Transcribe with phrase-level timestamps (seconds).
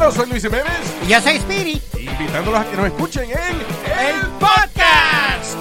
[0.00, 0.94] Hola, soy Luis Jiménez.
[1.06, 1.82] Y yo soy Spirit.
[1.94, 5.58] Invitándolos a que nos escuchen en El Podcast.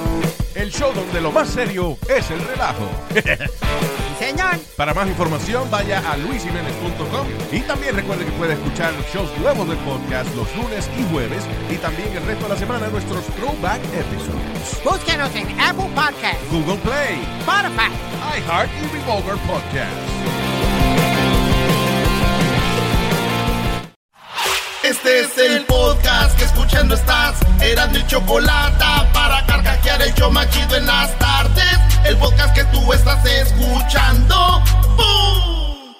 [0.56, 2.90] el show donde lo más serio es el relajo.
[3.14, 4.58] Sí, señor.
[4.78, 9.78] Para más información, vaya a luisiménez.com y también recuerde que puede escuchar shows nuevos del
[9.80, 14.84] podcast los lunes y jueves y también el resto de la semana nuestros throwback episodes.
[14.86, 17.92] Búsquenos en Apple Podcast, Google Play, Spotify.
[18.38, 20.49] iHeart y Revolver Podcast.
[24.90, 27.38] Este es el podcast que escuchando estás.
[27.62, 31.78] Eran mi chocolate para carcajear el show machido en las tardes.
[32.06, 34.64] El podcast que tú estás escuchando.
[34.98, 35.94] ¡Bum!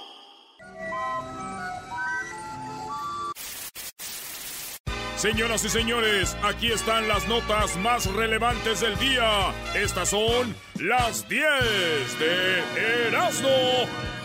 [5.18, 9.54] Señoras y señores, aquí están las notas más relevantes del día.
[9.76, 11.46] Estas son las 10
[12.20, 13.50] de Erasmo.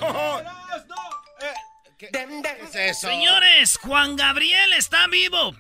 [2.94, 5.54] Señores, Juan Gabriel está vivo.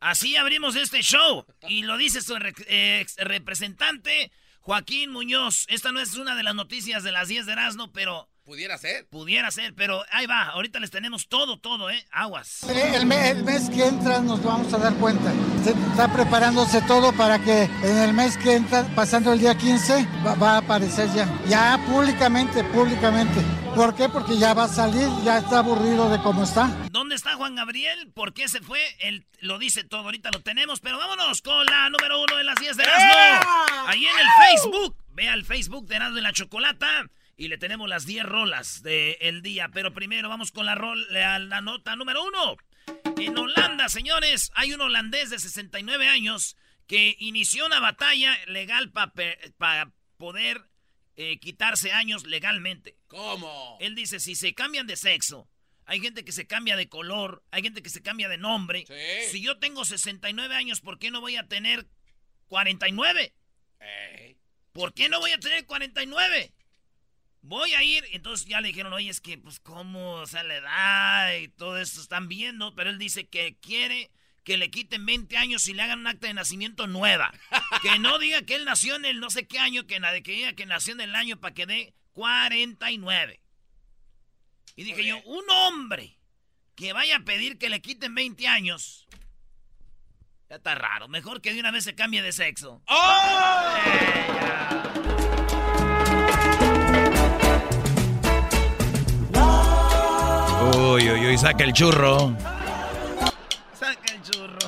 [0.00, 1.44] Así abrimos este show.
[1.68, 2.54] Y lo dice su re-
[3.00, 5.64] ex representante, Joaquín Muñoz.
[5.68, 8.27] Esta no es una de las noticias de las 10 de Erasmo, pero...
[8.48, 9.06] Pudiera ser.
[9.10, 10.44] Pudiera ser, pero ahí va.
[10.44, 12.02] Ahorita les tenemos todo, todo, ¿eh?
[12.10, 12.62] Aguas.
[12.62, 15.30] El, me- el mes que entra nos vamos a dar cuenta.
[15.62, 20.08] Se está preparándose todo para que en el mes que entra, pasando el día 15,
[20.26, 21.28] va, va a aparecer ya.
[21.46, 23.38] Ya públicamente, públicamente.
[23.76, 24.08] ¿Por qué?
[24.08, 26.74] Porque ya va a salir, ya está aburrido de cómo está.
[26.90, 28.10] ¿Dónde está Juan Gabriel?
[28.14, 28.80] ¿Por qué se fue?
[29.00, 32.54] Él lo dice todo, ahorita lo tenemos, pero vámonos con la número uno de las
[32.56, 33.12] 10 de Erasmo.
[33.88, 34.96] Ahí en el Facebook.
[35.12, 37.04] Ve al Facebook de Erasmo y la Chocolata
[37.38, 39.70] y le tenemos las 10 rolas del día.
[39.72, 42.56] Pero primero vamos con la, rol, la, la nota número uno.
[43.16, 46.56] En Holanda, señores, hay un holandés de 69 años
[46.88, 50.68] que inició una batalla legal para poder
[51.14, 52.98] eh, quitarse años legalmente.
[53.06, 53.78] ¿Cómo?
[53.80, 55.48] Él dice, si se cambian de sexo,
[55.84, 58.84] hay gente que se cambia de color, hay gente que se cambia de nombre.
[58.86, 59.30] Sí.
[59.30, 61.86] Si yo tengo 69 años, ¿por qué no voy a tener
[62.48, 63.32] 49?
[63.78, 64.38] Ey.
[64.72, 66.52] ¿Por qué no voy a tener 49?
[67.48, 70.16] Voy a ir, entonces ya le dijeron, oye, es que, pues, ¿cómo?
[70.16, 74.10] O sea, la edad y todo eso están viendo, pero él dice que quiere
[74.44, 77.32] que le quiten 20 años y le hagan un acta de nacimiento nueva.
[77.82, 80.52] que no diga que él nació en el no sé qué año, que, que diga
[80.52, 83.40] que nació en el año para que dé 49.
[84.76, 86.18] Y dije yo, un hombre
[86.74, 89.08] que vaya a pedir que le quiten 20 años.
[90.50, 92.82] Ya está raro, mejor que de una vez se cambie de sexo.
[92.88, 94.77] Eh, ya.
[100.76, 102.36] Uy, uy, uy, saca el churro.
[103.72, 104.58] Saca el churro.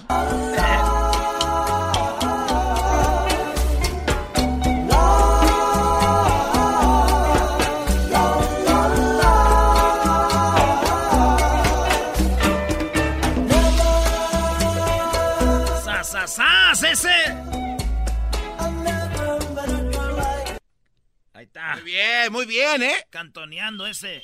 [21.34, 21.74] Ahí está.
[21.74, 23.06] Muy bien, muy bien, ¿eh?
[23.10, 24.22] Cantoneando ese.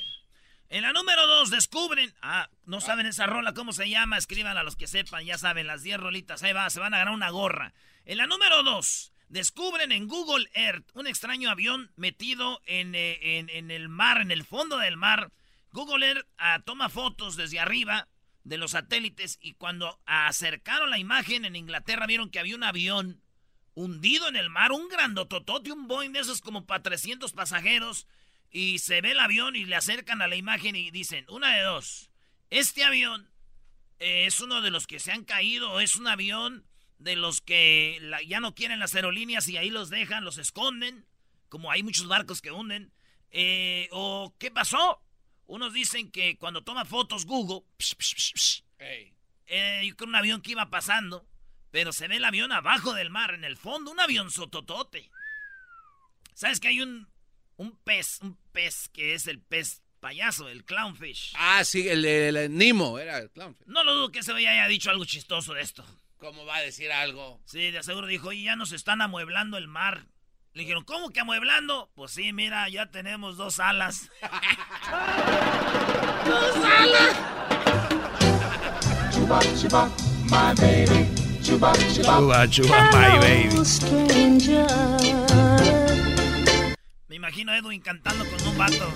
[0.69, 2.13] En la número 2 descubren.
[2.21, 4.17] Ah, no saben esa rola, ¿cómo se llama?
[4.17, 6.43] Escriban a los que sepan, ya saben, las 10 rolitas.
[6.43, 7.73] Ahí va, se van a ganar una gorra.
[8.05, 13.49] En la número 2, descubren en Google Earth un extraño avión metido en, eh, en-
[13.49, 15.31] en el mar, en el fondo del mar.
[15.71, 18.07] Google Earth ah, toma fotos desde arriba
[18.43, 23.21] de los satélites y cuando acercaron la imagen en Inglaterra vieron que había un avión
[23.73, 28.07] hundido en el mar, un grandototote, un Boeing de esos como para 300 pasajeros.
[28.51, 31.63] Y se ve el avión y le acercan a la imagen y dicen, una de
[31.63, 32.09] dos,
[32.49, 33.29] este avión
[33.99, 36.65] eh, es uno de los que se han caído o es un avión
[36.99, 41.05] de los que la- ya no quieren las aerolíneas y ahí los dejan, los esconden,
[41.49, 42.91] como hay muchos barcos que hunden.
[43.31, 45.01] Eh, o qué pasó.
[45.45, 49.13] Unos dicen que cuando toma fotos Google, psh, psh, psh, psh, Ey.
[49.47, 51.27] eh, yo creo un avión que iba pasando,
[51.71, 55.09] pero se ve el avión abajo del mar, en el fondo, un avión sototote.
[56.33, 57.07] ¿Sabes que hay un,
[57.57, 61.33] un pez, un pez que es el pez payaso, el clownfish.
[61.37, 63.67] Ah, sí, el, el, el Nimo era el clownfish.
[63.67, 65.83] No lo dudo que ese güey haya dicho algo chistoso de esto.
[66.17, 67.39] ¿Cómo va a decir algo?
[67.45, 70.07] Sí, de seguro dijo, oye, ya nos están amueblando el mar.
[70.53, 71.91] Le dijeron, ¿cómo que amueblando?
[71.93, 74.09] Pues sí, mira, ya tenemos dos alas.
[76.25, 77.15] ¡Dos alas!
[79.13, 79.91] Chuba, chuba,
[80.23, 81.07] my baby.
[81.43, 82.17] Chuba, chuba.
[82.17, 83.55] Chuba, chuba, my baby.
[87.17, 88.93] Imagino a Edwin cantando con un vato.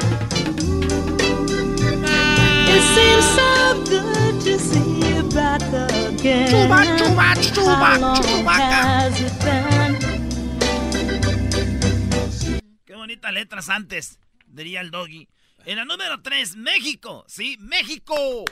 [6.51, 9.09] Chuba, chuba, chuba, chubaca.
[12.85, 15.27] Qué bonitas letras antes, diría el doggy.
[15.65, 17.25] En la número 3, México.
[17.27, 18.45] Sí, México.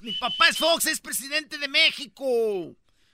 [0.00, 2.24] Mi papá es Fox, es presidente de México.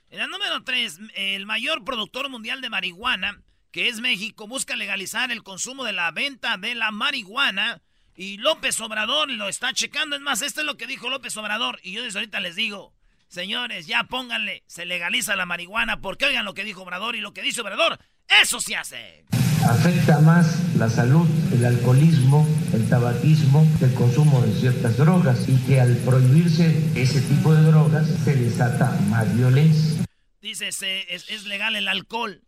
[0.09, 3.41] En la número 3, el mayor productor mundial de marihuana,
[3.75, 7.81] que es México, busca legalizar el consumo de la venta de la marihuana.
[8.15, 10.15] Y López Obrador lo está checando.
[10.15, 11.81] Es más, esto es lo que dijo López Obrador.
[11.83, 12.93] Y yo desde ahorita les digo,
[13.27, 17.33] señores, ya pónganle, se legaliza la marihuana, porque oigan lo que dijo Obrador y lo
[17.33, 17.99] que dice Obrador,
[18.41, 19.25] eso se hace.
[19.69, 25.81] Afecta más la salud, el alcoholismo, el tabaquismo, el consumo de ciertas drogas y que
[25.81, 30.04] al prohibirse ese tipo de drogas se desata más violencia.
[30.45, 32.43] Dice, se- es, es legal el alcohol,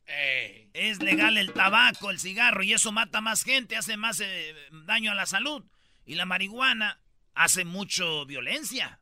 [0.73, 4.53] es legal el tabaco, el cigarro, y eso mata más gente, hace más eh,
[4.85, 5.63] daño a la salud.
[6.05, 6.99] Y la marihuana
[7.33, 8.99] hace mucho violencia.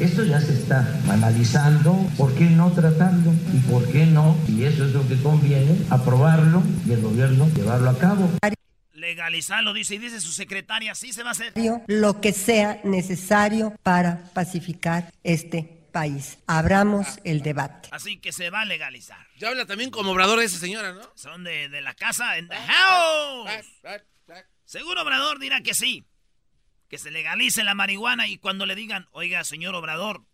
[0.00, 0.78] Esto ya se está
[1.10, 3.34] analizando, ¿por qué no tratarlo?
[3.52, 4.34] ¿Y por qué no?
[4.48, 8.30] Y eso es lo que conviene, aprobarlo y el gobierno llevarlo a cabo.
[8.94, 11.52] Legalizarlo, dice, y dice su secretaria, sí se va a hacer.
[11.86, 16.38] lo que sea necesario para pacificar este país.
[16.46, 17.88] Abramos el debate.
[17.92, 19.26] Así que se va a legalizar.
[19.36, 21.02] Ya habla también como obrador de esa señora, ¿no?
[21.14, 23.66] Son de, de la casa, en the house.
[24.64, 26.06] Seguro Obrador dirá que sí.
[26.88, 30.24] Que se legalice la marihuana y cuando le digan, oiga, señor Obrador,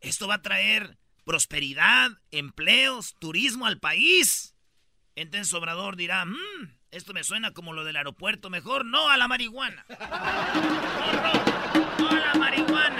[0.00, 4.54] esto va a traer prosperidad, empleos, turismo al país.
[5.14, 9.28] Entonces Obrador dirá, "Mm, esto me suena como lo del aeropuerto, mejor no a la
[9.28, 9.84] marihuana.
[9.88, 11.32] Mejor no,
[11.98, 12.98] no a la marihuana.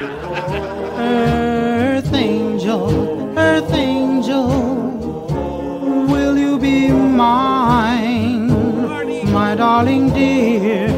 [2.08, 4.48] Earth angel, earth angel,
[6.08, 8.48] will you be mine,
[9.30, 10.88] my darling dear?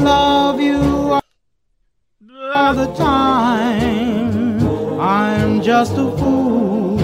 [0.00, 1.20] Love you
[2.54, 4.62] all the time.
[4.98, 6.98] I'm just a fool,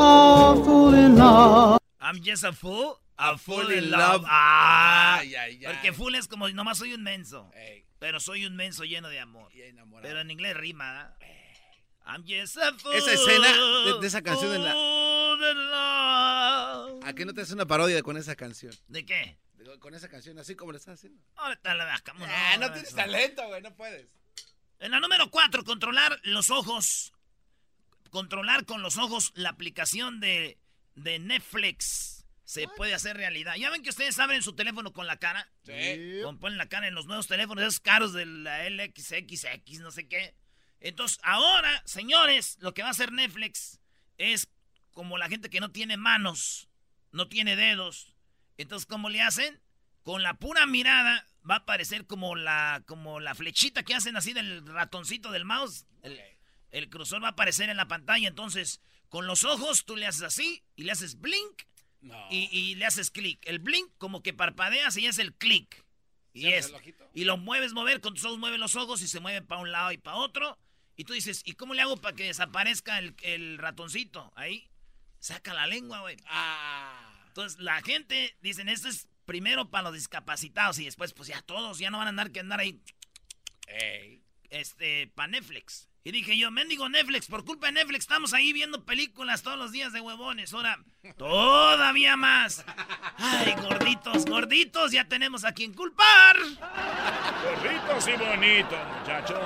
[0.00, 1.78] a fool in love.
[2.00, 4.22] I'm just a fool, a, fool, fool in in love.
[4.22, 4.24] love.
[4.26, 5.72] Ah, Ay, ay, ay.
[5.72, 7.48] Porque fool es como nomás soy un menso.
[8.00, 9.52] Pero soy un menso lleno de amor.
[10.02, 11.14] Pero en inglés rima.
[11.20, 11.28] ¿eh?
[12.08, 12.94] I'm just a fool.
[12.94, 13.52] Esa escena
[13.84, 14.72] de, de esa canción en la...
[17.02, 18.74] ¿A qué no te haces una parodia con esa canción?
[18.88, 19.38] ¿De qué?
[19.54, 21.22] De- Con esa canción, así como le estás haciendo.
[21.36, 22.28] Ahorita la bajamos.
[22.30, 24.06] Ah, no tienes talento, güey, no puedes.
[24.80, 27.12] En la número 4, controlar los ojos.
[28.10, 30.58] Controlar con los ojos la aplicación de,
[30.94, 32.24] de Netflix.
[32.44, 33.56] Se puede hacer realidad.
[33.56, 35.50] ¿Ya ven que ustedes abren su teléfono con la cara?
[35.66, 36.20] Sí.
[36.22, 40.08] Con- Ponen la cara en los nuevos teléfonos, esos caros de la LXXX, no sé
[40.08, 40.34] qué.
[40.80, 43.80] Entonces, ahora, señores, lo que va a hacer Netflix
[44.16, 44.48] es
[44.92, 46.68] como la gente que no tiene manos,
[47.12, 48.16] no tiene dedos.
[48.56, 49.60] Entonces, ¿cómo le hacen?
[50.02, 54.32] Con la pura mirada va a aparecer como la, como la flechita que hacen así
[54.32, 55.86] del ratoncito del mouse.
[56.02, 56.20] El,
[56.70, 58.28] el cursor va a aparecer en la pantalla.
[58.28, 61.62] Entonces, con los ojos tú le haces así y le haces blink
[62.30, 63.40] y, y le haces clic.
[63.44, 65.84] El blink como que parpadeas y es el clic.
[66.32, 66.94] Y ¿Se hace es.
[67.14, 69.72] Y lo mueves mover, con tus ojos mueves los ojos y se mueven para un
[69.72, 70.58] lado y para otro.
[70.98, 74.32] Y tú dices, ¿y cómo le hago para que desaparezca el, el ratoncito?
[74.34, 74.68] Ahí,
[75.20, 76.16] saca la lengua, güey.
[76.26, 77.14] Ah.
[77.28, 81.78] Entonces la gente, dicen, esto es primero para los discapacitados y después, pues ya todos,
[81.78, 82.82] ya no van a andar que andar ahí,
[83.68, 84.24] Ey.
[84.50, 85.88] este, para Netflix.
[86.02, 89.70] Y dije yo, mendigo Netflix, por culpa de Netflix estamos ahí viendo películas todos los
[89.70, 90.52] días de huevones.
[90.52, 90.82] Ahora,
[91.16, 92.64] todavía más.
[93.18, 96.36] Ay, gorditos, gorditos, ya tenemos a quien culpar.
[97.44, 99.38] Gorditos y bonitos, muchachos.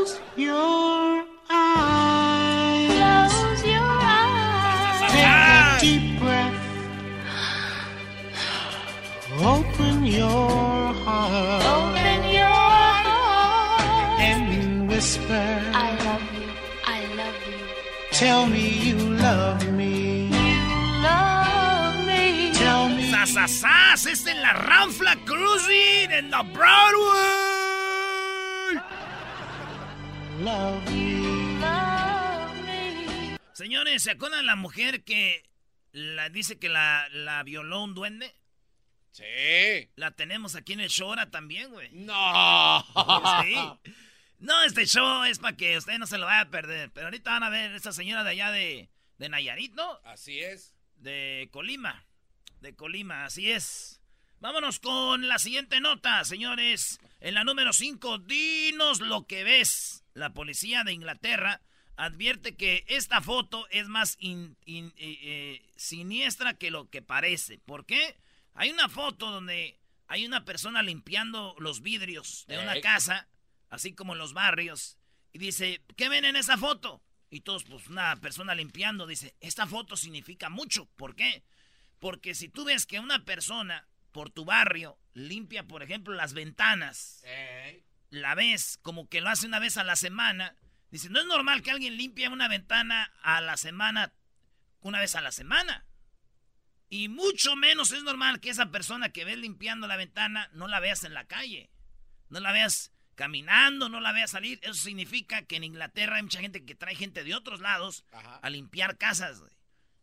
[0.00, 2.88] Close your eyes.
[2.88, 5.12] Close your eyes.
[5.12, 6.58] Take a deep breath.
[9.42, 12.46] Open your heart Open your
[13.08, 14.20] heart.
[14.20, 15.48] and whisper.
[15.74, 16.48] I love you.
[16.86, 17.58] I love you.
[18.12, 20.28] Tell me you love me.
[20.28, 20.62] You
[21.02, 22.52] love me.
[22.54, 23.10] Tell me.
[23.12, 24.06] ¡Sasasas!
[24.06, 27.59] ¡Es en la Ranfla Cruising en la Broadway!
[30.40, 31.60] Love me.
[31.60, 33.36] Love me.
[33.52, 35.44] Señores, ¿se acuerdan la mujer que
[35.92, 38.34] la, dice que la, la violó un duende?
[39.12, 39.90] Sí.
[39.96, 41.90] La tenemos aquí en el show ahora también, güey.
[41.92, 42.86] No.
[43.44, 43.54] Sí.
[44.38, 46.90] No, este show es para que usted no se lo vaya a perder.
[46.92, 50.00] Pero ahorita van a ver esta señora de allá de, de Nayarit, ¿no?
[50.04, 50.74] Así es.
[50.96, 52.06] De Colima.
[52.62, 54.00] De Colima, así es.
[54.38, 56.98] Vámonos con la siguiente nota, señores.
[57.20, 59.99] En la número 5, dinos lo que ves.
[60.14, 61.60] La policía de Inglaterra
[61.96, 67.58] advierte que esta foto es más in- in- eh, eh, siniestra que lo que parece.
[67.58, 68.16] ¿Por qué?
[68.54, 72.80] Hay una foto donde hay una persona limpiando los vidrios de una Ey.
[72.80, 73.28] casa,
[73.68, 74.98] así como en los barrios,
[75.32, 77.02] y dice, ¿qué ven en esa foto?
[77.28, 80.86] Y todos, pues una persona limpiando, dice, esta foto significa mucho.
[80.96, 81.44] ¿Por qué?
[82.00, 87.22] Porque si tú ves que una persona por tu barrio limpia, por ejemplo, las ventanas,
[88.10, 90.56] la ves como que lo hace una vez a la semana,
[90.90, 94.12] dice, no es normal que alguien limpie una ventana a la semana,
[94.80, 95.86] una vez a la semana.
[96.88, 100.80] Y mucho menos es normal que esa persona que ves limpiando la ventana no la
[100.80, 101.70] veas en la calle.
[102.28, 104.58] No la veas caminando, no la veas salir.
[104.62, 108.50] Eso significa que en Inglaterra hay mucha gente que trae gente de otros lados a
[108.50, 109.40] limpiar casas.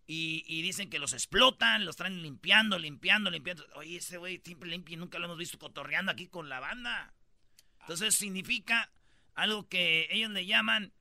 [0.06, 3.66] Y, y dicen que los explotan, los traen limpiando, limpiando, limpiando.
[3.76, 7.14] Oye, ese güey siempre limpia y nunca lo hemos visto cotorreando aquí con la banda.
[7.88, 8.92] Entonces significa
[9.34, 10.92] algo que ellos le llaman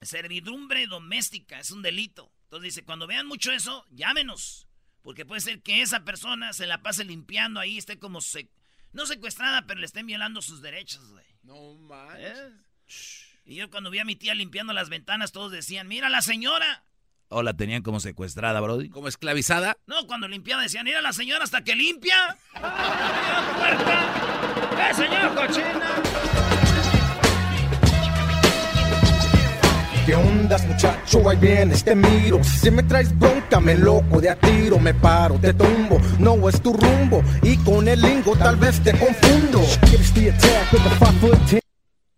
[0.00, 1.60] servidumbre doméstica.
[1.60, 2.32] Es un delito.
[2.44, 4.66] Entonces dice, cuando vean mucho eso, llámenos.
[5.02, 8.50] Porque puede ser que esa persona se la pase limpiando ahí, esté como se...
[8.92, 11.24] No secuestrada, pero le estén violando sus derechos, güey.
[11.44, 12.36] No manches.
[12.36, 12.52] ¿Eh?
[13.44, 16.82] Y yo cuando vi a mi tía limpiando las ventanas, todos decían, mira la señora.
[17.28, 18.90] ¿O la tenían como secuestrada, Brody?
[18.90, 19.78] ¿Como esclavizada?
[19.86, 22.36] No, cuando limpiaba decían, mira la señora hasta que limpia.
[22.54, 24.61] ¡Ah, puerta!
[24.82, 26.02] ¡Eh, señor cochina!
[30.04, 31.28] ¿Qué ondas, muchacho?
[31.28, 32.42] Ahí vienes, te miro.
[32.42, 34.80] Si me traes bronca, me loco de a tiro.
[34.80, 37.22] Me paro, te tumbo, no es tu rumbo.
[37.42, 39.60] Y con el lingo tal vez te confundo.
[39.92, 41.60] It's the attack with the five foot ten.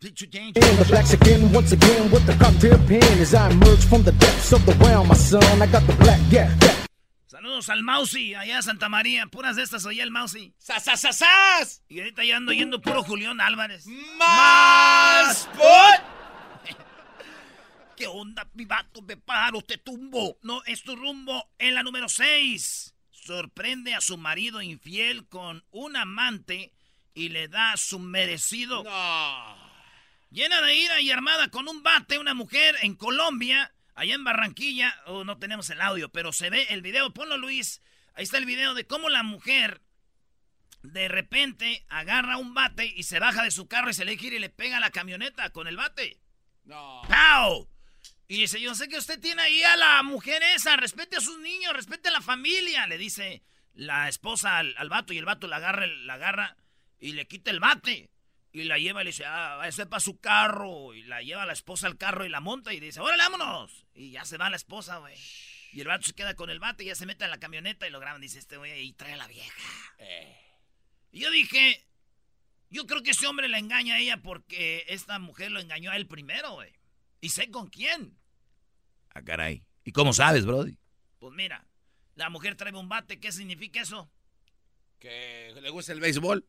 [0.01, 4.13] And the black skin once again with the cocktail pin as I emerge from the
[4.13, 5.43] depths of the realm, my son.
[5.61, 6.84] I got the black, yeah, yeah.
[7.45, 9.27] Saludos al Mausi, allá a Santa María.
[9.27, 10.55] Puras de estas oía el Mausi.
[10.57, 11.83] ¡Sasasasas!
[11.91, 13.85] Y ahorita ya ando yendo puro Julián Álvarez.
[14.17, 15.47] ¡Más!
[17.99, 19.03] ¿Qué onda, mi vato?
[19.03, 20.39] Me paro, te tumbo.
[20.41, 22.95] No, es tu rumbo en la número 6.
[23.11, 26.73] Sorprende a su marido infiel con un amante
[27.13, 28.85] y le da su merecido.
[30.31, 34.95] Llena de ira y armada con un bate, una mujer en Colombia, allá en Barranquilla.
[35.07, 37.13] Oh, no tenemos el audio, pero se ve el video.
[37.13, 37.83] Ponlo, Luis.
[38.15, 39.81] Ahí está el video de cómo la mujer
[40.83, 44.37] de repente agarra un bate y se baja de su carro y se le gira
[44.37, 46.21] y le pega a la camioneta con el bate.
[46.65, 47.03] No.
[47.09, 47.69] ¡Pau!
[48.29, 51.39] Y dice, yo sé que usted tiene ahí a la mujer esa, respete a sus
[51.41, 55.47] niños, respete a la familia, le dice la esposa al, al vato y el vato
[55.47, 56.57] la agarra, la agarra
[56.99, 58.11] y le quita el bate.
[58.55, 60.95] Y la lleva y le dice, ah, ese es para su carro.
[60.95, 63.85] Y la lleva la esposa al carro y la monta y dice, órale, vámonos.
[63.95, 65.17] Y ya se va la esposa, güey.
[65.73, 67.89] Y el vato se queda con el bate y ya se mete en la camioneta
[67.89, 68.21] y lo graban.
[68.21, 69.61] Dice, este güey ahí trae a la vieja.
[71.11, 71.85] Y yo dije,
[72.71, 75.97] yo creo que ese hombre la engaña a ella porque esta mujer lo engañó a
[75.97, 76.73] él primero, güey.
[77.21, 78.17] Y sé con quién.
[79.17, 79.67] Ah, caray.
[79.83, 80.79] ¿Y cómo sabes, Brody?
[81.19, 81.67] Pues mira,
[82.15, 83.19] la mujer trae un bate.
[83.19, 84.13] ¿Qué significa eso?
[85.01, 86.47] Que le gusta el béisbol.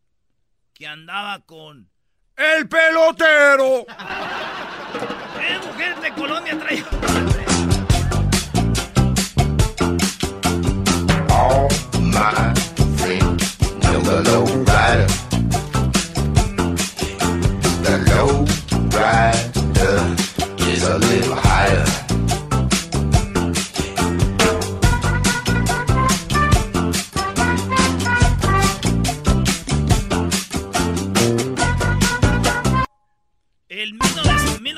[0.76, 1.95] Que andaba con...
[2.38, 3.86] ¡El pelotero!
[5.40, 6.84] ¿Qué mujer de Colombia trae?
[11.30, 11.70] All
[12.02, 12.54] my
[12.98, 15.08] friends know the low rider.
[17.84, 18.46] The low
[18.92, 20.16] rider
[20.70, 22.05] is a little higher.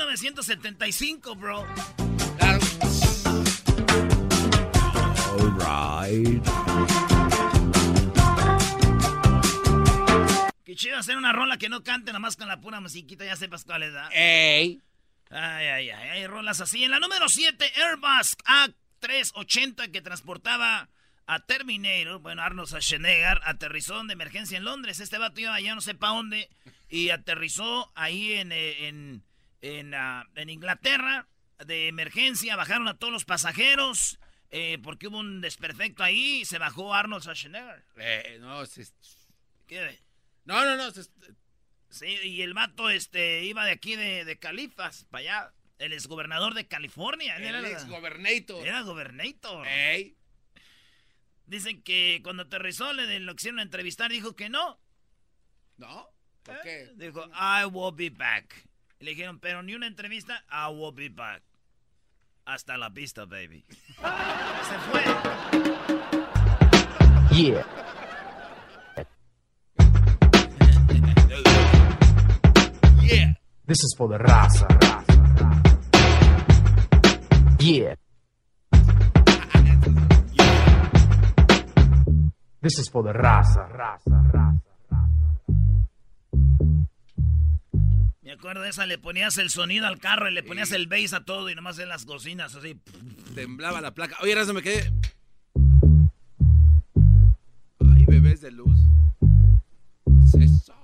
[0.08, 1.66] 1975, bro.
[5.30, 6.42] All right.
[10.64, 13.64] Qué chido hacer una rola que no cante nomás con la pura musiquita, ya sepas
[13.64, 14.10] cuál es, ¿verdad?
[14.14, 14.80] ¡Ey!
[15.30, 16.84] Ay, ay, ay, hay rolas así.
[16.84, 18.38] En la número 7, Airbus
[19.02, 20.88] A380 que transportaba
[21.26, 25.00] a Terminator, bueno, Arnold Schwarzenegger, aterrizó de emergencia en Londres.
[25.00, 26.48] Este vato iba allá no sé para dónde
[26.88, 29.22] y aterrizó ahí en, eh, en,
[29.60, 31.26] en, ah, en Inglaterra
[31.64, 32.56] de emergencia.
[32.56, 34.18] Bajaron a todos los pasajeros
[34.50, 37.84] eh, porque hubo un desperfecto ahí y se bajó Arnold Schwarzenegger.
[37.96, 38.86] Eh, no, se-
[39.66, 39.98] ¿Qué?
[40.44, 40.90] no, no, no.
[40.90, 41.10] se-
[41.90, 45.52] Sí, y el vato este, iba de aquí de, de Califas, para allá.
[45.78, 47.36] El exgobernador de California.
[47.36, 48.66] El era- ex-gobernator.
[48.66, 49.66] Era gobernator.
[49.66, 50.16] Ey.
[51.46, 54.78] Dicen que cuando aterrizó le lo quisieron entrevistar, dijo que no.
[55.78, 56.10] ¿No?
[56.42, 56.90] ¿Por qué?
[56.96, 58.67] Dijo, I will be back.
[59.00, 61.42] Y le dijeron, pero ni una entrevista, I will be back.
[62.44, 63.64] Hasta la pista, baby.
[63.68, 65.02] Se fue.
[67.30, 67.64] Yeah.
[73.02, 73.34] Yeah.
[73.66, 74.66] This is for the raza.
[77.60, 77.94] Yeah.
[82.60, 84.67] This is for the raza, raza, raza.
[88.38, 91.24] Acuerdo de esa, le ponías el sonido al carro y le ponías el bass a
[91.24, 92.76] todo y nomás en las cocinas así.
[93.34, 94.16] Temblaba la placa.
[94.20, 94.90] Oye, Erasmo, me quedé.
[97.94, 98.76] Ay, bebés de luz.
[100.36, 100.74] ¿Qué es eso?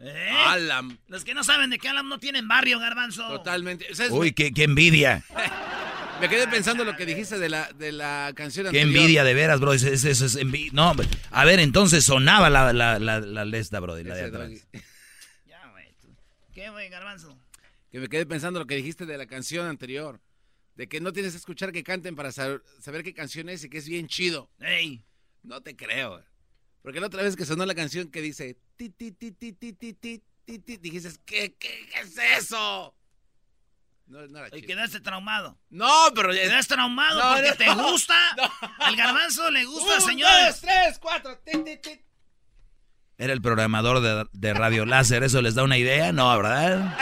[0.00, 0.30] ¿Eh?
[0.48, 0.98] Alam.
[1.08, 3.26] Los que no saben de qué Alam no tienen barrio, garbanzo.
[3.28, 3.94] Totalmente.
[3.94, 4.12] ¿Sabes?
[4.12, 5.24] Uy, qué, qué envidia.
[6.20, 9.00] Me quedé pensando lo que dijiste de la, de la canción Qué anterior.
[9.02, 9.72] envidia de veras, bro.
[9.72, 11.08] Eso es, eso es envi- No, hombre.
[11.32, 14.48] A ver, entonces sonaba la, la, la, la lesta, bro, la de atrás.
[14.48, 14.60] Doggy.
[15.46, 15.86] Ya, güey.
[16.00, 16.14] tú-
[16.54, 17.36] ¿Qué, güey, garbanzo?
[17.90, 20.20] Que me quedé pensando lo que dijiste de la canción anterior.
[20.76, 23.70] De que no tienes que escuchar que canten para saber, saber qué canción es y
[23.70, 24.50] que es bien chido.
[24.60, 25.04] Ey.
[25.42, 26.24] No te creo.
[26.82, 29.72] Porque la otra vez que sonó la canción que dice ti ti ti ti ti
[29.72, 32.94] ti ti ti ti dijiste ¿qué, qué, qué es eso?
[34.06, 35.58] No, no era Y quedaste traumado.
[35.70, 38.14] No, pero ya- Quedaste traumado No, porque te gusta.
[38.80, 40.46] Al garbanzo le gusta, señores.
[40.46, 41.38] dos, tres, cuatro.
[41.38, 42.04] ti, ti, ti.
[43.16, 46.12] Era el programador de, de Radio Láser, ¿eso les da una idea?
[46.12, 46.98] No, ¿verdad?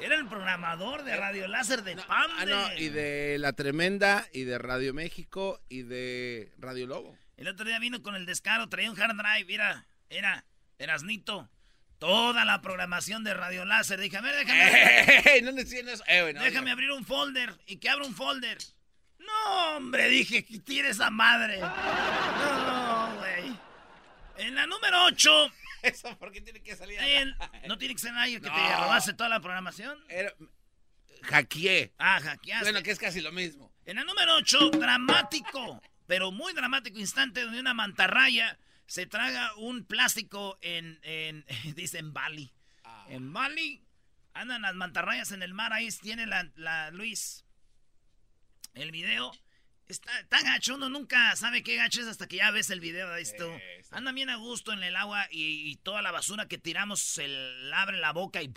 [0.00, 2.30] Era el programador de Radio Láser de Pam.
[2.38, 7.16] Ah, no, y de La Tremenda, y de Radio México, y de Radio Lobo.
[7.36, 10.44] El otro día vino con el descaro, traía un hard drive, mira, era,
[10.78, 11.50] Erasnito.
[11.98, 13.98] Toda la programación de Radio Láser.
[14.00, 15.22] Dije, a ver, déjame.
[15.34, 15.42] ¡Ey!
[15.42, 16.02] No decían eso.
[16.06, 17.54] Eh, güey, no, déjame abrir un folder.
[17.66, 18.58] Y que abra un folder.
[19.18, 21.60] No, hombre, dije, que tire esa madre.
[21.60, 22.83] No, güey.
[24.38, 25.52] En la número 8.
[25.82, 26.98] ¿Eso por qué tiene que salir?
[26.98, 27.36] al el-?
[27.68, 28.84] ¿No tiene que ser nadie que te No.
[28.84, 29.98] robaste toda la programación?
[30.08, 30.32] Era-
[31.22, 31.92] Hackeé.
[31.98, 32.64] Ah, hackeaste.
[32.64, 33.72] Bueno, que es casi lo mismo.
[33.86, 39.84] En la número 8, dramático, pero muy dramático instante donde una mantarraya se traga un
[39.86, 41.44] plástico en, en
[41.76, 42.52] dice en Bali.
[43.08, 43.82] En Bali
[44.34, 47.44] andan las mantarrayas en el mar, ahí tiene la, la Luis.
[48.74, 49.32] El video
[49.92, 53.10] está tan gacho, uno nunca sabe qué gacho es hasta que ya ves el video
[53.10, 53.58] de esto.
[53.90, 57.28] Andan bien a gusto en el agua y, y toda la basura que tiramos se
[57.28, 58.52] le abre la boca y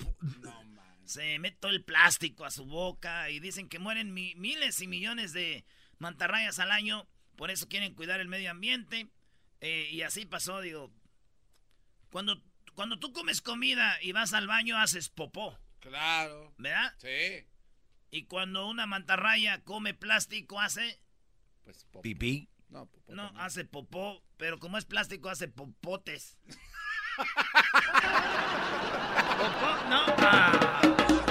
[1.06, 4.88] se mete todo el plástico a su boca y dicen que mueren mi- miles y
[4.88, 5.64] millones de
[6.00, 9.08] mantarrayas al año, por eso quieren cuidar el medio ambiente.
[9.62, 10.92] Eh, y así pasó, digo,
[12.12, 12.44] cuando,
[12.76, 16.54] cuando tú comes comida y vas al baño haces popó, Claro.
[16.58, 16.94] ¿verdad?
[17.00, 17.48] Sí.
[18.12, 21.00] Y cuando una mantarraya come plástico hace,
[21.68, 22.02] Pues popó.
[22.02, 22.48] Pipí.
[22.70, 26.38] No, popó no, hace popó, pero como es plástico hace popotes.
[29.38, 30.06] popó, no.
[30.20, 31.27] Ah.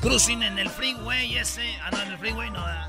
[0.00, 1.76] Cruising en el freeway ese.
[1.82, 2.60] Ah, no, en el freeway no.
[2.60, 2.88] ah.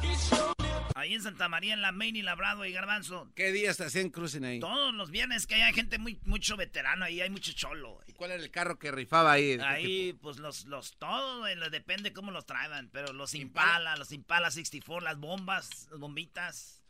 [0.95, 3.31] Ahí en Santa María, en la Main y la Broadway, Garbanzo.
[3.33, 4.59] ¿Qué días te hacían cruising ahí?
[4.59, 7.93] Todos los viernes que hay gente muy, mucho veterano ahí, hay mucho cholo.
[7.95, 8.13] güey.
[8.13, 9.51] ¿Cuál era el carro que rifaba ahí?
[9.51, 12.89] ¿De qué Ahí, pues los, los, todos, depende cómo los traigan.
[12.91, 13.67] Pero los Impala.
[13.69, 16.83] Impala, los Impala 64, las bombas, las bombitas.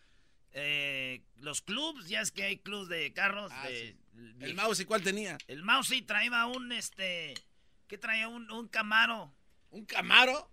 [0.53, 3.51] eh, los clubs, ya es que hay clubs de carros.
[3.53, 3.95] Ah, de,
[4.39, 5.37] ¿El mouse y cuál tenía?
[5.47, 7.33] El mouse sí traía un, este,
[7.87, 8.27] ¿qué traía?
[8.27, 9.33] Un, un Camaro.
[9.71, 10.51] ¿Un Camaro?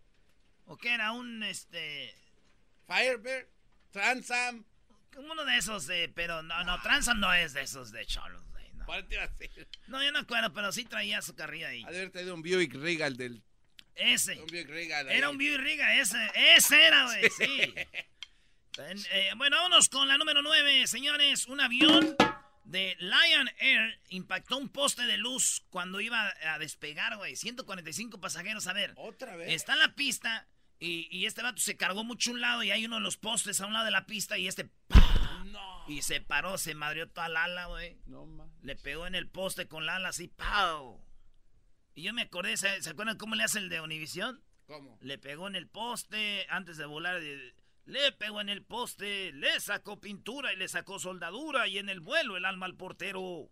[0.66, 1.12] ¿O qué era?
[1.12, 2.14] Un, este,
[2.86, 3.46] Firebird,
[3.90, 4.64] Transam.
[5.16, 8.70] uno de esos, eh, pero no, no, Transam no es de esos de cholos, güey,
[8.74, 8.84] no.
[8.84, 9.68] ¿Cuál te iba a decir?
[9.86, 11.82] No, yo no acuerdo, pero sí traía su carrilla ahí.
[11.84, 13.42] Haber traído un Buick Regal del...
[13.94, 14.38] Ese.
[14.40, 15.08] Un Buick Regal.
[15.08, 15.32] Era ahí.
[15.32, 16.18] un Buick Riga, ese,
[16.56, 17.74] ese era, güey, sí.
[18.78, 21.46] Eh, bueno, vámonos con la número 9, señores.
[21.46, 22.14] Un avión
[22.66, 27.36] de Lion Air impactó un poste de luz cuando iba a despegar, güey.
[27.36, 28.92] 145 pasajeros, a ver.
[28.96, 29.52] ¿Otra vez?
[29.52, 30.48] Está en la pista
[30.78, 33.60] y, y este vato se cargó mucho un lado y hay uno de los postes
[33.60, 34.64] a un lado de la pista y este...
[34.88, 35.02] ¡pah!
[35.88, 37.96] Y se paró, se madrió toda la ala, güey.
[38.06, 38.50] No, man.
[38.62, 41.00] Le pegó en el poste con la ala así, ¡pau!
[41.94, 44.42] Y yo me acordé, ¿se, se acuerdan cómo le hace el de Univisión?
[44.66, 44.98] ¿Cómo?
[45.00, 47.20] Le pegó en el poste antes de volar.
[47.20, 47.54] de-
[47.86, 52.00] le pegó en el poste, le sacó pintura y le sacó soldadura y en el
[52.00, 53.48] vuelo el alma al portero.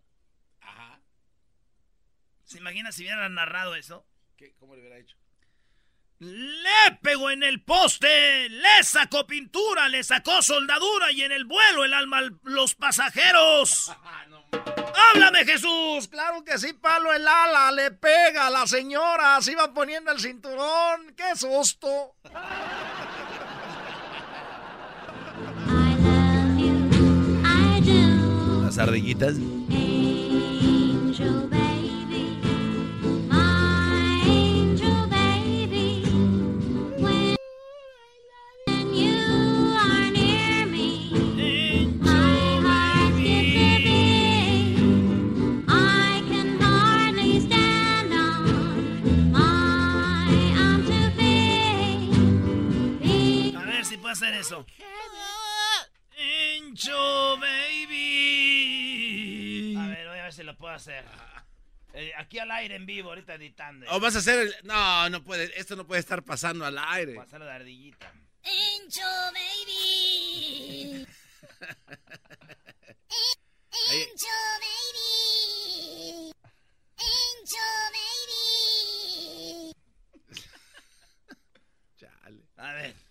[0.60, 1.00] Ajá.
[2.44, 4.06] ¿Se imagina si hubiera narrado eso?
[4.36, 4.54] ¿Qué?
[4.58, 5.16] ¿Cómo le hubiera hecho?
[6.18, 11.84] Le pegó en el poste, le sacó pintura, le sacó soldadura y en el vuelo
[11.84, 13.92] el alma a los pasajeros.
[15.12, 16.08] ¡Háblame, Jesús!
[16.08, 20.20] Claro que sí, palo el ala, le pega a la señora, se iba poniendo el
[20.20, 21.14] cinturón.
[21.16, 22.16] ¡Qué susto!
[28.74, 29.36] Las ardillitas.
[29.70, 32.40] Angel baby,
[33.28, 36.02] my angel baby,
[36.98, 37.36] when
[38.92, 41.08] you are near me,
[42.00, 44.76] my heart gets a beat.
[45.68, 52.10] I can hardly stand on my arm to be.
[53.56, 54.66] A ver si puedo hacer eso.
[56.18, 58.03] Encho, baby.
[60.74, 61.04] A hacer.
[61.92, 63.86] Eh, aquí al aire en vivo, ahorita editando.
[63.90, 64.52] O vas a hacer el...
[64.64, 65.56] No, no puede.
[65.56, 67.12] Esto no puede estar pasando al aire.
[67.14, 68.12] Voy a hacerlo de ardillita.
[68.42, 71.06] Angel baby.
[73.88, 76.32] Angel baby.
[76.98, 79.72] Angel baby.
[82.00, 82.42] Chale.
[82.56, 83.03] A ver.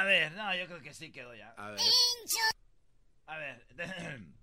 [0.00, 1.50] A ver, no, yo creo que sí quedó ya.
[1.58, 1.80] A ver.
[1.80, 2.54] Angel.
[3.26, 3.66] A ver.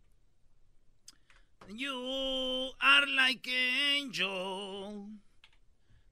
[1.70, 5.10] You are like an angel.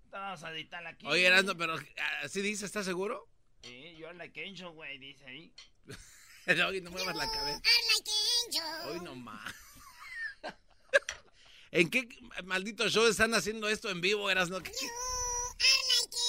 [0.09, 1.05] Vamos a editarla aquí.
[1.07, 1.75] Oye, Erasmo, pero
[2.23, 3.29] así dice, ¿estás seguro?
[3.61, 5.53] Sí, you are like an angel, güey, dice ahí.
[6.57, 7.61] no, y no muevas la cabeza.
[7.63, 8.89] I'm like an angel.
[8.89, 9.53] Hoy no más.
[11.71, 12.05] ¿En qué
[12.43, 14.59] maldito show están haciendo esto en vivo, Erasmo?
[14.59, 14.89] ¿Qué- You
[15.59, 15.67] are
[16.01, 16.21] like an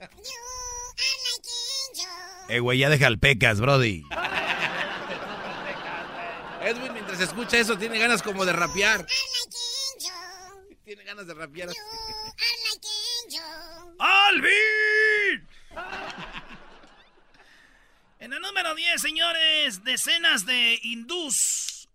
[0.00, 0.24] angel.
[0.24, 0.40] You
[2.48, 4.04] Eh, güey, ya deja el pecas, Brody.
[6.62, 9.06] Edwin, mientras escucha eso, tiene ganas como de rapear.
[10.84, 11.68] Tiene ganas de rapear.
[13.98, 15.48] ¡Alvin!
[18.18, 21.88] En el número 10, señores, decenas de hindús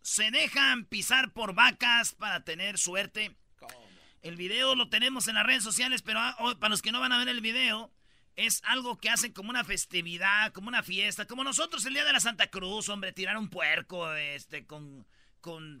[0.00, 3.36] se dejan pisar por vacas para tener suerte.
[4.22, 7.00] El video lo tenemos en las redes sociales, pero ah, oh, para los que no
[7.00, 7.90] van a ver el video,
[8.36, 12.12] es algo que hacen como una festividad, como una fiesta, como nosotros el día de
[12.12, 15.06] la Santa Cruz, hombre, tirar un puerco este, con,
[15.40, 15.78] con,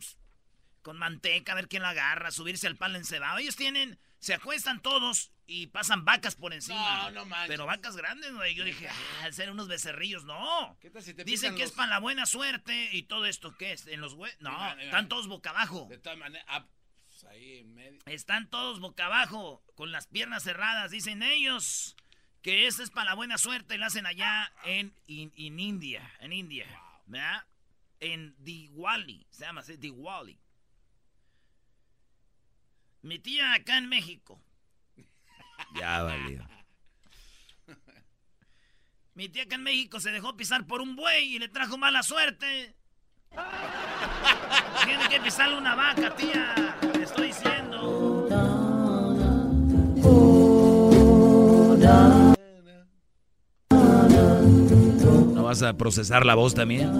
[0.82, 3.38] con manteca, a ver quién lo agarra, subirse al palo encebado.
[3.38, 7.04] Ellos tienen, se acuestan todos y pasan vacas por encima.
[7.04, 7.48] No, no manches.
[7.48, 8.54] Pero vacas grandes, güey.
[8.54, 10.78] Yo dije, ah, ser unos becerrillos, no.
[10.80, 13.72] ¿Qué tal si te Dicen que es para la buena suerte y todo esto, ¿qué
[13.72, 13.86] es?
[13.88, 15.86] ¿En los hue- No, están todos boca abajo.
[15.90, 16.66] De todas maneras, ah,
[17.08, 18.00] pues ahí en medio.
[18.06, 20.90] Están todos boca abajo, con las piernas cerradas.
[20.92, 21.94] Dicen ellos
[22.44, 26.12] que esto es para la buena suerte y lo hacen allá en, in- in India,
[26.20, 26.66] en India,
[27.06, 27.42] ¿verdad?
[28.00, 30.38] En Diwali, se llama así, Diwali.
[33.00, 34.38] Mi tía acá en México,
[35.74, 36.46] Ya valió.
[39.14, 42.02] mi tía acá en México se dejó pisar por un buey y le trajo mala
[42.02, 42.74] suerte.
[44.84, 48.26] Tiene que pisarle una vaca, tía, te estoy diciendo.
[51.80, 52.23] ¿No
[55.54, 56.90] vas a procesar la voz también?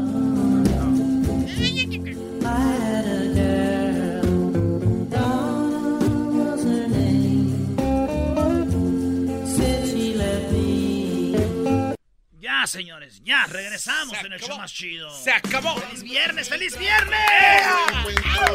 [12.41, 15.11] Ya, señores, ya, regresamos en el show más chido.
[15.11, 15.77] Se acabó.
[15.77, 17.21] ¡Feliz viernes, feliz viernes!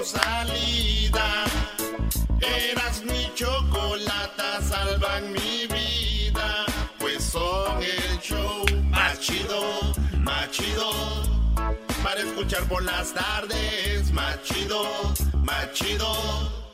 [0.06, 1.44] Salida.
[2.42, 6.66] Eras mi chocolata, salvan mi vida.
[7.00, 8.66] Pues son el show
[9.20, 10.92] más chido, más chido.
[12.04, 16.70] Para escuchar por las tardes, más chido, más chido.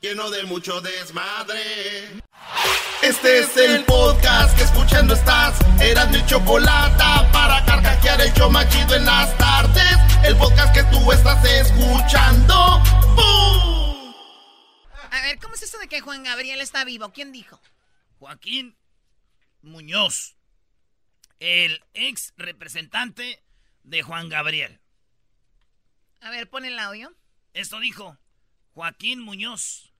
[0.00, 2.20] Lleno de mucho desmadre.
[3.00, 5.56] Este es el podcast que escuchando estás.
[5.80, 9.96] Eran mi chocolata para carcajear el show más chido en las tardes.
[10.24, 12.82] El podcast que tú estás escuchando.
[13.14, 14.14] ¡Bum!
[15.12, 17.12] A ver, ¿cómo es eso de que Juan Gabriel está vivo?
[17.12, 17.60] ¿Quién dijo?
[18.18, 18.76] Joaquín
[19.62, 20.34] Muñoz,
[21.40, 23.42] el ex representante
[23.82, 24.80] de Juan Gabriel.
[26.20, 27.12] A ver, pon el audio.
[27.52, 28.18] Esto dijo
[28.72, 29.92] Joaquín Muñoz,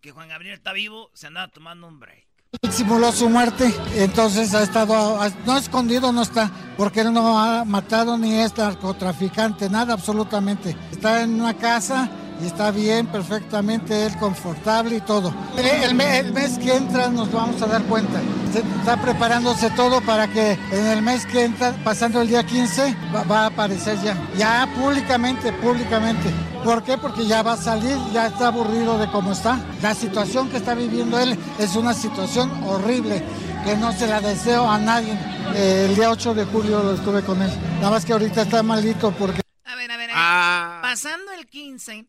[0.00, 2.26] que Juan Gabriel está vivo, se andaba tomando un break.
[2.70, 8.16] Simuló su muerte, entonces ha estado, no escondido no está, porque él no ha matado
[8.16, 10.76] ni es narcotraficante, nada absolutamente.
[10.92, 12.08] Está en una casa
[12.42, 15.32] y está bien, perfectamente, él confortable y todo.
[15.56, 18.20] El, el me- el mes que entra nos vamos a dar cuenta.
[18.52, 22.96] Se está preparándose todo para que en el mes que entra, pasando el día 15,
[23.14, 26.30] va, va a aparecer ya, ya públicamente, públicamente.
[26.62, 26.96] ¿Por qué?
[26.96, 29.58] Porque ya va a salir, ya está aburrido de cómo está.
[29.82, 33.22] La situación que está viviendo él es una situación horrible
[33.64, 35.12] que no se la deseo a nadie.
[35.54, 37.50] Eh, el día 8 de julio lo estuve con él.
[37.76, 39.42] Nada más que ahorita está malito porque...
[39.66, 40.16] A ver, a ver, a ver.
[40.16, 40.78] Ah.
[40.82, 42.06] Pasando el 15,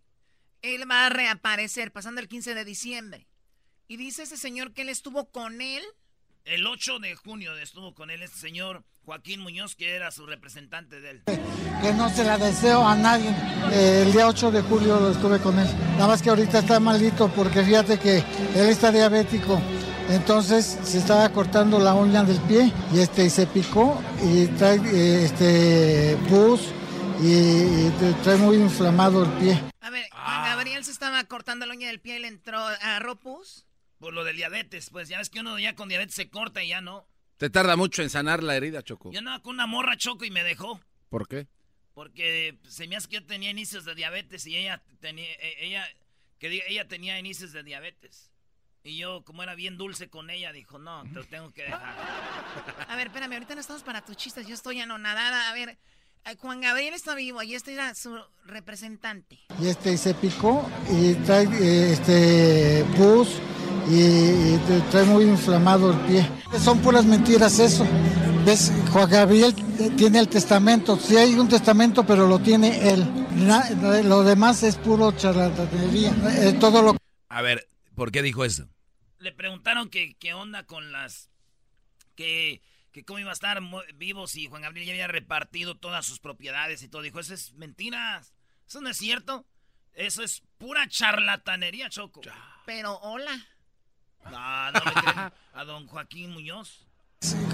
[0.74, 3.28] él va a reaparecer pasando el 15 de diciembre.
[3.88, 5.84] Y dice ese señor que él estuvo con él.
[6.44, 11.00] El 8 de junio estuvo con él este señor Joaquín Muñoz, que era su representante
[11.00, 11.24] de él.
[11.82, 13.30] Que no se la deseo a nadie.
[13.72, 15.68] Eh, el día 8 de julio lo estuve con él.
[15.94, 19.62] Nada más que ahorita está malito porque fíjate que él está diabético.
[20.10, 24.78] Entonces se estaba cortando la uña del pie y este y se picó y trae
[24.78, 26.62] eh, este pus
[27.22, 29.64] y, y trae muy inflamado el pie.
[29.82, 33.00] A ver, Juan Gabriel se estaba cortando la uña del pie y le entró a
[33.00, 33.66] Ropus.
[34.00, 36.68] Por lo del diabetes, pues ya ves que uno ya con diabetes se corta y
[36.68, 37.08] ya no.
[37.38, 39.12] Te tarda mucho en sanar la herida, Choco.
[39.12, 40.82] Yo andaba con una morra choco y me dejó.
[41.10, 41.48] ¿Por qué?
[41.94, 45.88] Porque se me hace que yo tenía inicios de diabetes y ella tenía, e- ella,
[46.40, 48.32] que diga, ella tenía inicios de diabetes.
[48.84, 51.96] Y yo, como era bien dulce con ella, dijo, no, te lo tengo que dejar.
[52.90, 55.50] A ver, espérame, ahorita no estamos para tus chistes, yo estoy anonadada.
[55.50, 55.78] A ver,
[56.42, 59.40] Juan Gabriel está vivo y este era su representante.
[59.62, 63.30] Y este se picó y trae eh, este pus
[63.90, 64.00] y,
[64.56, 66.28] y trae muy inflamado el pie.
[66.60, 67.86] Son puras mentiras eso.
[68.46, 68.72] ¿Ves?
[68.92, 69.54] Juan Gabriel
[69.98, 70.98] tiene el testamento.
[70.98, 73.06] Sí hay un testamento, pero lo tiene él.
[73.36, 73.70] Na-
[74.04, 76.12] lo demás es puro charlatanería.
[76.40, 76.98] Eh, todo lo
[77.30, 78.68] A ver, ¿por qué dijo eso?
[79.20, 81.30] Le preguntaron que qué onda con las...
[82.16, 82.62] Que,
[82.96, 83.60] que cómo iba a estar
[83.96, 87.02] vivo si Juan Gabriel ya había repartido todas sus propiedades y todo.
[87.02, 88.24] Dijo, eso es mentira.
[88.66, 89.46] Eso no es cierto.
[89.92, 92.22] Eso es pura charlatanería, Choco.
[92.66, 93.36] Pero hola.
[94.32, 95.34] No, no me creen.
[95.52, 96.88] A don Joaquín Muñoz.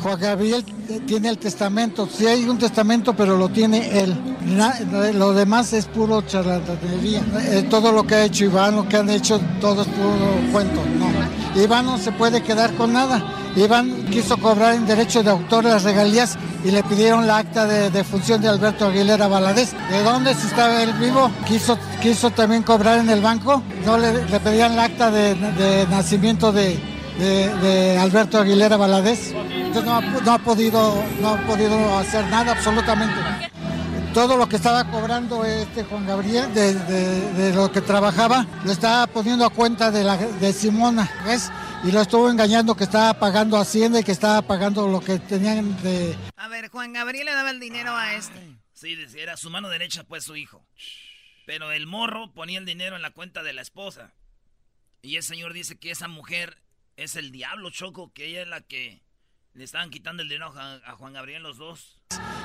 [0.03, 0.63] Juan Gabriel
[1.07, 2.05] tiene el testamento.
[2.05, 4.15] Sí hay un testamento, pero lo tiene él.
[5.15, 7.23] Lo demás es puro charlatanería.
[7.39, 10.83] Eh, todo lo que ha hecho Iván, lo que han hecho, todo es puro cuento.
[11.55, 13.21] Iván no se puede quedar con nada.
[13.55, 17.89] Iván quiso cobrar en derecho de autor las regalías y le pidieron la acta de,
[17.89, 19.73] de función de Alberto Aguilera Valadez.
[19.89, 21.29] ¿De dónde estaba él vivo?
[21.47, 23.61] Quiso, quiso también cobrar en el banco.
[23.85, 29.33] No le, pedían la acta de, nacimiento de Alberto Aguilera Valadez.
[29.71, 33.15] Entonces no ha, no ha podido, no ha podido hacer nada absolutamente.
[34.13, 38.71] Todo lo que estaba cobrando este Juan Gabriel de, de- de lo que trabajaba lo
[38.71, 41.49] estaba poniendo a cuenta de, la, de Simona, ¿ves?
[41.85, 45.81] Y lo estuvo engañando que estaba pagando Hacienda y que estaba pagando lo que tenían
[45.81, 46.15] de...
[46.35, 48.57] A ver, Juan Gabriel le daba el dinero a este.
[48.73, 50.65] Sí, decía, era su mano derecha, pues su hijo.
[51.45, 54.11] Pero el morro ponía el dinero en la cuenta de la esposa.
[55.01, 56.61] Y el señor dice que esa mujer
[56.97, 59.01] es el diablo, Choco, que ella es la que
[59.53, 62.00] le estaban quitando el dinero a, a Juan Gabriel los dos.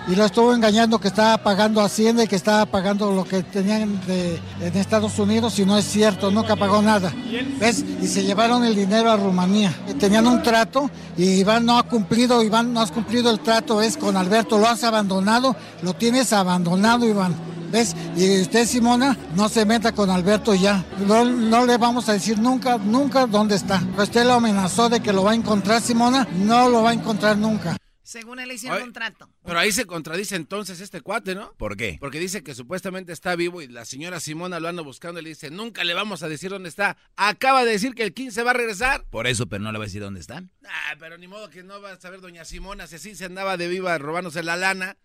[0.09, 4.01] Y lo estuvo engañando que estaba pagando Hacienda y que estaba pagando lo que tenían
[4.09, 7.13] en Estados Unidos y no es cierto, nunca pagó nada.
[7.59, 7.85] ¿Ves?
[8.01, 9.75] Y se llevaron el dinero a Rumanía.
[9.99, 13.97] Tenían un trato y Iván no ha cumplido, Iván no has cumplido el trato, es
[13.97, 17.35] con Alberto, lo has abandonado, lo tienes abandonado, Iván.
[17.73, 17.97] ¿Ves?
[18.17, 20.85] Y usted, Simona, no se meta con Alberto ya.
[21.05, 23.83] No, no le vamos a decir nunca, nunca dónde está.
[23.99, 27.37] Usted lo amenazó de que lo va a encontrar, Simona, no lo va a encontrar
[27.37, 27.77] nunca.
[28.07, 29.29] Según él le hicieron Oye, un trato.
[29.45, 31.53] Pero ahí se contradice entonces este cuate, ¿no?
[31.55, 31.97] ¿Por qué?
[31.99, 35.31] Porque dice que supuestamente está vivo y la señora Simona lo anda buscando y le
[35.31, 36.97] dice, nunca le vamos a decir dónde está.
[37.17, 39.05] Acaba de decir que el 15 va a regresar.
[39.11, 40.53] Por eso, pero no le voy a decir dónde están.
[40.65, 43.57] Ah, pero ni modo que no va a saber doña Simona, si así se andaba
[43.57, 44.97] de viva robándose la lana.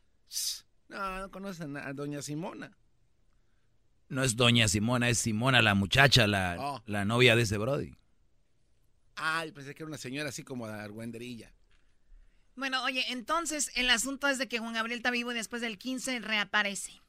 [0.89, 2.77] No, no conocen a doña Simona.
[4.09, 6.83] No es doña Simona, es Simona, la muchacha, la, Oh.
[6.85, 7.95] la novia de ese Brody.
[9.15, 11.51] Ay, pensé que era una señora así como de argüenderilla.
[12.55, 15.77] Bueno, oye, entonces el asunto es de que Juan Gabriel está vivo y después del
[15.77, 16.99] 15 reaparece.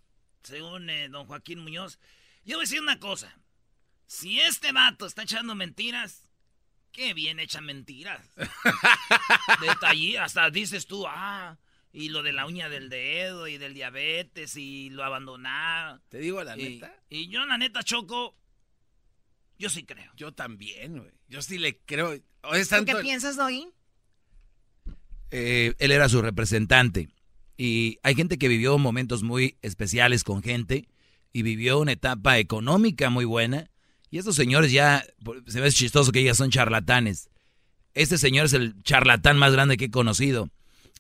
[0.43, 1.99] Según eh, don Joaquín Muñoz.
[2.45, 3.37] Yo voy a decir una cosa.
[4.07, 6.29] Si este vato está echando mentiras,
[6.93, 8.21] qué bien echa mentiras.
[9.61, 11.59] Detallí, hasta dices tú, ah,
[11.93, 16.01] y lo de la uña del dedo y del diabetes y lo abandonar.
[16.09, 16.95] Te digo la Y- neta.
[17.09, 18.35] Y yo, la neta, Choco,
[19.59, 20.13] yo sí creo.
[20.17, 21.13] Yo también, güey.
[21.29, 22.19] Yo sí le creo.
[22.43, 23.69] O es ¿Tú tanto qué piensas, Doggy?
[25.33, 27.09] Eh, él era su representante.
[27.57, 30.87] Y hay gente que vivió momentos muy especiales con gente
[31.33, 33.71] y vivió una etapa económica muy buena.
[34.11, 35.05] Y estos señores ya,
[35.47, 37.31] se ve chistoso que ellas son charlatanes.
[37.95, 40.51] Este señor es el charlatán más grande que he conocido.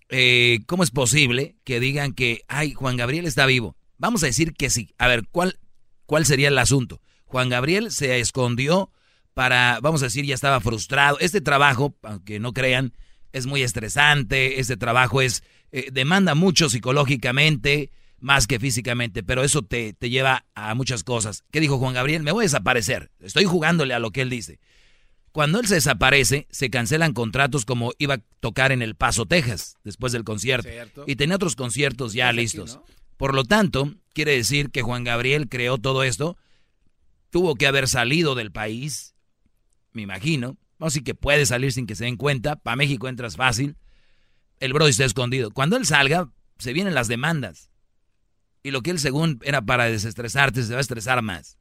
[0.08, 3.76] Eh, ¿Cómo es posible que digan que, ay, Juan Gabriel está vivo?
[3.98, 4.94] Vamos a decir que sí.
[4.98, 5.58] A ver, ¿cuál,
[6.06, 7.02] cuál sería el asunto?
[7.26, 8.90] Juan Gabriel se escondió
[9.34, 11.18] para, vamos a decir, ya estaba frustrado.
[11.20, 12.94] Este trabajo, aunque no crean,
[13.32, 14.60] es muy estresante.
[14.60, 20.44] Este trabajo es, eh, demanda mucho psicológicamente, más que físicamente, pero eso te, te lleva
[20.54, 21.44] a muchas cosas.
[21.50, 22.22] ¿Qué dijo Juan Gabriel?
[22.22, 23.10] Me voy a desaparecer.
[23.20, 24.60] Estoy jugándole a lo que él dice.
[25.32, 29.76] Cuando él se desaparece, se cancelan contratos como iba a tocar en El Paso, Texas,
[29.82, 30.68] después del concierto.
[30.68, 31.04] Cierto.
[31.06, 32.76] Y tenía otros conciertos ya aquí, listos.
[32.76, 32.84] ¿no?
[33.16, 36.36] Por lo tanto, quiere decir que Juan Gabriel creó todo esto
[37.32, 39.14] tuvo que haber salido del país,
[39.92, 40.58] me imagino.
[40.86, 42.56] Así que puede salir sin que se den cuenta.
[42.56, 43.76] Para México entras fácil.
[44.60, 45.50] El Brody está escondido.
[45.50, 47.70] Cuando él salga, se vienen las demandas.
[48.62, 51.58] Y lo que él según era para desestresarte, se va a estresar más.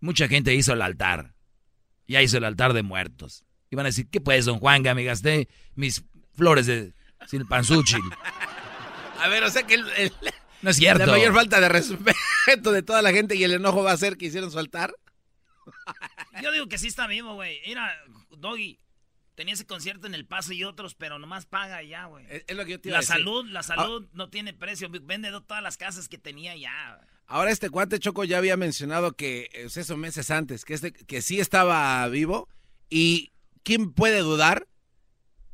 [0.00, 1.34] Mucha gente hizo el altar.
[2.06, 3.44] Ya hizo el altar de muertos.
[3.70, 4.94] Y van a decir, ¿qué pues, don Juanga?
[4.94, 6.94] Me gasté mis flores de
[7.26, 8.00] silpanzuchil.
[9.20, 10.12] A ver, o sea que el, el-
[10.62, 11.04] No es cierto.
[11.06, 14.16] la mayor falta de respeto de toda la gente y el enojo va a ser
[14.16, 14.94] que hicieron su altar.
[16.42, 17.60] Yo digo que sí está vivo, güey.
[17.66, 17.92] Mira,
[18.30, 18.78] Doggy,
[19.34, 22.26] tenía ese concierto en El Paso y otros, pero nomás paga ya, güey.
[22.28, 23.16] Es, es lo que yo te iba La a decir.
[23.16, 24.88] salud, la salud no tiene precio.
[24.90, 27.00] Vende todas las casas que tenía ya.
[27.26, 31.20] Ahora este cuate Choco ya había mencionado que eh, eso meses antes, que este, que
[31.22, 32.48] sí estaba vivo
[32.88, 34.66] y quién puede dudar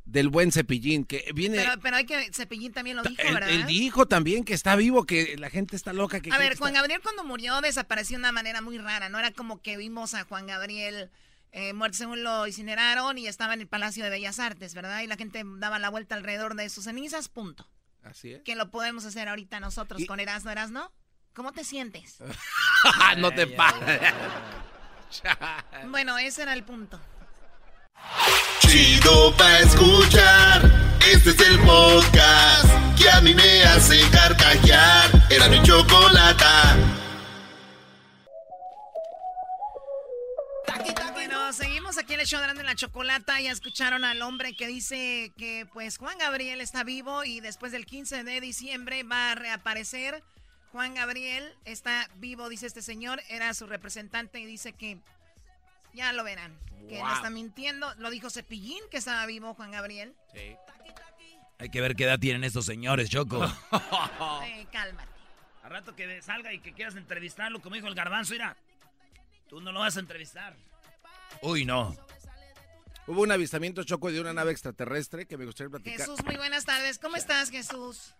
[0.04, 1.56] del buen cepillín que viene.
[1.56, 3.48] Pero, pero hay que, Cepillín también lo dijo, él, ¿verdad?
[3.50, 6.20] él dijo también que está vivo, que la gente está loca.
[6.20, 9.08] Que A ver, que Juan está- Gabriel cuando murió desapareció de una manera muy rara.
[9.08, 11.10] No era como que vimos a Juan Gabriel
[11.52, 15.00] eh, muerto según lo incineraron y estaba en el Palacio de Bellas Artes, ¿verdad?
[15.02, 17.66] Y la gente daba la vuelta alrededor de sus cenizas, punto.
[18.02, 18.42] Así es.
[18.42, 20.92] Que lo podemos hacer ahorita nosotros Y- con Erasmo, Erasmo.
[21.32, 22.18] ¿Cómo te sientes?
[23.18, 24.00] no te pases.
[25.88, 27.00] bueno, ese era el punto.
[28.74, 30.62] Chido pa' escuchar.
[31.06, 32.66] Este es el podcast
[32.98, 35.10] que a mí me hace carcajear.
[35.30, 36.76] Era mi chocolata.
[41.12, 43.40] Bueno, seguimos aquí en el show de la Chocolata.
[43.40, 47.86] Ya escucharon al hombre que dice que pues Juan Gabriel está vivo y después del
[47.86, 50.24] 15 de diciembre va a reaparecer.
[50.72, 53.22] Juan Gabriel está vivo, dice este señor.
[53.28, 54.98] Era su representante y dice que
[55.94, 56.58] ya lo verán.
[56.88, 57.94] Que no está mintiendo.
[57.94, 60.14] Lo dijo Cepillín que estaba vivo Juan Gabriel.
[61.58, 63.40] Hay que ver qué edad tienen estos señores, Choco.
[64.44, 65.08] Eh, cálmate.
[65.62, 68.56] Al rato que salga y que quieras entrevistarlo, como dijo el garbanzo, mira.
[69.48, 70.54] Tú no lo vas a entrevistar.
[71.40, 71.96] Uy, no.
[73.06, 75.98] Hubo un avistamiento choco de una nave extraterrestre que me gustaría platicar.
[75.98, 76.98] Jesús, muy buenas tardes.
[76.98, 78.14] ¿Cómo estás, Jesús?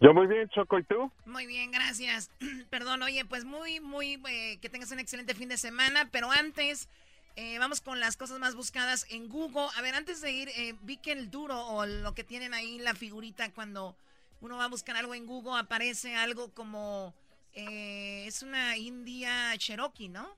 [0.00, 1.10] Yo muy bien, Choco, ¿y tú?
[1.24, 2.30] Muy bien, gracias.
[2.70, 6.88] Perdón, oye, pues muy, muy, eh, que tengas un excelente fin de semana, pero antes
[7.36, 9.68] eh, vamos con las cosas más buscadas en Google.
[9.76, 12.78] A ver, antes de ir, eh, vi que el duro o lo que tienen ahí,
[12.78, 13.96] la figurita, cuando
[14.40, 17.14] uno va a buscar algo en Google, aparece algo como,
[17.54, 20.28] eh, es una India Cherokee, ¿no?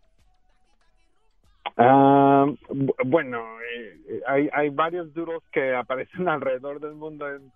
[1.77, 7.51] Ah, bu- bueno, eh, hay, hay varios duros que aparecen alrededor del mundo en-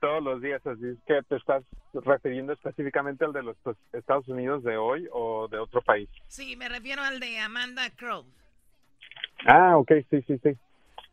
[0.00, 4.28] todos los días, así es que te estás refiriendo específicamente al de los pues, Estados
[4.28, 6.08] Unidos de hoy o de otro país.
[6.26, 8.24] Sí, me refiero al de Amanda Crow.
[9.46, 10.50] Ah, ok, sí, sí, sí.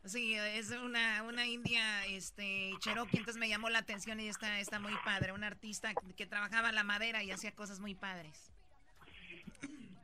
[0.04, 4.78] Sí, es una, una india este, Cherokee, entonces me llamó la atención y está, está
[4.78, 5.32] muy padre.
[5.32, 8.52] Un artista que trabajaba la madera y hacía cosas muy padres.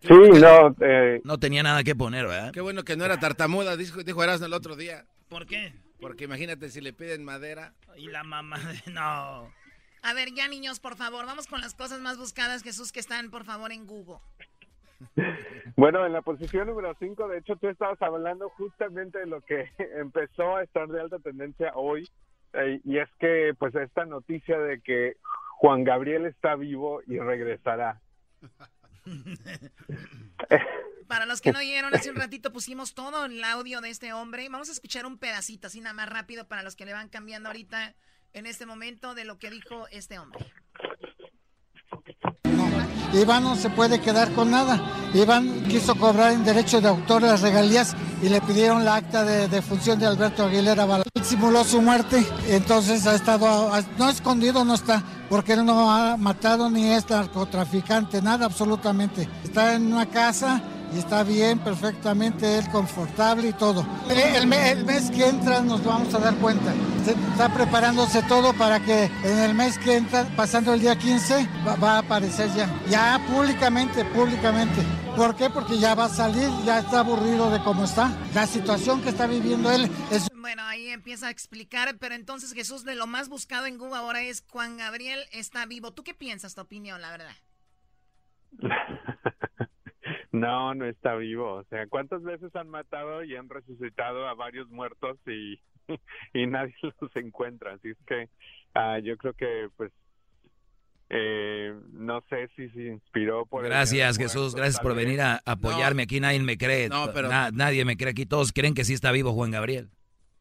[0.00, 2.52] Sí, no, eh, No tenía nada que poner, ¿verdad?
[2.52, 5.04] Qué bueno que no era tartamuda, dijo, dijo Erasmo el otro día.
[5.28, 5.72] ¿Por qué?
[6.02, 7.72] Porque imagínate si le piden madera.
[7.96, 8.58] Y la mamá,
[8.92, 9.50] no.
[10.02, 13.30] A ver, ya niños, por favor, vamos con las cosas más buscadas, Jesús, que están,
[13.30, 14.18] por favor, en Google.
[15.74, 19.70] Bueno, en la posición número 5, de hecho, tú estabas hablando justamente de lo que
[19.96, 22.08] empezó a estar de alta tendencia hoy,
[22.52, 25.16] eh, y es que, pues, esta noticia de que
[25.56, 28.00] Juan Gabriel está vivo y regresará.
[31.12, 34.48] Para los que no oyeron, hace un ratito pusimos todo el audio de este hombre.
[34.48, 37.50] Vamos a escuchar un pedacito, así nada más rápido, para los que le van cambiando
[37.50, 37.94] ahorita,
[38.32, 40.50] en este momento, de lo que dijo este hombre.
[43.12, 44.80] Iván no se puede quedar con nada.
[45.12, 49.48] Iván quiso cobrar en derecho de autor las regalías y le pidieron la acta de,
[49.48, 51.04] de función de Alberto Aguilera Bala.
[51.12, 56.16] Él simuló su muerte, entonces ha estado, no escondido, no está, porque él no ha
[56.16, 59.28] matado ni es narcotraficante, nada absolutamente.
[59.44, 60.62] Está en una casa
[60.94, 63.86] y está bien, perfectamente, él confortable y todo.
[64.10, 66.72] Eh, El, me- el mes que entra nos vamos a dar cuenta.
[67.04, 71.48] Se- está preparándose todo para que en el mes que entra, pasando el día 15,
[71.66, 72.68] va, va a aparecer ya.
[72.88, 74.82] Ya públicamente, públicamente.
[75.16, 75.50] ¿Por qué?
[75.50, 78.10] Porque ya va a salir, ya está aburrido de cómo está.
[78.34, 82.84] La situación que está viviendo él es Bueno, ahí empieza a explicar, pero entonces Jesús,
[82.84, 85.92] de lo más buscado en Google ahora es Juan Gabriel está vivo.
[85.92, 87.32] ¿Tú qué piensas, tu opinión, la verdad?
[90.32, 91.54] No, no está vivo.
[91.56, 95.60] O sea, ¿cuántas veces han matado y han resucitado a varios muertos y,
[96.34, 97.74] y nadie los encuentra?
[97.74, 98.28] Así es que
[98.74, 99.92] ah, yo creo que, pues,
[101.10, 103.64] eh, no sé si se inspiró por...
[103.64, 104.54] Gracias, Jesús.
[104.54, 106.04] Gracias por venir a apoyarme.
[106.04, 106.88] Aquí nadie me cree.
[106.88, 108.24] No, pero- Na- nadie me cree aquí.
[108.24, 109.90] Todos creen que sí está vivo Juan Gabriel.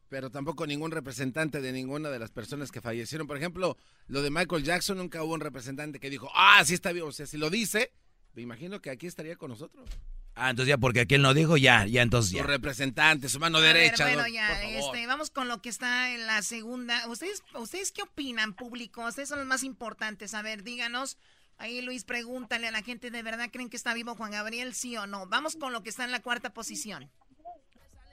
[0.08, 3.26] Pero tampoco ningún representante de ninguna de las personas que fallecieron.
[3.26, 3.76] Por ejemplo,
[4.08, 7.08] lo de Michael Jackson, nunca hubo un representante que dijo, ah, sí está vivo.
[7.08, 7.90] O sea, si lo dice,
[8.34, 9.88] Me imagino que aquí estaría con nosotros.
[10.34, 12.44] Ah, entonces ya porque aquel no dijo, ya, ya entonces Su ya.
[12.44, 14.04] representante, su mano A ver, derecha.
[14.04, 14.96] bueno, ya, por favor.
[14.96, 17.06] este, vamos con lo que está en la segunda.
[17.08, 19.04] ¿Ustedes, ¿Ustedes qué opinan, público?
[19.06, 20.32] Ustedes son los más importantes.
[20.32, 21.18] A ver, díganos.
[21.58, 24.72] Ahí, Luis, pregúntale a la gente, ¿de verdad creen que está vivo Juan Gabriel?
[24.72, 25.26] ¿Sí o no?
[25.26, 27.10] Vamos con lo que está en la cuarta posición.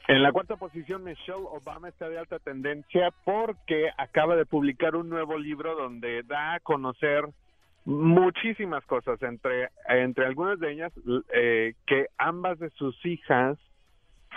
[0.09, 5.07] En la cuarta posición, Michelle Obama está de alta tendencia porque acaba de publicar un
[5.07, 7.25] nuevo libro donde da a conocer
[7.89, 10.93] muchísimas cosas, entre, entre algunas de ellas
[11.33, 13.57] eh, que ambas de sus hijas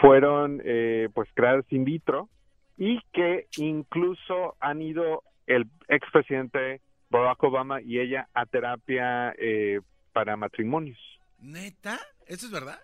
[0.01, 2.31] fueron eh, pues creadas in vitro
[2.79, 6.81] y que incluso han ido el expresidente
[7.11, 9.81] Barack Obama y ella a terapia eh,
[10.15, 10.99] para matrimonios.
[11.39, 12.01] ¿Neta?
[12.27, 12.81] ¿Eso es verdad?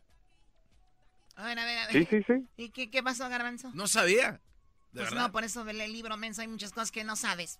[1.37, 1.93] A ver, a ver, a ver.
[1.93, 2.47] Sí, sí, sí.
[2.59, 3.71] ¿Y qué, qué pasó, Garbanzo?
[3.73, 4.33] No sabía.
[4.33, 5.29] ¿De Pues verdad?
[5.29, 6.43] no, por eso el libro, menso.
[6.43, 7.59] Hay muchas cosas que no sabes.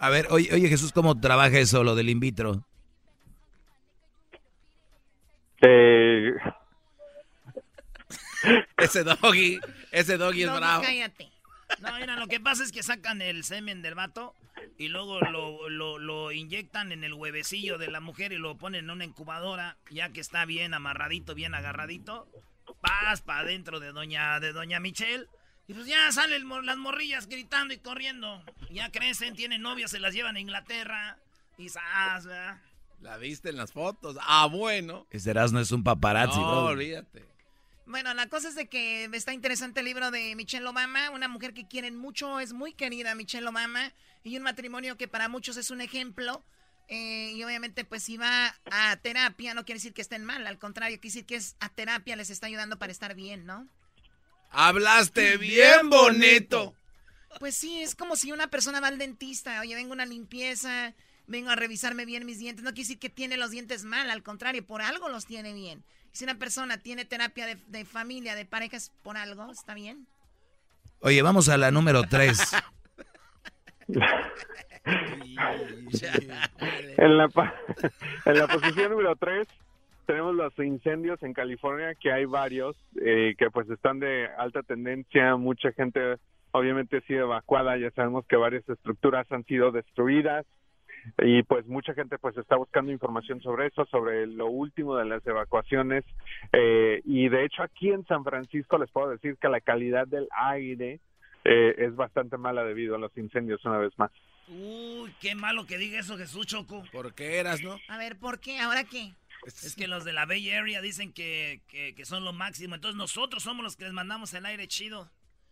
[0.00, 2.64] A ver, oye, oye Jesús, ¿cómo trabaja eso, lo del in vitro?
[5.62, 6.32] Eh,
[8.76, 9.58] Ese doggy,
[9.90, 10.82] ese doggy es No, bravo.
[10.82, 11.30] cállate.
[11.80, 14.34] No, mira, lo que pasa es que sacan el semen del vato
[14.76, 18.84] y luego lo, lo, lo inyectan en el huevecillo de la mujer y lo ponen
[18.84, 22.28] en una incubadora, ya que está bien amarradito, bien agarradito.
[22.82, 25.26] Paz para adentro de doña, de doña Michelle.
[25.66, 28.42] Y pues ya salen las morrillas gritando y corriendo.
[28.70, 31.16] Ya crecen, tienen novias, se las llevan a Inglaterra.
[31.56, 32.26] Y ¡zas!
[32.26, 32.60] ¿verdad?
[33.00, 34.16] La viste en las fotos.
[34.20, 35.06] Ah, bueno.
[35.10, 36.64] Ese Erasmo es un paparazzi, No, bro.
[36.66, 37.24] olvídate.
[37.86, 41.52] Bueno, la cosa es de que está interesante el libro de Michelle Obama, una mujer
[41.52, 43.92] que quieren mucho, es muy querida Michelle Obama,
[44.22, 46.42] y un matrimonio que para muchos es un ejemplo.
[46.88, 50.58] eh, y obviamente, pues si va a terapia, no quiere decir que estén mal, al
[50.58, 53.66] contrario, quiere decir que es a terapia, les está ayudando para estar bien, ¿no?
[54.54, 56.74] Hablaste bien bonito.
[57.40, 60.94] Pues sí, es como si una persona va al dentista, oye, vengo a una limpieza,
[61.26, 64.22] vengo a revisarme bien mis dientes, no quiere decir que tiene los dientes mal, al
[64.22, 65.82] contrario, por algo los tiene bien.
[66.12, 70.06] Si una persona tiene terapia de, de familia, de parejas, por algo, ¿está bien?
[71.00, 72.38] Oye, vamos a la número 3.
[76.96, 77.28] En la,
[78.26, 79.48] en la posición número 3
[80.06, 85.36] tenemos los incendios en California, que hay varios, eh, que pues están de alta tendencia,
[85.36, 86.16] mucha gente
[86.52, 90.46] obviamente ha sido evacuada, ya sabemos que varias estructuras han sido destruidas
[91.18, 95.26] y pues mucha gente pues está buscando información sobre eso, sobre lo último de las
[95.26, 96.04] evacuaciones
[96.52, 100.28] eh, y de hecho aquí en San Francisco les puedo decir que la calidad del
[100.30, 101.00] aire
[101.44, 104.10] eh, es bastante mala debido a los incendios una vez más.
[104.48, 106.84] Uy, qué malo que diga eso Jesús Choco.
[106.92, 107.78] ¿Por qué eras, no?
[107.88, 108.58] A ver, ¿por qué?
[108.60, 109.12] ¿Ahora qué?
[109.46, 112.74] Es que los de la Bay Area dicen que, que, que son lo máximo.
[112.74, 115.10] Entonces nosotros somos los que les mandamos el aire chido.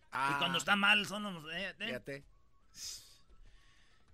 [0.09, 1.45] Y cuando está mal son los...
[1.55, 1.87] eh, eh.
[1.87, 2.25] Fíjate.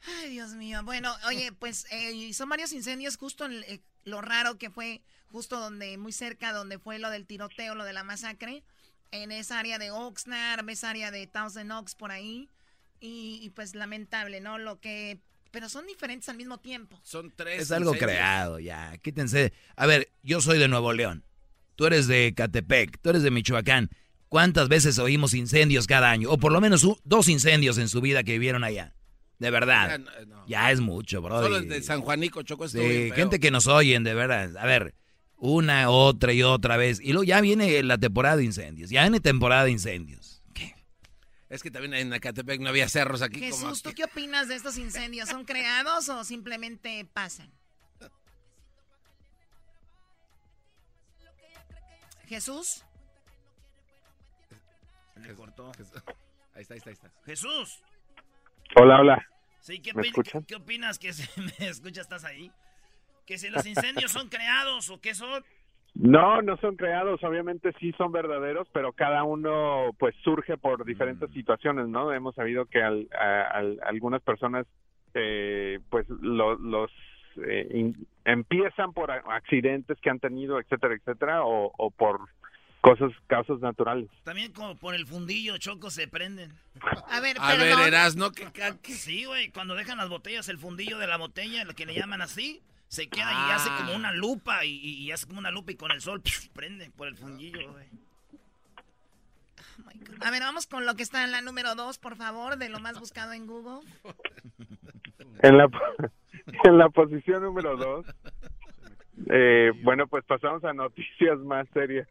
[0.06, 0.82] Ay, Dios mío.
[0.84, 5.58] Bueno, oye, pues eh, son varios incendios justo en eh, lo raro que fue justo
[5.58, 8.62] donde, muy cerca donde fue lo del tiroteo, lo de la masacre,
[9.10, 12.48] en esa área de Oxnard, esa área de Thousand Oaks por ahí.
[13.00, 14.58] Y, y, pues lamentable, ¿no?
[14.58, 15.20] Lo que...
[15.50, 16.98] Pero son diferentes al mismo tiempo.
[17.02, 17.62] Son tres.
[17.62, 18.16] Es algo incendios.
[18.18, 18.96] creado, ya.
[18.98, 19.52] Quítense.
[19.76, 21.24] A ver, yo soy de Nuevo León.
[21.76, 22.98] Tú eres de Catepec.
[23.00, 23.88] Tú eres de Michoacán.
[24.28, 26.30] ¿Cuántas veces oímos incendios cada año?
[26.30, 28.94] O por lo menos dos incendios en su vida que vivieron allá.
[29.38, 29.88] De verdad.
[29.88, 30.44] Ya, no, no.
[30.48, 31.40] Ya es mucho, bro.
[31.40, 33.16] Solo el de San Juanico, Choco, estuvo Sí, bien feo.
[33.16, 34.54] gente que nos oyen, de verdad.
[34.58, 34.94] A ver,
[35.36, 37.00] una, otra y otra vez.
[37.00, 38.90] Y luego ya viene la temporada de incendios.
[38.90, 40.27] Ya viene temporada de incendios.
[41.48, 44.54] Es que también en Acatepec no había cerros aquí como Jesús, ¿tú qué opinas de
[44.56, 45.30] estos incendios?
[45.30, 47.50] ¿Son creados o simplemente pasan?
[52.26, 52.84] Jesús.
[55.14, 55.72] Se le cortó.
[56.54, 57.10] Ahí está, ahí está, ahí está.
[57.24, 57.82] Jesús.
[58.76, 59.26] Hola, hola.
[59.60, 60.42] Sí, ¿qué, ¿Me opin- escuchan?
[60.42, 60.98] qué- qué opinas?
[60.98, 62.52] Que se me escucha, estás ahí.
[63.26, 65.44] Que si los incendios son creados o qué son.
[65.94, 71.30] No, no son creados, obviamente sí son verdaderos, pero cada uno pues surge por diferentes
[71.32, 72.12] situaciones, ¿no?
[72.12, 74.66] Hemos sabido que al- a- al- algunas personas
[75.14, 76.90] eh, pues lo- los
[77.44, 82.20] eh, in- empiezan por accidentes que han tenido, etcétera, etcétera, o, o por
[82.80, 84.08] cosas, causas naturales.
[84.24, 86.52] También como por el fundillo, choco, se prenden.
[87.08, 88.44] A ver, A ver, Erasno, que
[88.92, 92.20] Sí, güey, cuando dejan las botellas, el fundillo de la botella, lo que le llaman
[92.22, 95.76] así, se queda y hace como una lupa, y, y- hace como una lupa y
[95.76, 97.86] con el sol pf, prende por el fundillo, güey.
[100.20, 102.80] A ver, vamos con lo que está en la número dos, por favor, de lo
[102.80, 103.86] más buscado en Google.
[105.42, 105.68] En la,
[106.64, 108.06] en la posición número dos,
[109.30, 112.08] eh, bueno, pues pasamos a noticias más serias.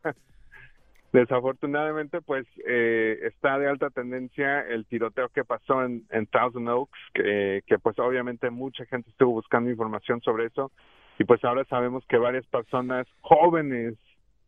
[1.13, 7.61] Desafortunadamente, pues eh, está de alta tendencia el tiroteo que pasó en, Thousand Oaks, que,
[7.81, 10.71] pues obviamente mucha gente estuvo buscando información sobre eso
[11.19, 13.95] y pues ahora sabemos que varias personas jóvenes,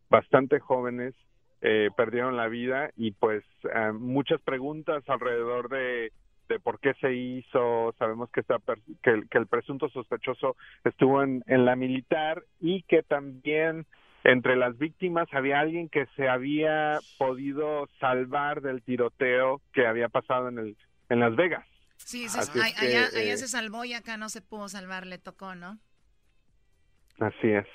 [0.08, 1.14] bastante jóvenes,
[1.62, 3.44] eh, perdieron la vida y pues
[3.74, 6.12] eh, muchas preguntas alrededor de,
[6.48, 7.92] de por qué se hizo.
[7.98, 8.58] Sabemos que, está
[9.02, 13.84] que, el- que el presunto sospechoso estuvo en la militar y que también
[14.24, 20.48] entre las víctimas había alguien que se había podido salvar del tiroteo que había pasado
[20.48, 20.76] en el
[21.08, 21.66] en Las Vegas.
[21.96, 24.40] Sí, se- Así es ay- que, allá, eh, allá se salvó y acá no se
[24.42, 25.78] pudo salvar, le tocó, ¿no?
[27.18, 27.66] Así es.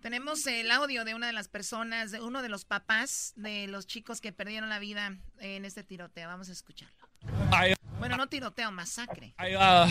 [0.00, 3.86] Tenemos el audio de una de las personas, de uno de los papás de los
[3.86, 6.28] chicos que perdieron la vida en este tiroteo.
[6.28, 6.94] Vamos a escucharlo.
[7.98, 9.34] Bueno, no tiroteo, masacre.
[9.38, 9.86] I, uh,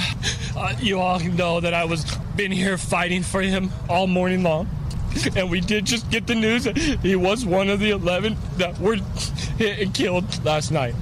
[0.57, 2.05] uh, you all know that I was
[2.36, 4.67] been here fighting for him all morning long,
[5.36, 8.78] and we did just get the news that he was one of the eleven that
[8.80, 8.97] were
[9.57, 10.95] hit and killed last night.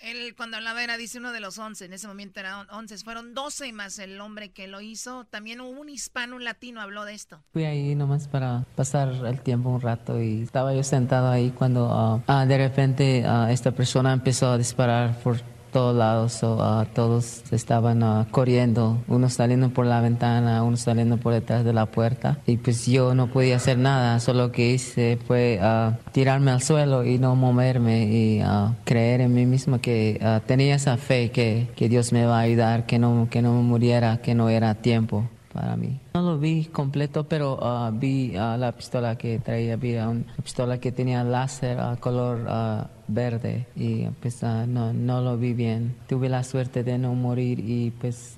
[0.00, 3.34] Él cuando hablaba era, dice uno de los 11, en ese momento eran 11, fueron
[3.34, 5.24] 12 más el hombre que lo hizo.
[5.24, 7.40] También hubo un hispano, un latino habló de esto.
[7.52, 11.88] Fui ahí nomás para pasar el tiempo un rato y estaba yo sentado ahí cuando
[11.92, 15.38] ah, ah, de repente ah, esta persona empezó a disparar por
[15.70, 21.16] todos lados, so, ah, todos estaban ah, corriendo, unos saliendo por la ventana, unos saliendo
[21.16, 25.18] por detrás de la puerta y pues yo no podía hacer nada, solo que hice
[25.26, 28.42] fue ah, tirarme al suelo y no moverme y
[28.84, 32.86] creer en mí mismo que tenía esa fe que, que Dios me va a ayudar,
[32.86, 36.00] que no, que no me muriera, que no era tiempo para mí.
[36.14, 40.78] No lo vi completo, pero ah, vi ah, la pistola que traía, vi una pistola
[40.78, 45.96] que tenía láser a color ah, verde y pues no, no lo vi bien.
[46.08, 48.36] Tuve la suerte de no morir y pues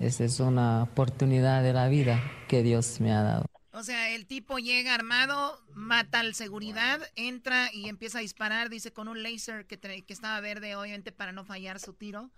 [0.00, 3.46] esa es una oportunidad de la vida que Dios me ha dado.
[3.72, 8.92] O sea, el tipo llega armado, mata al seguridad, entra y empieza a disparar, dice
[8.92, 12.30] con un laser que, que estaba verde, obviamente para no fallar su tiro.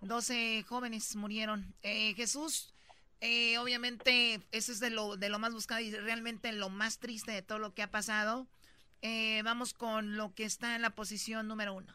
[0.00, 1.74] 12 jóvenes murieron.
[1.82, 2.71] Eh, Jesús,
[3.22, 7.32] eh, obviamente eso es de lo, de lo más buscado y realmente lo más triste
[7.32, 8.46] de todo lo que ha pasado.
[9.00, 11.94] Eh, vamos con lo que está en la posición número uno.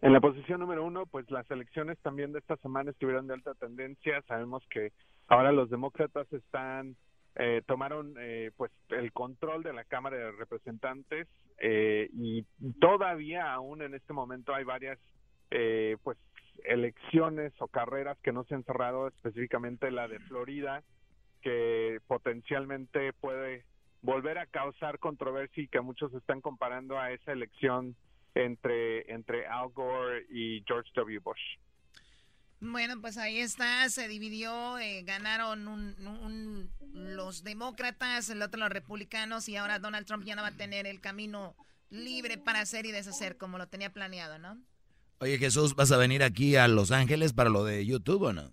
[0.00, 3.54] En la posición número uno, pues las elecciones también de esta semana estuvieron de alta
[3.54, 4.22] tendencia.
[4.28, 4.92] Sabemos que
[5.28, 6.96] ahora los demócratas están
[7.34, 12.44] eh, tomaron eh, pues el control de la Cámara de Representantes eh, y
[12.78, 14.98] todavía aún en este momento hay varias
[15.50, 16.18] eh, pues
[16.66, 20.82] elecciones o carreras que no se han cerrado, específicamente la de Florida,
[21.42, 23.64] que potencialmente puede
[24.00, 27.96] volver a causar controversia y que muchos están comparando a esa elección
[28.34, 31.18] entre, entre Al Gore y George W.
[31.20, 31.40] Bush.
[32.60, 38.70] Bueno, pues ahí está, se dividió, eh, ganaron un- un- los demócratas, el otro los
[38.70, 41.56] republicanos y ahora Donald Trump ya no va a tener el camino
[41.90, 44.58] libre para hacer y deshacer como lo tenía planeado, ¿no?
[45.22, 48.50] Oye Jesús, ¿vas a venir aquí a Los Ángeles para lo de YouTube o no?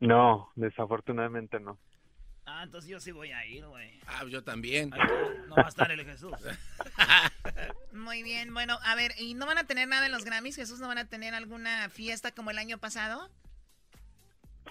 [0.00, 1.78] No, desafortunadamente no.
[2.44, 3.98] Ah, entonces yo sí voy a ir, güey.
[4.06, 4.90] Ah, yo también.
[5.48, 6.34] No va a estar el Jesús.
[7.94, 10.56] Muy bien, bueno, a ver, ¿y no van a tener nada en los Grammys?
[10.56, 13.30] ¿Jesús no van a tener alguna fiesta como el año pasado?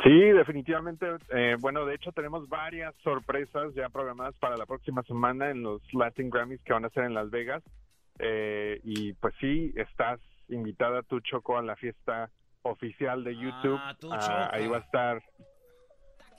[0.03, 1.07] Sí, definitivamente.
[1.29, 5.81] eh, bueno, de hecho tenemos varias sorpresas ya programadas para la próxima semana en los
[5.91, 7.63] Latin Grammys que van a ser en Las Vegas.
[8.23, 10.19] Eh, y pues sí, estás
[10.49, 12.29] invitada tú, Choco, a la fiesta
[12.61, 13.79] oficial de YouTube.
[13.99, 14.55] tú, Ah, Choco.
[14.55, 15.23] ahí va a estar,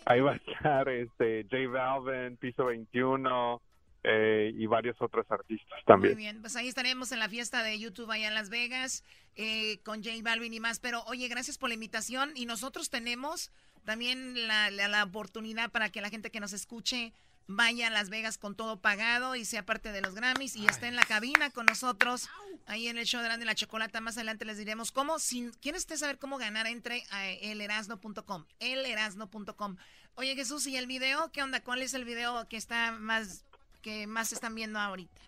[0.04, 3.60] ahí va a estar este J Balvin, Piso 21
[4.04, 6.14] eh, y varios otros artistas también.
[6.14, 9.04] Muy bien, pues ahí estaremos en la fiesta de YouTube allá en Las Vegas
[9.36, 10.78] eh, con J Balvin y más.
[10.80, 13.50] Pero oye, gracias por la invitación y nosotros tenemos
[13.84, 17.12] también la, la- la oportunidad para que la gente que nos escuche
[17.46, 20.86] vaya a Las Vegas con todo pagado y sea parte de los Grammys y esté
[20.86, 22.28] en la cabina con nosotros
[22.66, 24.00] ahí en el show de Grande la Chocolata.
[24.00, 25.18] Más adelante les diremos cómo.
[25.18, 28.44] Si quieren usted saber cómo ganar, entre a elerasno.com.
[28.60, 29.76] Elerasno.com.
[30.14, 31.30] Oye Jesús, ¿y el video?
[31.32, 31.62] ¿Qué onda?
[31.62, 33.44] ¿Cuál es el video que está más
[33.82, 35.20] que más están viendo ahorita?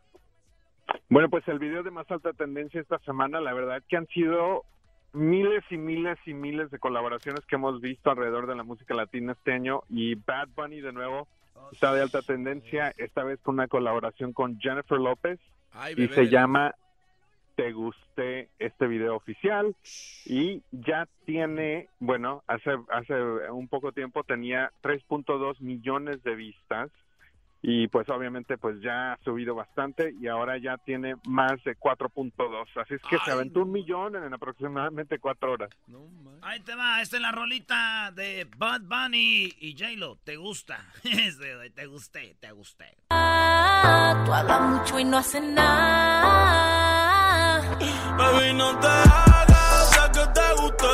[1.08, 4.64] Bueno, pues el video de más alta tendencia esta semana, la verdad que han sido
[5.12, 9.32] miles y miles y miles de colaboraciones que hemos visto alrededor de la música latina
[9.32, 11.28] este año y Bad Bunny de nuevo
[11.72, 15.40] está de alta tendencia, esta vez con una colaboración con Jennifer López
[15.72, 16.74] Ay, y se llama
[17.56, 19.74] Te Gusté este video oficial.
[20.24, 23.14] Y ya tiene, bueno, hace, hace
[23.50, 26.90] un poco tiempo tenía 3.2 millones de vistas
[27.66, 32.66] y pues obviamente pues ya ha subido bastante y ahora ya tiene más de 4.2
[32.76, 35.70] así es que se aventó un millón en aproximadamente cuatro horas
[36.42, 40.16] Ahí te va, esta es la rolita de Bud Bunny y J-Lo.
[40.24, 40.78] ¿Te gusta?
[41.02, 42.98] Güey, te gusté, te gusté.
[43.08, 45.64] Ah, Tú hablas mucho y no haces nada.
[48.18, 50.86] Baby, no te hagas, que te guste,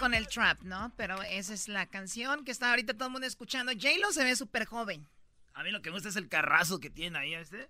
[0.00, 0.92] con el trap, ¿no?
[0.96, 3.70] Pero esa es la canción que está ahorita todo el mundo escuchando.
[3.72, 5.06] J-Lo se ve súper joven.
[5.54, 7.68] A mí lo que me gusta es el carrazo que tiene ahí, ¿este?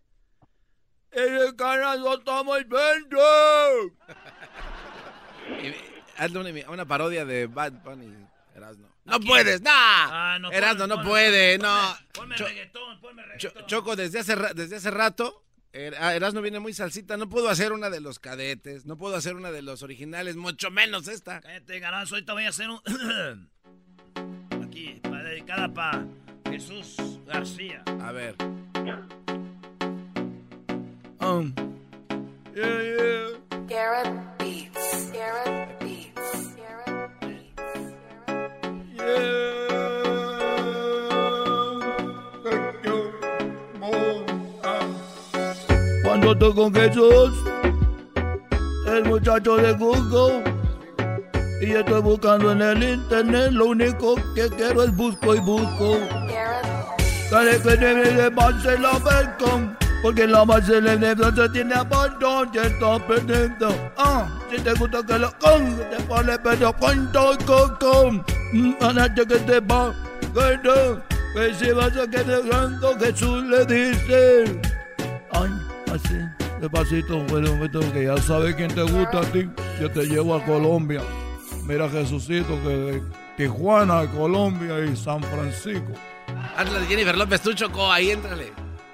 [1.11, 2.61] El carajo está muy
[6.16, 8.26] Hazle una, una parodia de Bad Bunny.
[8.55, 8.89] Erasno.
[9.05, 9.28] No quién?
[9.28, 9.72] puedes, nah.
[9.72, 11.97] Ah, no, Erasno, ponme- no ponme- puede, ponme- no.
[12.12, 13.66] Ponme Cho- reggaetón, ponme reggaetón.
[13.66, 15.43] Choco, desde hace, desde hace rato,
[15.73, 17.16] Er- ah, Erasno viene muy salsita.
[17.16, 20.71] No puedo hacer una de los cadetes, no puedo hacer una de los originales, mucho
[20.71, 21.41] menos esta.
[21.41, 22.81] Cállate, ganazo, ahorita voy a hacer un...
[24.64, 26.07] Aquí, para dedicada para
[26.51, 26.97] Jesús
[27.27, 27.83] García.
[27.87, 28.35] A ver.
[31.21, 31.55] Um.
[32.55, 33.29] Yeah, yeah.
[33.68, 35.12] Garrett Beats.
[35.12, 36.57] Garrett Beats.
[38.97, 39.60] Cuando
[46.33, 47.31] estoy con Jesús,
[48.87, 50.45] el muchacho de Google,
[51.61, 55.99] y estoy buscando en el internet, lo único que quiero es busco y busco.
[57.31, 62.62] Dale que debe de base la Belcom, porque la base de se tiene abandon, ya
[62.62, 63.74] está perdiendo.
[63.97, 68.24] Ah, si te gusta que lo con, te pone pero cuento coco.
[68.81, 69.95] Para que te va,
[70.35, 74.70] que si vas a quedar ganando, Jesús le dice.
[75.91, 76.14] Así,
[76.61, 79.51] despacito, bueno, momento que ya sabes quién te gusta a ti.
[79.80, 81.03] Yo te llevo a Colombia.
[81.64, 83.03] Mira, Jesucito, que de
[83.36, 85.93] Tijuana, Colombia y San Francisco.
[86.57, 88.53] Hazla de Jennifer López, tú Choco, ahí éntrale.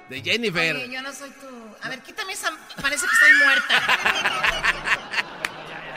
[0.09, 0.75] De Jennifer.
[0.75, 1.45] Oye, yo no soy tu...
[1.83, 2.49] A ver, quítame esa...
[2.81, 3.75] Parece que estoy muerta.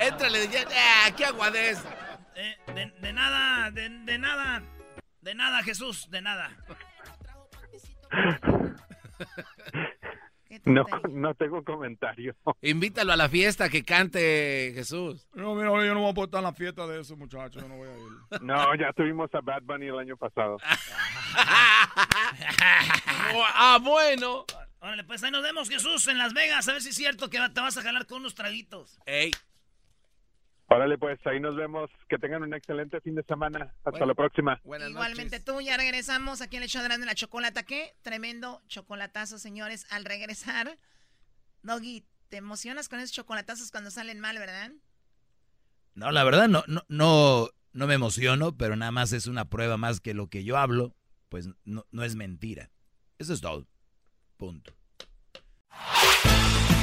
[0.07, 0.77] Éntrale de Jennifer.
[0.77, 1.79] Ah, qué aguadez.
[2.37, 4.63] Eh, de, de nada, de, de nada,
[5.23, 6.51] de nada, Jesús, de nada.
[10.65, 12.35] No, no tengo comentario.
[12.63, 15.29] Invítalo a la fiesta que cante Jesús.
[15.35, 17.77] No, mira, yo no voy a aportar en la fiesta de ese muchacho, yo no
[17.77, 18.41] voy a ir.
[18.43, 20.59] No, ya tuvimos a Bad Bunny el año pasado.
[23.55, 24.45] ah, bueno.
[24.81, 27.39] Órale, pues ahí nos vemos, Jesús, en Las Vegas, a ver si es cierto que
[27.53, 28.99] te vas a jalar con unos traguitos.
[29.05, 29.31] Ey.
[30.73, 31.91] Órale, pues ahí nos vemos.
[32.09, 33.75] Que tengan un excelente fin de semana.
[33.85, 34.61] Hasta la próxima.
[34.65, 37.65] Igualmente tú, ya regresamos aquí en el show de la Chocolata.
[37.65, 37.97] ¿Qué?
[38.03, 40.79] Tremendo chocolatazo, señores, al regresar.
[41.63, 44.71] Doggy, te emocionas con esos chocolatazos cuando salen mal, ¿verdad?
[45.95, 49.77] No, la verdad no, no, no, no me emociono, pero nada más es una prueba
[49.77, 50.95] más que lo que yo hablo,
[51.29, 52.71] pues no, no es mentira.
[53.19, 53.67] Eso es todo.
[54.37, 54.73] Punto.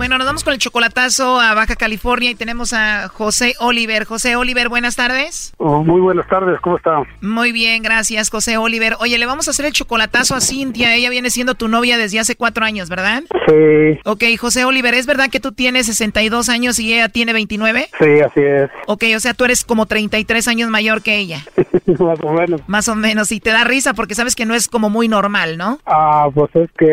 [0.00, 4.04] Bueno, nos vamos con el chocolatazo a Baja California y tenemos a José Oliver.
[4.06, 5.52] José Oliver, buenas tardes.
[5.58, 7.02] Oh, muy buenas tardes, ¿cómo está?
[7.20, 8.96] Muy bien, gracias, José Oliver.
[9.00, 10.94] Oye, le vamos a hacer el chocolatazo a Cintia.
[10.94, 13.24] Ella viene siendo tu novia desde hace cuatro años, ¿verdad?
[13.46, 17.90] Sí, Ok, José Oliver, ¿es verdad que tú tienes 62 años y ella tiene 29?
[17.98, 18.70] sí, así es.
[18.86, 21.44] Ok, o sea, tú eres como 33 años mayor que ella.
[21.98, 22.60] Más o menos.
[22.68, 23.32] Más o menos.
[23.32, 25.78] Y te da risa porque sabes que no es como muy normal, ¿no?
[25.84, 26.86] Ah, pues es que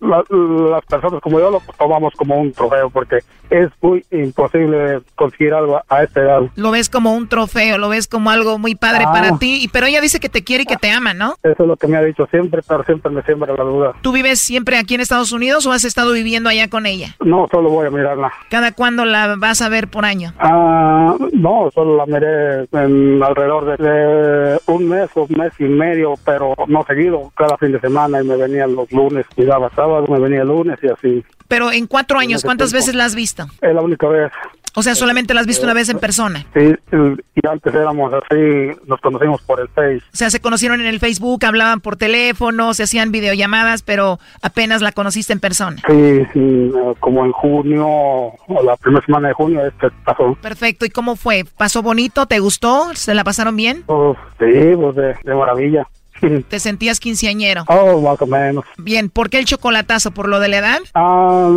[0.00, 0.24] la-
[0.70, 1.60] las personas como yo lo
[1.94, 3.18] tomamos como un trofeo porque
[3.50, 6.40] es muy imposible conseguir algo a esta edad.
[6.56, 9.12] Lo ves como un trofeo, lo ves como algo muy padre Ah.
[9.12, 11.34] para ti, pero ella dice que te quiere y que te ama, ¿no?
[11.42, 13.92] Eso es lo que me ha dicho siempre, pero siempre me siembra la duda.
[14.00, 17.14] ¿Tú vives siempre aquí en Estados Unidos o has estado viviendo allá con ella?
[17.24, 18.32] No, solo voy a mirarla.
[18.50, 20.32] ¿Cada cuándo la vas a ver por año?
[20.38, 26.14] Ah, no, solo la miré en alrededor de, un mes o un mes y medio,
[26.24, 30.06] pero no seguido, cada fin de semana y me venía los lunes, y daba sábado,
[30.08, 31.24] me venía el lunes y así.
[31.46, 32.82] Pero en cuatro años, ¿cuántas tiempo.
[32.84, 33.46] veces la has visto?
[33.60, 34.30] Es la única vez.
[34.76, 36.44] O sea, solamente la has visto una vez en persona.
[36.52, 40.02] Sí, y antes éramos así, nos conocimos por el Face.
[40.12, 44.82] O sea, se conocieron en el Facebook, hablaban por teléfono, se hacían videollamadas, pero apenas
[44.82, 45.76] la conociste en persona.
[45.86, 50.36] Sí, sí, eh, como en junio, o la primera semana de junio, este pasó.
[50.42, 50.84] Perfecto.
[50.84, 51.44] ¿Y cómo fue?
[51.56, 52.26] ¿Pasó bonito?
[52.26, 52.92] ¿Te gustó?
[52.96, 53.84] ¿Se la pasaron bien?
[53.86, 55.86] Pues, sí, pues de, de maravilla.
[56.48, 57.64] ¿Te sentías quinceañero?
[57.68, 58.64] Oh, más o menos.
[58.78, 60.10] Bien, ¿por qué el chocolatazo?
[60.12, 60.78] ¿Por lo de la edad?
[60.94, 61.50] Ah,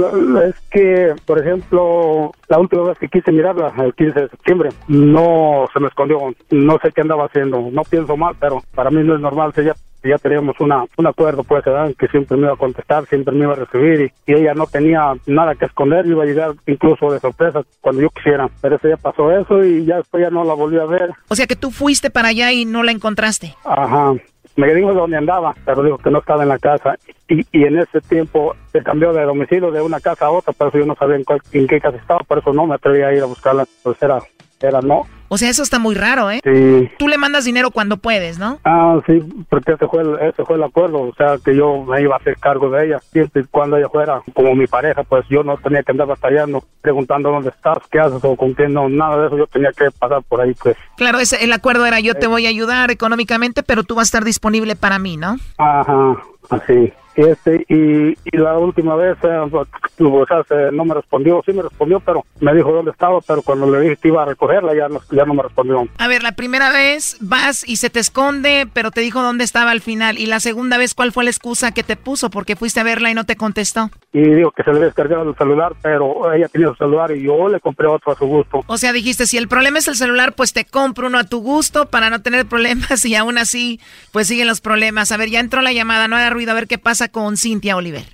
[0.48, 5.66] es que, por ejemplo, la última vez que quise mirarla, el 15 de septiembre, no
[5.74, 6.20] se me escondió,
[6.52, 9.64] no sé qué andaba haciendo, no pienso mal, pero para mí no es normal, si
[9.64, 9.74] ya,
[10.20, 11.94] teníamos una, un acuerdo, pues, ¿verdad?
[12.00, 14.66] que siempre me iba a contestar, siempre me iba a recibir, y, y ella no
[14.66, 18.90] tenía nada que esconder, iba a llegar incluso de sorpresa cuando yo quisiera, pero ese
[18.90, 21.58] ya pasó eso y ya después ya no la volví a ver, O sea que
[21.58, 23.56] tú fuiste para allá y no la encontraste.
[23.66, 24.14] ajá.
[24.58, 26.96] Me dijo dónde andaba, pero dijo que no estaba en la casa.
[27.30, 30.68] Y, y en ese tiempo se cambió de domicilio de una casa a otra, por
[30.70, 33.02] eso yo no sabía en, cuál- en qué casa estaba, por eso no me atreví
[33.04, 33.66] a ir a buscarla.
[33.84, 34.20] Pues era,
[34.62, 35.04] era no.
[35.30, 36.40] O sea, eso está muy raro, ¿eh?
[36.44, 36.90] Sí.
[36.98, 38.60] Tú le mandas dinero cuando puedes, ¿no?
[38.64, 39.20] Ah, sí,
[39.50, 42.20] porque ese fue, el, ese fue el acuerdo, o sea, que yo me iba a
[42.20, 45.58] hacer cargo de ella, siempre y cuando ella fuera como mi pareja, pues yo no
[45.58, 49.28] tenía que andar batallando, preguntando dónde estás, qué haces o con quién, no, nada de
[49.28, 50.78] eso, yo tenía que pasar por ahí, pues.
[50.96, 54.10] Claro, ese, el acuerdo era yo te voy a ayudar económicamente, pero tú vas a
[54.10, 55.38] estar disponible para mí, ¿no?
[55.58, 56.16] Ajá,
[56.50, 56.94] así.
[57.16, 59.68] Este, y, y la última vez, eh, pues,
[60.00, 63.42] o sea, se- no me respondió, sí me respondió, pero me dijo dónde estaba, pero
[63.42, 65.88] cuando le dije que iba a recogerla, ya no, ya no me respondió.
[65.98, 69.72] A ver, la primera vez vas y se te esconde, pero te dijo dónde estaba
[69.72, 70.18] al final.
[70.18, 72.30] Y la segunda vez, ¿cuál fue la excusa que te puso?
[72.30, 73.90] Porque fuiste a verla y no te contestó.
[74.14, 77.24] Y dijo que se le había descargado el celular, pero ella tenía su celular y
[77.24, 78.64] yo le compré otro a su gusto.
[78.68, 81.40] O sea, dijiste, si el problema es el celular, pues te compro uno a tu
[81.42, 83.80] gusto para no tener problemas y aún así,
[84.12, 85.12] pues siguen los problemas.
[85.12, 87.76] A ver, ya entró la llamada, no haga ruido, a ver qué pasa con Cintia
[87.76, 88.06] Oliver.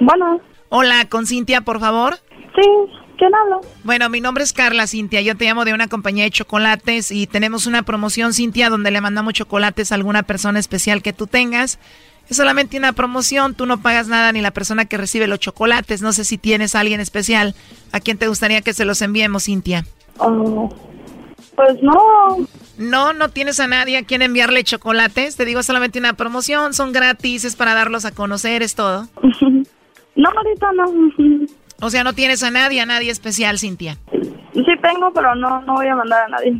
[0.00, 0.40] Bueno.
[0.68, 2.18] Hola, con Cintia, por favor.
[2.54, 2.68] Sí,
[3.18, 3.58] ¿quién habla?
[3.84, 7.26] Bueno, mi nombre es Carla Cintia, yo te llamo de una compañía de chocolates y
[7.26, 11.78] tenemos una promoción, Cintia, donde le mandamos chocolates a alguna persona especial que tú tengas.
[12.28, 16.02] Es solamente una promoción, tú no pagas nada ni la persona que recibe los chocolates.
[16.02, 17.54] No sé si tienes a alguien especial
[17.92, 19.86] a quien te gustaría que se los enviemos, Cintia.
[20.18, 20.68] Oh,
[21.54, 22.48] pues no.
[22.78, 25.36] No, no tienes a nadie a quien enviarle chocolates.
[25.36, 29.08] Te digo, solamente una promoción, son gratis, es para darlos a conocer, es todo.
[30.16, 31.46] No, ahorita no.
[31.78, 33.98] O sea, no tienes a nadie, a nadie especial, Cintia.
[34.54, 36.58] Sí tengo, pero no, no voy a mandar a nadie.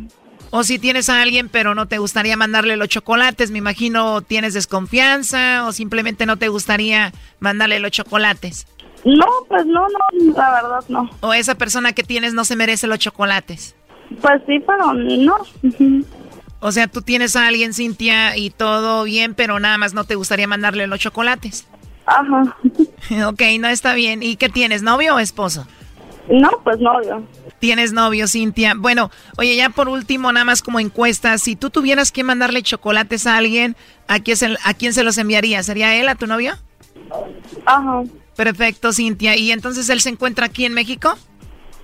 [0.51, 4.53] O si tienes a alguien, pero no te gustaría mandarle los chocolates, me imagino tienes
[4.53, 8.67] desconfianza o simplemente no te gustaría mandarle los chocolates.
[9.03, 11.09] No, pues no, no, la verdad no.
[11.21, 13.75] O esa persona que tienes no se merece los chocolates.
[14.21, 15.37] Pues sí, pero no.
[16.59, 20.15] O sea, tú tienes a alguien, Cintia, y todo bien, pero nada más no te
[20.15, 21.67] gustaría mandarle los chocolates.
[22.07, 22.57] Ajá.
[23.27, 24.23] ok, no está bien.
[24.23, 25.67] ¿Y qué tienes, novio o esposo?
[26.29, 27.23] No, pues novio.
[27.59, 28.73] Tienes novio, Cintia.
[28.75, 33.27] Bueno, oye, ya por último, nada más como encuesta, si tú tuvieras que mandarle chocolates
[33.27, 33.75] a alguien,
[34.07, 35.63] ¿a quién se, a quién se los enviaría?
[35.63, 36.55] ¿Sería él, a tu novio?
[37.65, 38.03] Ajá.
[38.35, 39.35] Perfecto, Cintia.
[39.35, 41.17] ¿Y entonces él se encuentra aquí en México?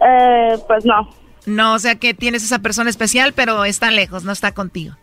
[0.05, 1.09] Eh, pues no.
[1.45, 4.95] No, o sea que tienes esa persona especial, pero está lejos, no está contigo.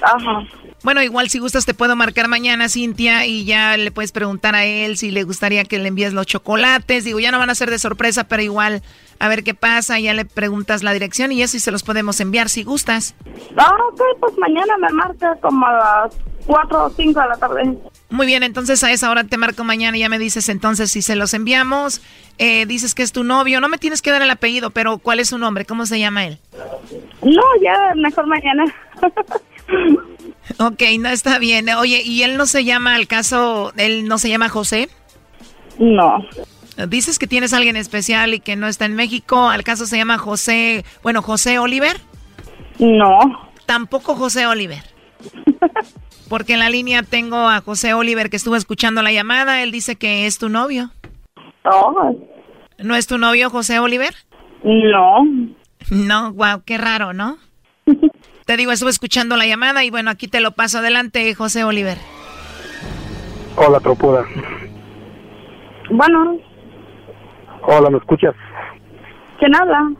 [0.00, 0.46] Ajá.
[0.82, 4.64] Bueno, igual si gustas te puedo marcar mañana, Cintia, y ya le puedes preguntar a
[4.64, 7.04] él si le gustaría que le envíes los chocolates.
[7.04, 8.82] Digo, ya no van a ser de sorpresa, pero igual
[9.20, 12.18] a ver qué pasa, ya le preguntas la dirección y eso y se los podemos
[12.20, 13.14] enviar si gustas.
[13.56, 16.16] Ah, ok, pues mañana me marca como a las
[16.46, 17.78] 4 o 5 de la tarde.
[18.10, 21.02] Muy bien, entonces a esa hora te marco mañana y ya me dices entonces si
[21.02, 22.00] se los enviamos.
[22.38, 25.20] Eh, dices que es tu novio, no me tienes que dar el apellido, pero ¿cuál
[25.20, 25.64] es su nombre?
[25.64, 26.38] ¿Cómo se llama él?
[27.22, 28.64] No, ya mejor mañana.
[30.58, 31.68] Ok, no está bien.
[31.70, 34.88] Oye, ¿y él no se llama, al caso, él no se llama José?
[35.78, 36.24] No.
[36.88, 39.48] Dices que tienes a alguien especial y que no está en México.
[39.48, 42.00] ¿Al caso se llama José, bueno, José Oliver?
[42.78, 43.18] No.
[43.66, 44.82] Tampoco José Oliver.
[46.28, 49.62] Porque en la línea tengo a José Oliver que estuvo escuchando la llamada.
[49.62, 50.90] Él dice que es tu novio.
[51.64, 52.16] No.
[52.78, 54.14] ¿No es tu novio José Oliver?
[54.64, 55.26] No.
[55.90, 57.36] No, wow, qué raro, ¿no?
[58.52, 61.96] Te digo, estuve escuchando la llamada y bueno, aquí te lo paso adelante, José Oliver.
[63.56, 64.26] Hola, tropuda.
[65.88, 66.36] Bueno,
[67.62, 68.34] Hola, ¿me escuchas?
[69.38, 69.92] ¿quién habla?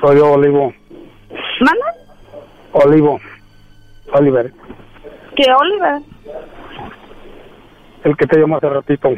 [0.00, 0.72] Soy yo, Olivo.
[1.58, 1.94] ¿Manda?
[2.70, 3.20] Olivo.
[4.12, 4.52] Oliver.
[5.34, 6.00] ¿Qué Oliver?
[8.04, 9.08] El que te llamó hace ratito.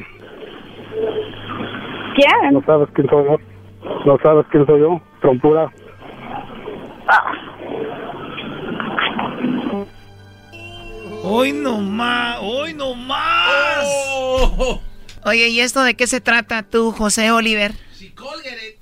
[2.17, 2.55] ¿Quién?
[2.55, 3.37] ¿No sabes quién soy yo?
[4.07, 4.99] ¿No sabes quién soy yo?
[5.21, 5.71] Trompura.
[11.23, 13.87] Hoy no más, hoy no más.
[15.25, 17.73] Oye, ¿y esto de qué se trata tú, José Oliver?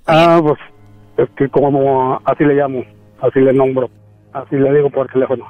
[0.06, 0.58] Ah, pues
[1.16, 2.84] es que como así le llamo,
[3.20, 3.90] así le nombro,
[4.32, 5.44] así le digo por teléfono.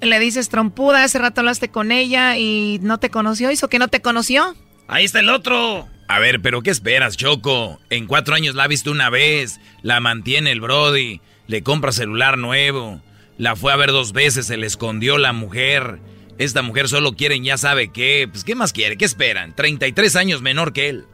[0.00, 3.88] Le dices trompuda, hace rato hablaste con ella y no te conoció, ¿hizo que no
[3.88, 4.54] te conoció?
[4.86, 5.86] Ahí está el otro.
[6.06, 7.78] A ver, pero ¿qué esperas, Choco?
[7.90, 12.38] En cuatro años la ha visto una vez, la mantiene el Brody, le compra celular
[12.38, 13.00] nuevo,
[13.38, 15.98] la fue a ver dos veces, se le escondió la mujer.
[16.38, 18.28] Esta mujer solo quieren ya sabe qué.
[18.30, 18.96] Pues, ¿qué más quiere?
[18.96, 19.54] ¿Qué esperan?
[19.56, 21.04] 33 años menor que él.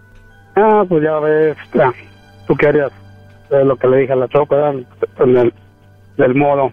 [0.56, 1.56] Ah, pues ya ves,
[2.46, 2.92] tú qué harías,
[3.50, 4.72] lo que le dije a la choca,
[6.16, 6.72] del modo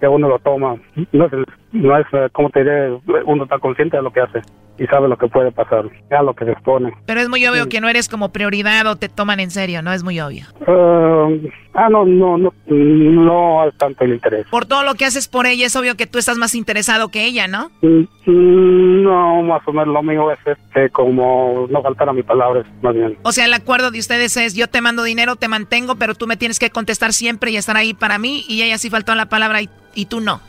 [0.00, 0.76] que uno lo toma.
[1.12, 1.32] No es,
[1.72, 2.90] no es eh, como te diré,
[3.26, 4.40] uno está consciente de lo que hace
[4.78, 6.90] y sabe lo que puede pasar, a lo que se expone.
[7.04, 9.92] Pero es muy obvio que no eres como prioridad o te toman en serio, ¿no?
[9.92, 10.46] Es muy obvio.
[10.66, 14.46] Eh, ah, no, no, no, no es tanto el interés.
[14.50, 17.26] Por todo lo que haces por ella, es obvio que tú estás más interesado que
[17.26, 17.70] ella, ¿no?
[17.82, 22.64] Mm, No, más o menos lo mío es este, como no faltar a mis palabras,
[22.80, 23.18] más bien.
[23.22, 26.26] O sea, el acuerdo de ustedes es yo te mando dinero, te mantengo, pero tú
[26.26, 29.16] me tienes que contestar siempre y estar ahí para mí y ella sí faltó a
[29.16, 30.40] la palabra y, y tú no.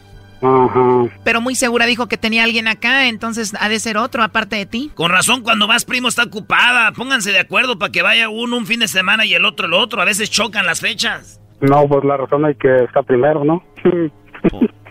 [0.41, 1.19] Ajá.
[1.23, 4.65] Pero muy segura dijo que tenía alguien acá, entonces ha de ser otro aparte de
[4.65, 4.91] ti.
[4.95, 6.91] Con razón, cuando vas primo está ocupada.
[6.93, 9.73] Pónganse de acuerdo para que vaya uno un fin de semana y el otro el
[9.73, 10.01] otro.
[10.01, 11.39] A veces chocan las fechas.
[11.59, 13.63] No, pues la razón es que está primero, ¿no?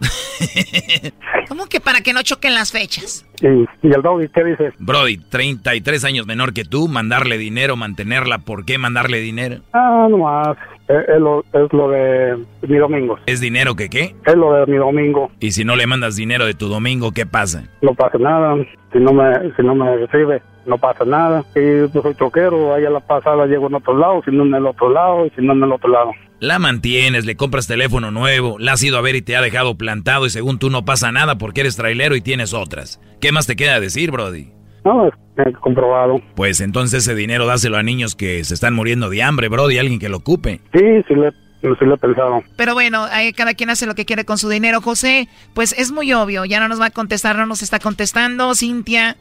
[1.49, 3.27] ¿Cómo que para que no choquen las fechas?
[3.41, 3.47] y,
[3.87, 4.75] y el doggy, ¿qué dices?
[4.79, 9.61] Brody, 33 años menor que tú, mandarle dinero, mantenerla, ¿por qué mandarle dinero?
[9.73, 10.57] Ah, nomás,
[10.89, 12.37] es, es lo, es lo de
[12.69, 13.19] mi domingo.
[13.27, 14.15] ¿Es dinero que qué?
[14.27, 15.31] Es lo de mi domingo.
[15.41, 17.65] Y si no le mandas dinero de tu domingo, ¿qué pasa?
[17.83, 18.57] No pasa nada.
[18.93, 21.45] Si no me, si no me recibe, no pasa nada.
[21.55, 24.55] Y yo soy choquero, ahí a la pasada llego en otro lado, si no en
[24.55, 26.13] el otro lado, y si no en el otro lado.
[26.41, 29.77] La mantienes, le compras teléfono nuevo, la has ido a ver y te ha dejado
[29.77, 32.99] plantado y según tú no pasa nada porque eres trailero y tienes otras.
[33.21, 34.49] ¿Qué más te queda decir, Brody?
[34.83, 36.21] No, es es comprobado.
[36.35, 39.99] Pues entonces ese dinero dáselo a niños que se están muriendo de hambre, Brody, alguien
[39.99, 40.61] que lo ocupe.
[40.73, 42.43] Sí, sí le, sí le he pensado.
[42.57, 44.81] Pero bueno, ahí cada quien hace lo que quiere con su dinero.
[44.81, 48.55] José, pues es muy obvio, ya no nos va a contestar, no nos está contestando.
[48.55, 49.17] Cintia,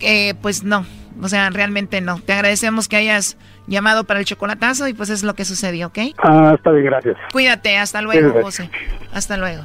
[0.00, 0.86] eh, pues no,
[1.20, 2.20] o sea, realmente no.
[2.20, 3.36] Te agradecemos que hayas
[3.66, 5.98] llamado para el chocolatazo y pues es lo que sucedió, ¿ok?
[6.18, 7.16] Ah, está bien, gracias.
[7.32, 8.42] Cuídate, hasta luego.
[8.42, 8.70] José.
[9.12, 9.62] Hasta luego.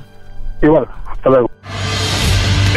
[0.61, 1.51] Igual, hasta luego.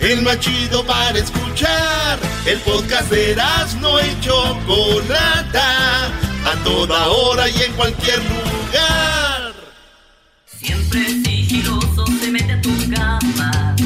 [0.00, 2.18] El más chido para escuchar.
[2.46, 3.36] El podcast de
[3.80, 6.06] no y Chocolata.
[6.44, 9.54] A toda hora y en cualquier lugar.
[10.46, 13.76] Siempre sigiloso se mete a tu cama.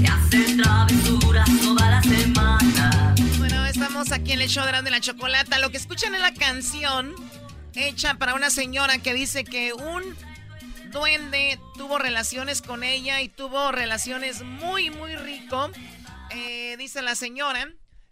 [0.00, 3.14] Te hace travesuras toda la semana.
[3.38, 5.58] Bueno, estamos aquí en el show de Erasmo la Chocolata.
[5.58, 7.14] Lo que escuchan es la canción
[7.74, 10.02] hecha para una señora que dice que un
[10.90, 15.70] duende tuvo relaciones con ella y tuvo relaciones muy, muy rico.
[16.30, 17.68] Eh, dice la señora.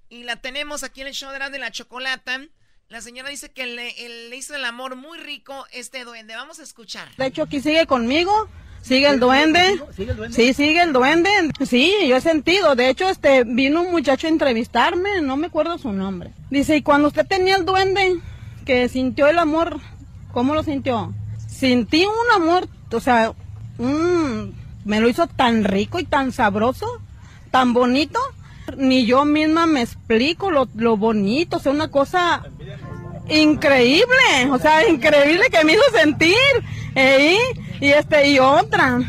[0.09, 2.41] Y la tenemos aquí en el show de la Chocolata.
[2.89, 6.37] La señora dice que le, él le hizo el amor muy rico este duende.
[6.37, 7.09] Vamos a escuchar.
[7.17, 8.49] De hecho, aquí sigue conmigo.
[8.83, 9.83] Sigue el duende.
[10.31, 11.29] Sí, sigue el duende.
[11.67, 12.77] Sí, yo he sentido.
[12.77, 16.31] De hecho, este vino un muchacho a entrevistarme, no me acuerdo su nombre.
[16.51, 18.21] Dice, y cuando usted tenía el duende,
[18.65, 19.81] que sintió el amor,
[20.33, 21.13] ¿cómo lo sintió?
[21.59, 23.33] Sentí un amor, o sea,
[23.79, 26.87] me lo hizo tan rico y tan sabroso,
[27.51, 28.21] tan bonito.
[28.77, 32.43] Ni yo misma me explico lo, lo bonito, o sea, una cosa
[33.29, 36.37] increíble, o sea, increíble que me hizo sentir.
[36.95, 37.39] ¿eh?
[37.81, 39.01] Y este, y otra,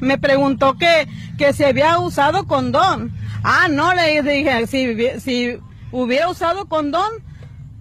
[0.00, 1.06] me preguntó que,
[1.38, 3.12] que si había usado condón.
[3.44, 5.58] Ah, no, le dije, si, si
[5.92, 7.10] hubiera usado condón,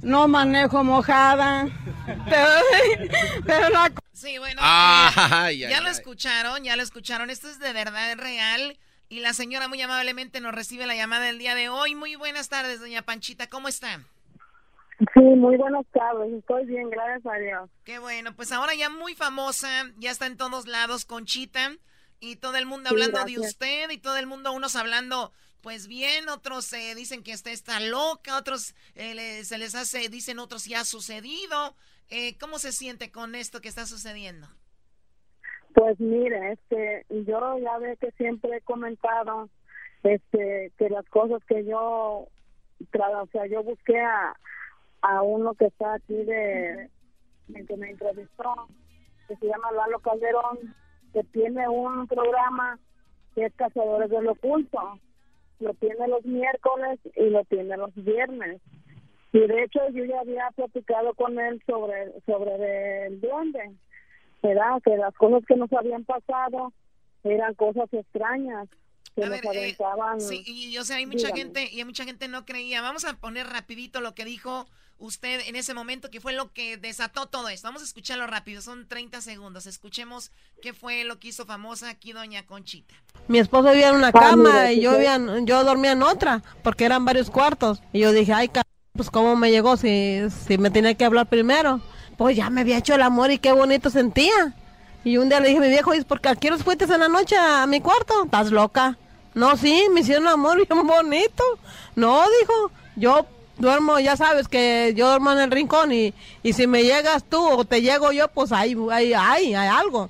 [0.02, 1.68] no manejo mojada.
[2.30, 2.50] Pero,
[3.46, 5.94] pero la- Sí, bueno, eh, ay, ya lo ay.
[5.94, 7.30] escucharon, ya lo escucharon.
[7.30, 8.78] Esto es de verdad, es real.
[9.10, 11.96] Y la señora muy amablemente nos recibe la llamada del día de hoy.
[11.96, 14.00] Muy buenas tardes, doña Panchita, ¿cómo está?
[15.14, 16.32] Sí, muy buenas tardes.
[16.34, 17.70] Estoy bien, gracias a Dios.
[17.84, 21.72] Qué bueno, pues ahora ya muy famosa, ya está en todos lados, Conchita,
[22.20, 25.88] y todo el mundo Sí, hablando de usted, y todo el mundo, unos hablando pues
[25.88, 30.40] bien, otros eh, dicen que usted está loca, otros eh, le- se les hace, dicen
[30.40, 31.76] otros ya ha sucedido.
[32.10, 34.48] Eh, ¿Cómo se siente con esto que está sucediendo?
[35.74, 39.50] Pues mire, este, yo ya ve que siempre he comentado,
[40.04, 44.36] este, que las cosas que yo, o sea, yo busqué a,
[45.02, 46.90] a uno que está aquí de,
[47.56, 48.68] el que me entrevistó,
[49.30, 50.76] que se llama Lalo Calderón,
[51.14, 52.78] que tiene un programa
[53.34, 55.00] que es Cazadores del Oculto.
[55.62, 58.62] Lo tiene los miércoles y lo tiene los viernes.
[59.32, 63.72] Y de hecho yo ya había platicado con él sobre, sobre el duende.
[64.42, 64.56] Que
[64.98, 66.74] las cosas que nos habían pasado
[67.24, 68.68] eran cosas extrañas
[69.16, 70.22] que nos aventaban.
[70.22, 71.38] Sí, y o sea, hay mucha Dígame.
[71.40, 72.82] gente y hay mucha gente no creía.
[72.82, 76.78] Vamos a poner rapidito lo que dijo usted en ese momento que fue lo que
[76.78, 77.68] desató todo esto.
[77.68, 79.66] Vamos a escucharlo rápido, son 30 segundos.
[79.66, 80.32] Escuchemos
[80.62, 82.94] qué fue lo que hizo famosa aquí doña Conchita.
[83.28, 86.44] Mi esposo vivía en una Ah, cama mira, y yo, vivía yo dormía en otra,
[86.64, 87.82] porque eran varios cuartos.
[87.94, 88.52] Y yo dije, ay,
[88.94, 91.82] pues cómo me llegó si, si me tenía que hablar primero.
[92.18, 94.54] Pues ya me había hecho el amor y qué bonito sentía.
[95.04, 97.00] Y un día le dije a mi viejo, ¿y por qué aquí los fuiste en
[97.00, 98.26] la noche a mi cuarto?
[98.26, 98.98] ¿Estás loca?
[99.34, 101.44] No, sí, me hicieron amor bien bonito.
[101.96, 103.26] No, dijo, yo
[103.58, 107.42] duermo, ya sabes que yo duermo en el rincón y, y si me llegas tú
[107.42, 110.10] o te llego yo, pues hay, hay, hay, hay algo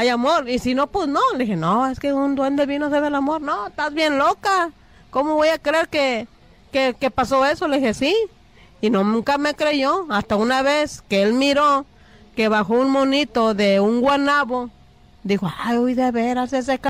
[0.00, 0.48] hay amor.
[0.48, 1.20] Y si no, pues no.
[1.32, 3.42] Le dije, no, es que un duende vino se ve el amor.
[3.42, 4.70] No, estás bien loca.
[5.10, 6.26] ¿Cómo voy a creer que,
[6.72, 7.68] que, que pasó eso?
[7.68, 8.16] Le dije, sí.
[8.80, 10.06] Y no, nunca me creyó.
[10.08, 11.84] Hasta una vez que él miró
[12.40, 14.70] que bajó un monito de un guanabo.
[15.24, 16.88] Dijo, ay, uy, de veras ese ca-".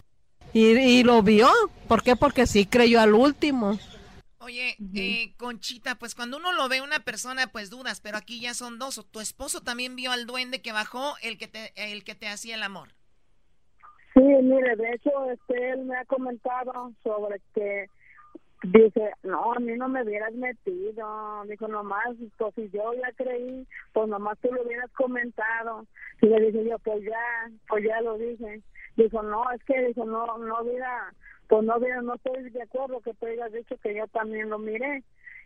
[0.52, 1.48] y, y lo vio.
[1.88, 2.14] ¿Por qué?
[2.14, 3.76] Porque sí creyó al último.
[4.38, 8.54] Oye, eh, Conchita, pues cuando uno lo ve una persona, pues dudas, pero aquí ya
[8.54, 9.04] son dos.
[9.10, 12.54] Tu esposo también vio al duende que bajó, el que te, el que te hacía
[12.54, 12.90] el amor.
[14.14, 17.86] Sí, mire, de hecho, este, él me ha comentado sobre que
[18.62, 23.66] dice, no, a mí no me hubieras metido, dijo, nomás, pues si yo ya creí,
[23.92, 25.86] pues nomás tú lo hubieras comentado.
[26.20, 28.62] Y le dije yo, pues ya, pues ya lo dije.
[28.96, 31.12] Dijo, no, es que, dijo, no, no hubiera,
[31.48, 34.58] pues no hubiera, no estoy de acuerdo que tú hayas dicho que yo también lo
[34.58, 35.02] miré.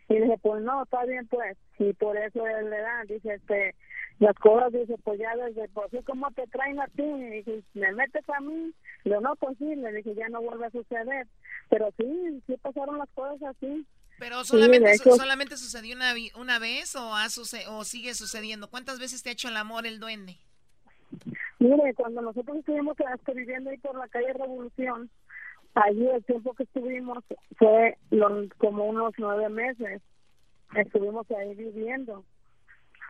[0.07, 1.57] Y dije, pues no, está bien, pues.
[1.79, 3.75] Y por eso él le da, dice, este,
[4.19, 7.61] las cosas, dice, pues ya desde, pues sí, como te traen a ti, y dije,
[7.73, 8.71] me metes a mí,
[9.03, 11.27] yo no, pues sí, le dije, ya no vuelve a suceder.
[11.69, 13.85] Pero sí, sí pasaron las cosas así.
[14.17, 18.69] Pero solamente, su- solamente sucedió una, una vez o, ha suce- o sigue sucediendo.
[18.69, 20.37] ¿Cuántas veces te ha hecho el amor el duende?
[21.59, 22.95] Mire, cuando nosotros estuvimos
[23.33, 25.09] viviendo ahí por la calle Revolución,
[25.73, 27.23] allí el tiempo que estuvimos
[27.57, 30.01] fue lo- como unos nueve meses.
[30.75, 32.23] Estuvimos ahí viviendo.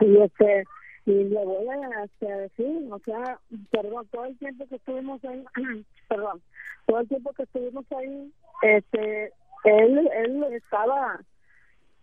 [0.00, 0.64] Y este
[1.06, 3.40] y le voy a este, decir, o sea,
[3.70, 5.44] perdón, todo el tiempo que estuvimos ahí,
[6.08, 6.42] perdón,
[6.86, 8.32] todo el tiempo que estuvimos ahí,
[8.62, 9.32] este,
[9.64, 11.20] él, él estaba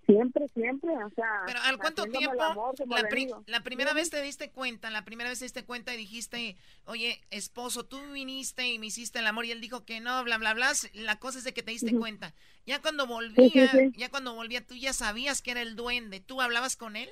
[0.05, 2.41] siempre, siempre, o sea, Pero ¿al cuánto tiempo?
[2.43, 5.93] amor, la, pri- la primera vez te diste cuenta, la primera vez te diste cuenta
[5.93, 10.01] y dijiste, oye, esposo, tú viniste y me hiciste el amor y él dijo que
[10.01, 10.71] no, bla, bla, bla.
[10.93, 12.33] La cosa es de que te diste cuenta.
[12.65, 13.99] Ya cuando volvía, Sí, sí, sí.
[13.99, 16.19] ya cuando volvía, tú ya sabías que era el duende.
[16.19, 17.09] ¿Tú hablabas con él?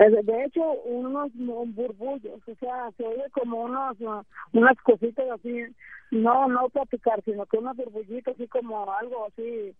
[0.00, 4.22] Eh, De hecho, unos burbullos, o sea, se oye como unos, uh,
[4.52, 5.62] unas cositas así,
[6.10, 9.74] no, no platicar, sino que unos burbullitos así como algo así,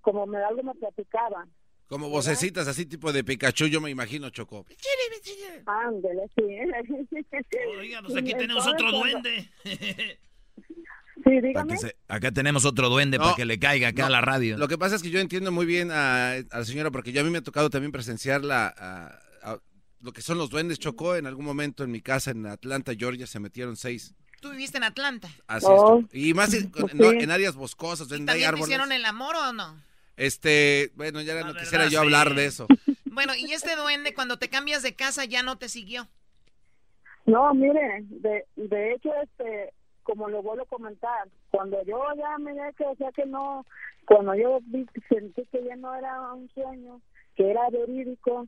[0.00, 1.46] como me, algo me platicaba.
[1.88, 4.64] Como vocecitas así tipo de Pikachu, yo me imagino, Choco.
[5.66, 6.42] Ándele, sí.
[7.78, 9.48] Oiga, pues aquí tenemos otro duende.
[11.24, 14.10] Sí, Para que se- acá tenemos otro duende para que le caiga acá No, a
[14.10, 14.58] la radio.
[14.58, 17.20] Lo que pasa es que yo entiendo muy bien a, a la señora, porque yo
[17.20, 19.18] a mí me ha tocado también presenciar la, a-
[20.06, 20.78] lo que son los duendes.
[20.78, 24.14] Chocó en algún momento en mi casa en Atlanta, Georgia, se metieron seis.
[24.40, 25.28] Tú viviste en Atlanta.
[25.46, 26.06] Así Oh, es.
[26.14, 28.66] Y más en, no, áreas boscosas, donde hay ¿También te árboles.
[28.68, 29.76] hicieron el amor o no?
[30.16, 31.96] Este, bueno, ya no quisiera yo sí.
[31.96, 32.66] hablar de eso.
[33.06, 36.06] Bueno, y este duende cuando te cambias de casa ya no te siguió.
[37.24, 39.72] No, mire, de, de hecho, este,
[40.04, 43.66] como le vuelvo a comentar, cuando yo ya miré que, o sea, que no,
[44.06, 47.00] cuando yo vi, sentí que ya no era un sueño,
[47.34, 48.46] que era verídico,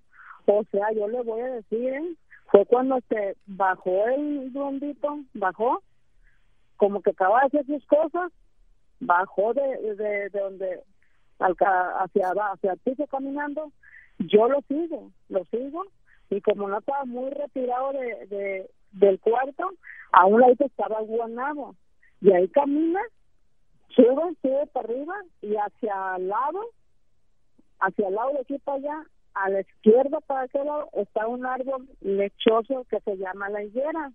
[0.57, 2.15] o sea, yo le voy a decir, ¿eh?
[2.51, 5.83] fue cuando se bajó el duendito, bajó,
[6.77, 8.33] como que acaba de hacer sus cosas,
[9.01, 10.83] bajó de, de, de donde,
[11.39, 13.73] hacia hacia el piso caminando,
[14.19, 15.85] yo lo sigo, lo sigo,
[16.31, 19.71] y como no estaba muy retirado de, de del cuarto,
[20.13, 21.75] a un lado estaba guanado
[22.21, 23.01] y ahí camina,
[23.91, 26.61] sube, sube para arriba y hacia el lado,
[27.81, 29.07] hacia el lado de aquí para allá,
[29.45, 34.13] a la izquierda para aquel lado está un árbol lechoso que se llama la higuera.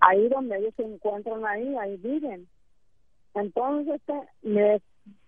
[0.00, 2.48] Ahí donde ellos se encuentran ahí, ahí viven.
[3.34, 4.80] Entonces, este, me,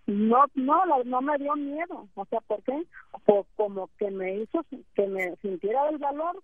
[0.07, 2.07] no, no, no, me dio miedo.
[2.15, 2.83] O sea, ¿por qué?
[3.25, 4.65] Por, como que me hizo
[4.95, 6.41] que me sintiera el valor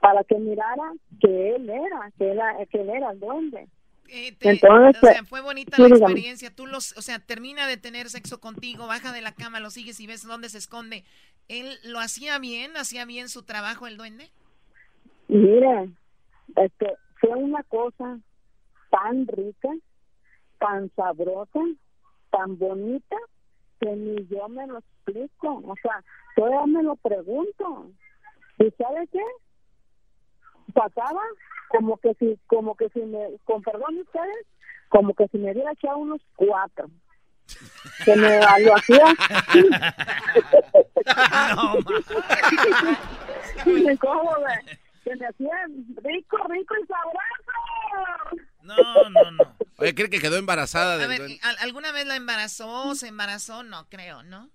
[0.00, 3.68] para que mirara que él era, que él, que él era el duende.
[4.08, 6.54] Eh, te- Entonces, o sea, fue bonita sí, la experiencia.
[6.54, 9.98] Tú los, o sea, termina de tener sexo contigo, baja de la cama, lo sigues
[10.00, 11.04] y ves dónde se esconde.
[11.48, 12.76] ¿Él lo hacía bien?
[12.76, 14.30] ¿Hacía bien su trabajo el duende?
[15.28, 15.90] Mire,
[16.56, 18.18] este, fue una cosa
[18.90, 19.68] tan rica,
[20.58, 21.60] tan sabrosa,
[22.30, 23.16] tan bonita,
[23.80, 25.62] que ni yo me lo explico.
[25.66, 26.04] O sea,
[26.36, 27.90] todavía me lo pregunto.
[28.58, 29.20] ¿Y sabe qué?
[30.72, 31.20] Pasaba
[31.68, 34.46] como que si, como que si me, con perdón de ustedes,
[34.88, 36.88] como que si me hubiera echado unos cuatro.
[38.04, 39.04] Que me lo hacía.
[44.00, 44.78] ¿Cómo ve?
[45.04, 45.66] Que me hacía
[46.02, 48.40] rico, rico y sabroso.
[48.62, 48.76] No,
[49.10, 49.56] no, no.
[49.78, 51.20] Oye, ¿cree que quedó embarazada A ver,
[51.60, 52.94] ¿alguna vez la embarazó?
[52.94, 53.62] ¿Se embarazó?
[53.62, 54.48] No, creo, ¿no?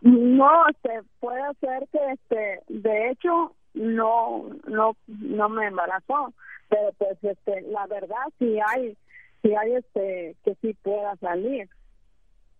[0.00, 6.34] No, este, puede ser que, este, de hecho, no, no, no me embarazó,
[6.68, 8.96] pero pues, este, la verdad sí hay,
[9.42, 11.68] sí hay, este, que sí pueda salir,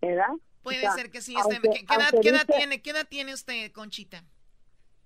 [0.01, 0.33] ¿verdad?
[0.63, 1.35] Puede O sea, ser que sí.
[1.37, 4.23] Este, aunque- ¿qué, qué edad, qué edad tiene, ¿Qué edad tiene usted, Conchita?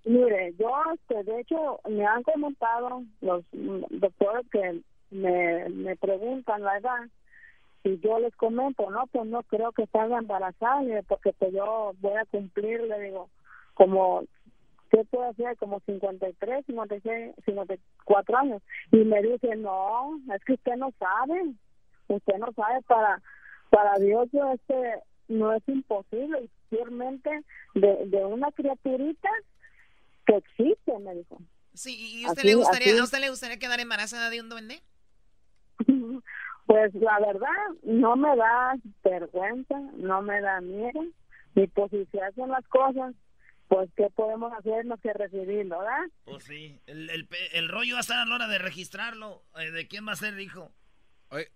[0.06, 6.78] Mire, yo, este, de hecho, me han comentado los doctores que me, me preguntan la
[6.78, 7.00] edad
[7.86, 12.16] y yo les comento, no, pues no creo que salga embarazada, porque pues yo voy
[12.18, 13.30] a cumplir, le digo,
[13.76, 14.24] como,
[14.94, 15.58] ¿qué puedo hacer?
[15.58, 18.62] Como 53, 56, 54 años.
[18.92, 21.54] Y me dice, no, es que usted no sabe,
[22.08, 23.22] usted no sabe, para
[23.72, 27.30] para Dios este no es imposible, ciertamente
[27.74, 29.30] de, de una criaturita
[30.28, 31.40] que existe, me dijo.
[31.74, 33.00] Sí, ¿y usted Así- le gustaría, así.
[33.00, 34.80] a usted le gustaría quedar embarazada de un duende?
[36.66, 37.50] Pues la verdad,
[37.84, 41.02] no me da vergüenza, no me da miedo,
[41.56, 43.14] y pues si se hacen las cosas,
[43.68, 46.04] pues ¿qué podemos hacer más que recibirlo, verdad?
[46.26, 46.80] Pues sí.
[46.86, 49.44] El, el pe- el rollo va a estar a la hora de registrarlo.
[49.60, 50.72] Eh, ¿De quién va a ser hijo?
[51.30, 51.50] Oye,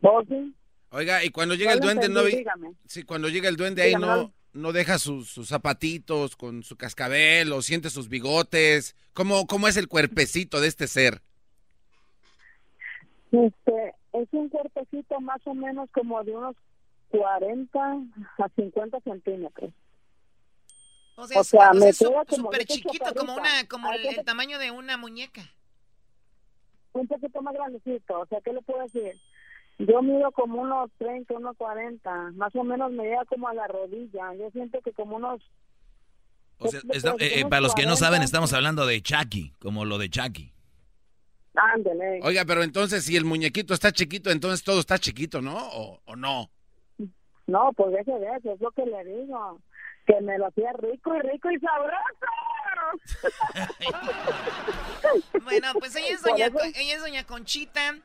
[0.00, 0.54] ¿Vos sí?
[0.90, 2.72] Oiga, y cuando llega el No duende, no entendí, vi- dígame.
[2.86, 4.32] Sí, cuando llega el duende ahí Dígame, no, no.
[4.54, 8.96] no deja sus, sus zapatitos con su cascabel o siente sus bigotes.
[9.12, 11.20] ¿Cómo, ¿Cómo es el cuerpecito de este ser?
[13.32, 16.56] Este, es un cuerpecito más o menos como de unos
[17.10, 17.80] 40
[18.38, 19.72] a 50 centímetros.
[21.20, 23.92] O sea, O es- sea, me es su- queda como súper chiquito, como una, como
[23.92, 25.42] el, tamaño de una muñeca.
[26.92, 29.12] un poquito más grandecito, o sea, ¿qué le puedo decir?
[29.78, 33.66] Yo mido como unos 30, unos 40, más o menos me llega como a la
[33.66, 34.34] rodilla.
[34.34, 35.40] Yo siento que como unos...
[36.58, 36.80] O sea,
[37.18, 37.96] eh, eh, para los que no 40.
[37.96, 40.52] saben, estamos hablando de Chucky, como lo de Chucky.
[41.54, 42.20] Ándele.
[42.22, 45.56] Oiga, pero entonces si el muñequito está chiquito, entonces todo está chiquito, ¿no?
[45.56, 46.50] ¿O, o no?
[47.46, 49.60] No, pues deje de eso, es lo que le digo.
[50.10, 51.98] Que me lo hacía rico y rico y sabroso.
[55.44, 57.96] Bueno, pues ella es doña, ella es doña Conchita.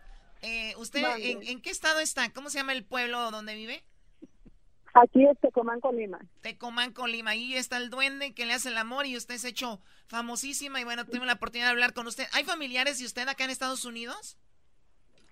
[0.41, 2.31] Eh, ¿Usted en, en qué estado está?
[2.31, 3.83] ¿Cómo se llama el pueblo donde vive?
[4.93, 6.19] Aquí es Tecomán, Colima.
[6.41, 7.31] Tecomán, Colima.
[7.31, 10.79] Ahí está el duende que le hace el amor y usted se ha hecho famosísima.
[10.79, 12.25] Y bueno, tuve la oportunidad de hablar con usted.
[12.33, 14.37] ¿Hay familiares de usted acá en Estados Unidos?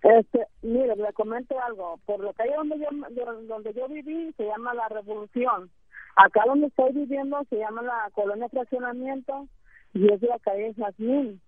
[0.02, 1.98] Este, mire, le comento algo.
[2.06, 5.72] Por lo que hay donde yo- donde yo viví se llama La Revolución.
[6.16, 9.48] Acá donde estoy viviendo se llama la Colonia Fraccionamiento
[9.94, 11.42] y es la calle Jazmín.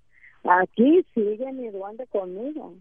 [0.44, 2.76] Aquí sigue mi duende conmigo.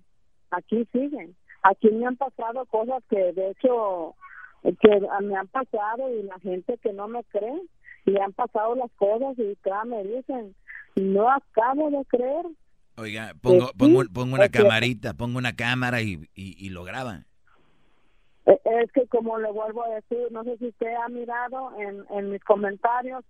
[0.50, 1.34] Aquí siguen.
[1.62, 4.14] Aquí me han pasado cosas que de hecho
[4.62, 7.60] que me han pasado y la gente que no me cree
[8.06, 10.54] le han pasado las cosas y cada me dicen
[10.96, 12.46] no acabo de creer
[12.96, 17.24] Oiga, pongo, sí, pongo, pongo una camarita, pongo una cámara y, y, y lo graba.
[18.46, 22.04] Eh, Es que como le vuelvo a decir, no sé si usted ha mirado en,
[22.10, 23.24] en mis comentarios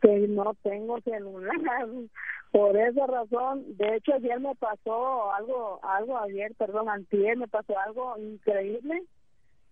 [0.00, 1.56] que no tengo celular.
[2.52, 7.78] Por esa razón, de hecho ayer me pasó algo, algo ayer, perdón, antier me pasó
[7.78, 9.02] algo increíble,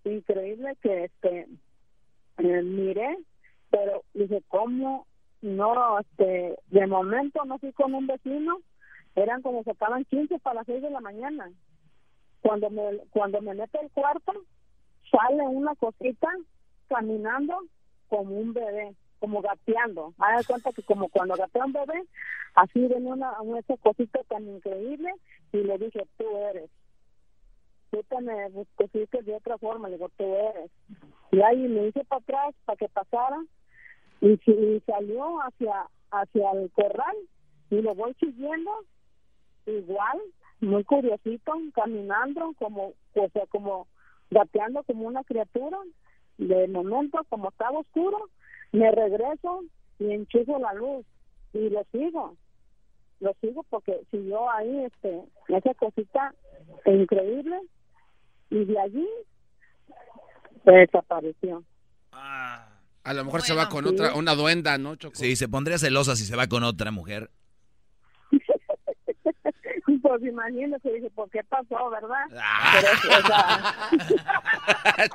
[0.04, 1.46] increíble que este
[2.38, 3.16] eh, miré,
[3.70, 5.06] pero dije, ¿cómo?
[5.40, 8.58] No, este, de momento no fui con un vecino,
[9.14, 11.50] eran como se acaban 15 para las 6 de la mañana.
[12.42, 14.32] Cuando me, cuando me meto al cuarto,
[15.10, 16.28] sale una cosita
[16.88, 17.62] caminando
[18.08, 20.14] como un bebé, como gateando.
[20.18, 22.04] De cuenta que como cuando gatea un bebé,
[22.54, 25.12] así venía una, una esa cosita tan increíble
[25.52, 26.70] y le dije, tú eres.
[27.90, 30.70] Tú te me pusiste de otra forma, le digo, tú eres.
[31.32, 33.38] Y ahí me hice para atrás para que pasara
[34.20, 37.16] y, y salió hacia hacia el corral
[37.70, 38.70] y lo voy siguiendo
[39.66, 40.20] igual,
[40.60, 43.86] muy curiosito, caminando como, o sea, como
[44.30, 45.78] gateando como una criatura.
[46.38, 48.28] De momento, como estaba oscuro,
[48.72, 49.64] me regreso
[49.98, 51.06] y enchufo la luz
[51.52, 52.36] y lo sigo.
[53.20, 56.34] Lo sigo porque siguió ahí este, esa cosita
[56.84, 57.58] increíble
[58.50, 59.08] y de allí
[60.64, 61.64] desapareció.
[62.12, 65.14] A lo mejor se va con otra, una duenda, ¿no, Choco?
[65.14, 67.30] Sí, se pondría celosa si se va con otra mujer.
[70.06, 72.26] Pues imagínese, dije, ¿por qué pasó, verdad?
[72.38, 72.78] Ah.
[72.80, 73.74] Pero, o sea,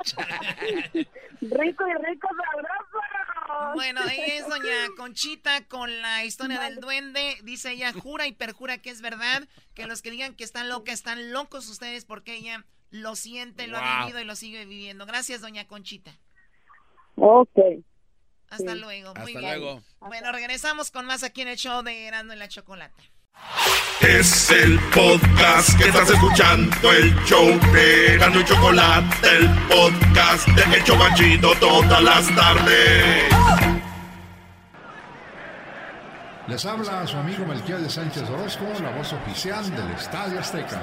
[1.40, 3.72] rico y rico sabroso.
[3.74, 7.38] Bueno, ahí es doña Conchita con la historia del duende.
[7.42, 10.94] Dice ella, jura y perjura que es verdad, que los que digan que están locas
[10.94, 15.06] están locos ustedes porque ella lo siente, lo ha vivido y lo sigue viviendo.
[15.06, 16.12] Gracias, doña Conchita.
[17.16, 17.58] Ok.
[18.50, 18.78] Hasta Sí.
[18.78, 19.14] luego.
[19.14, 19.58] Muy Hasta bien.
[19.60, 19.82] luego.
[20.00, 23.02] Bueno, regresamos con más aquí en el show de Erando en la Chocolata.
[24.02, 30.76] Es el podcast que estás escuchando, el show de Erasmo y Chocolate, el podcast de
[30.76, 33.24] El Chobachito todas las tardes.
[36.48, 40.82] Les habla su amigo Melquiades Sánchez Orozco, la voz oficial del Estadio Azteca.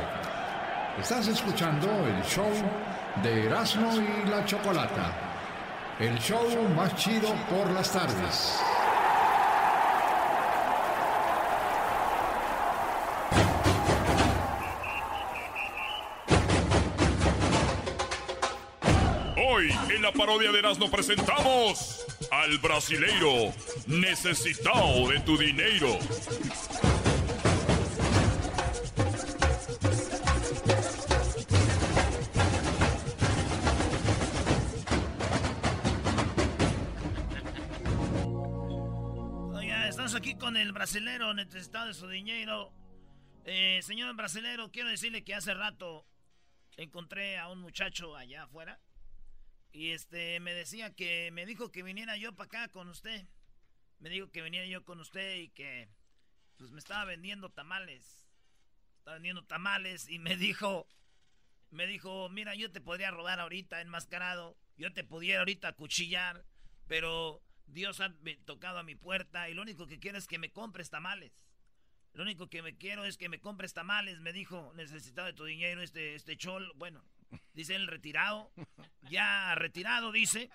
[0.97, 2.49] Estás escuchando el show
[3.21, 5.11] de Erasmo y la Chocolata,
[5.99, 8.59] el show más chido por las tardes.
[19.59, 23.53] Hoy en la parodia de Erasmo presentamos al brasileiro
[23.87, 25.99] necesitado de tu dinero.
[39.89, 42.71] Estamos aquí con el brasilero necesitado de su dinero.
[43.43, 46.05] Eh, señor brasilero, quiero decirle que hace rato
[46.77, 48.79] encontré a un muchacho allá afuera.
[49.71, 53.27] Y este me decía que me dijo que viniera yo para acá con usted.
[53.99, 55.89] Me dijo que viniera yo con usted y que
[56.57, 58.25] pues me estaba vendiendo tamales.
[58.97, 60.87] Estaba vendiendo tamales y me dijo
[61.71, 66.43] me dijo, "Mira, yo te podría robar ahorita enmascarado, yo te pudiera ahorita cuchillar,
[66.87, 68.11] pero Dios ha
[68.45, 71.31] tocado a mi puerta y lo único que quiero es que me compres tamales.
[72.13, 75.45] Lo único que me quiero es que me compres tamales, me dijo, necesitaba de tu
[75.45, 76.71] dinero este, este chol.
[76.75, 77.05] Bueno,
[77.53, 78.51] dice él retirado,
[79.09, 80.49] ya retirado, dice.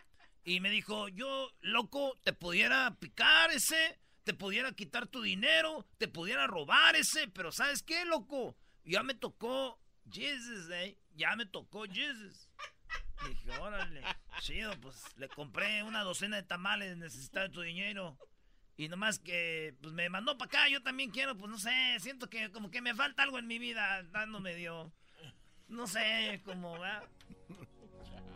[0.45, 6.09] Y me dijo, yo, loco, te pudiera picar ese, te pudiera quitar tu dinero, te
[6.09, 8.57] pudiera robar ese, pero ¿sabes qué, loco?
[8.85, 9.81] Ya me tocó
[10.11, 12.51] Jesus, eh, ya me tocó Jesus.
[13.29, 14.03] Dije, órale,
[14.41, 18.19] chido, pues le compré una docena de tamales, necesitaba tu dinero.
[18.77, 21.71] Y nomás que, pues me mandó para acá, yo también quiero, pues no sé,
[22.01, 24.93] siento que como que me falta algo en mi vida, dando medio,
[25.69, 27.03] no sé, como, ¿verdad?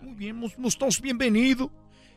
[0.01, 1.71] Muy bien, mos- mostramos bienvenido.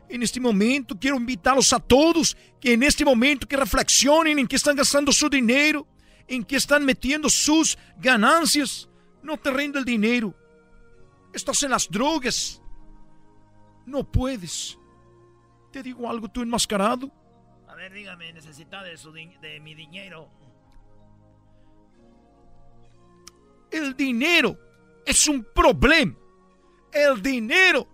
[0.10, 4.58] En este momento quiero invitarlos a todos que en este momento que reflexionen en qué
[4.58, 5.88] están gastando su dinero,
[6.28, 8.90] en qué están metiendo sus ganancias.
[9.24, 10.34] No te rinde el dinero.
[11.34, 12.62] Estás en las drogas.
[13.86, 14.78] No puedes.
[15.72, 17.10] Te digo algo, tú enmascarado.
[17.68, 20.28] A ver, dígame, necesita de, su di- de mi dinero.
[23.72, 24.58] El dinero
[25.06, 26.16] es un problema.
[26.92, 27.88] El dinero,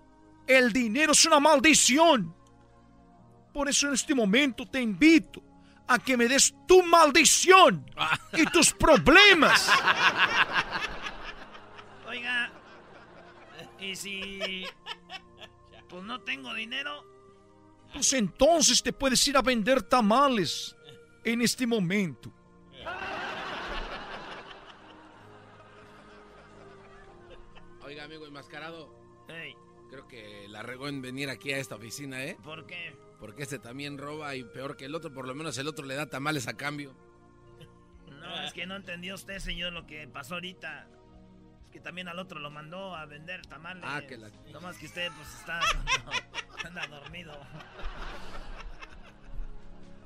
[0.48, 2.36] el dinero es una maldición.
[3.54, 5.44] Por eso en este momento te invito
[5.88, 7.86] a que me des tu maldición
[8.34, 9.70] y tus problemas.
[12.08, 12.52] Oiga,
[13.80, 14.66] y si,
[15.88, 17.04] pues no tengo dinero,
[17.94, 20.76] Pues entonces te puedes ir a vender tamales
[21.24, 22.32] en este momento.
[27.88, 28.94] Oiga, amigo enmascarado.
[29.90, 32.38] Creo que la regó en venir aquí a esta oficina, ¿eh?
[32.44, 32.94] ¿por qué?
[33.18, 35.96] Porque este también roba y peor que el otro, por lo menos el otro le
[35.96, 36.94] da tamales a cambio.
[38.10, 40.90] No, es que no entendió usted, señor, lo que pasó ahorita.
[41.64, 43.86] Es que también al otro lo mandó a vender tamales.
[43.88, 45.62] Ah, que la- No más que usted, pues, está...
[46.68, 47.40] anda dormido.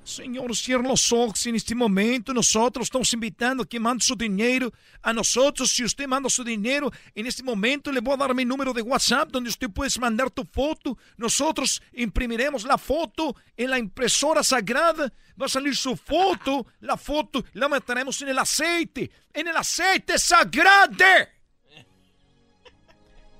[0.03, 2.33] Señor, cierra los ojos en este momento.
[2.33, 4.71] Nosotros estamos invitando a que mande su dinero
[5.01, 5.71] a nosotros.
[5.71, 8.81] Si usted manda su dinero en este momento, le voy a dar mi número de
[8.81, 10.97] WhatsApp donde usted puede mandar tu foto.
[11.17, 15.13] Nosotros imprimiremos la foto en la impresora sagrada.
[15.39, 20.17] Va a salir su foto, la foto, la meteremos en el aceite, en el aceite
[20.17, 20.95] sagrado.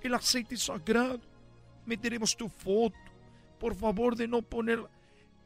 [0.01, 1.21] El aceite sagrado.
[1.87, 2.95] Meteremos tu foto.
[3.59, 4.79] Por favor de no poner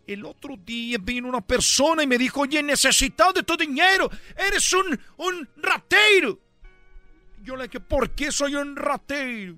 [0.07, 4.72] el otro día vino una persona y me dijo, oye, necesitado de tu dinero, eres
[4.73, 6.40] un, un ratero.
[7.41, 9.56] Yo le dije, ¿por qué soy un ratero?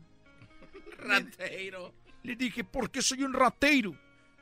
[0.98, 1.94] Ratero.
[2.24, 3.96] Le dije, ¿por qué soy un ratero?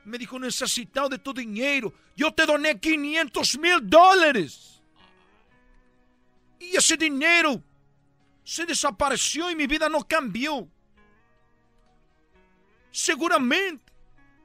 [0.04, 1.92] Me dijo, necesitado de tu dinero.
[2.16, 4.80] Yo te doné 500 mil dólares.
[6.58, 7.62] Y ese dinero
[8.42, 10.68] se desapareció y mi vida no cambió.
[12.90, 13.92] Seguramente,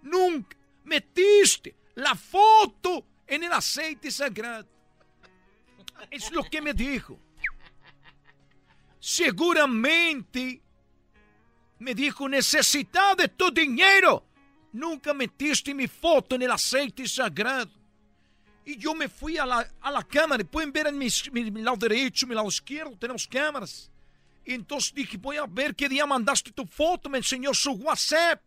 [0.02, 4.68] nunca metiste la foto en el aceite sagrado.
[6.10, 7.20] Es lo que me dijo.
[9.00, 10.62] Seguramente
[11.80, 14.26] me dijo, necesitado de tu dinero.
[14.74, 17.72] Nunca metiste mi foto en el aceite sagrado.
[18.64, 20.44] Y yo me fui a la, a la cámara.
[20.44, 23.90] Pueden ver en mi, mi, mi lado derecho, mi lado izquierdo, tenemos cámaras.
[24.46, 27.10] Y entonces dije, voy a ver qué día mandaste tu foto.
[27.10, 28.42] Me enseñó su WhatsApp.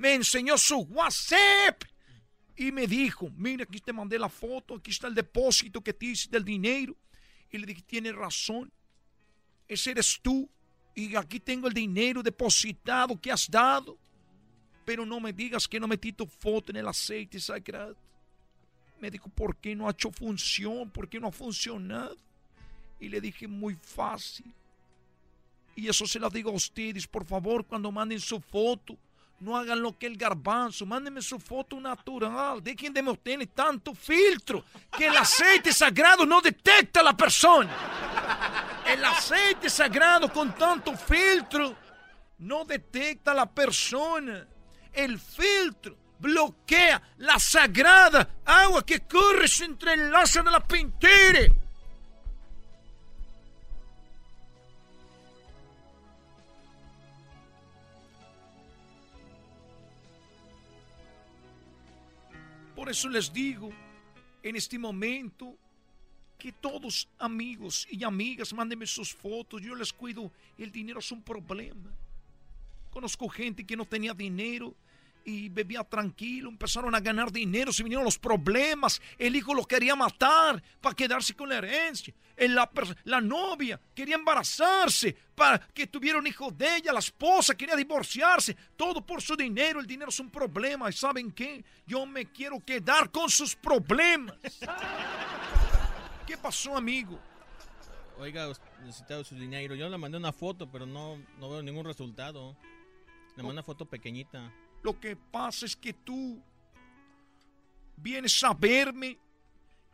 [0.00, 1.84] Me enseñó su WhatsApp.
[2.56, 6.06] Y me dijo, mira, aquí te mandé la foto, aquí está el depósito que te
[6.06, 6.96] hice del dinero.
[7.50, 8.72] Y le dije, tienes razón.
[9.68, 10.48] Ese eres tú.
[10.94, 13.98] Y aquí tengo el dinero depositado que has dado.
[14.86, 17.96] Pero no me digas que no metí tu foto en el aceite sagrado.
[19.00, 20.88] Me dijo, ¿por qué no ha hecho función?
[20.88, 22.16] ¿Por qué no ha funcionado?
[22.98, 24.50] Y le dije, muy fácil.
[25.76, 28.96] Y eso se lo digo a ustedes, por favor, cuando manden su foto,
[29.40, 34.64] no hagan lo que el garbanzo, mándenme su foto natural, dejen de meterle tanto filtro,
[34.96, 37.70] que el aceite sagrado no detecta a la persona.
[38.86, 41.74] El aceite sagrado con tanto filtro
[42.38, 44.46] no detecta a la persona.
[44.92, 51.59] El filtro bloquea la sagrada agua que corre entre el lazo de la pintura.
[62.90, 63.70] Por eso les digo
[64.42, 65.56] en este momento
[66.36, 71.22] que todos amigos y amigas mándenme sus fotos, yo les cuido, el dinero es un
[71.22, 71.88] problema.
[72.90, 74.74] Conozco gente que no tenía dinero
[75.24, 79.94] y bebía tranquilo, empezaron a ganar dinero, se vinieron los problemas, el hijo lo quería
[79.96, 82.70] matar para quedarse con la herencia, la,
[83.04, 88.56] la, novia quería embarazarse para que tuviera un hijo de ella, la esposa quería divorciarse,
[88.76, 91.64] todo por su dinero, el dinero es un problema y ¿saben qué?
[91.86, 94.36] Yo me quiero quedar con sus problemas.
[96.26, 97.18] ¿Qué pasó, amigo?
[98.20, 98.52] Oiga,
[98.84, 99.74] necesitaba su dinero.
[99.74, 102.54] Yo le mandé una foto, pero no, no veo ningún resultado.
[103.34, 104.52] Le mandé una foto pequeñita.
[104.82, 106.42] Lo que pasa es que tú
[107.96, 109.18] vienes a verme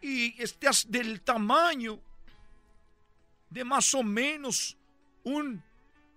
[0.01, 2.01] y estás del tamaño
[3.51, 4.77] de más o menos
[5.25, 5.63] un,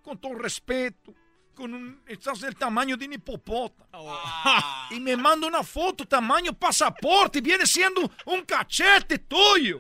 [0.04, 1.14] con todo respeto,
[1.56, 3.88] con un, estás del tamaño de un hipopótamo.
[4.92, 9.80] Y me manda una foto tamaño pasaporte, viene siendo un cachete tuyo.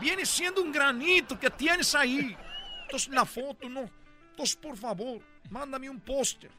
[0.00, 2.34] Viene siendo un granito que tienes ahí.
[2.82, 3.90] Entonces la foto no.
[4.30, 6.50] Entonces por favor, mándame un póster.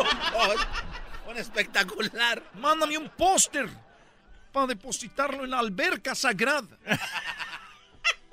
[0.00, 2.42] Un, un espectacular.
[2.54, 3.68] Mándame un póster
[4.52, 6.78] para depositarlo en la alberca sagrada.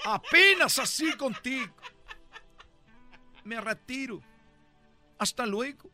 [0.06, 1.74] Apenas así contigo.
[3.44, 4.22] Me retiro.
[5.18, 5.90] Hasta luego.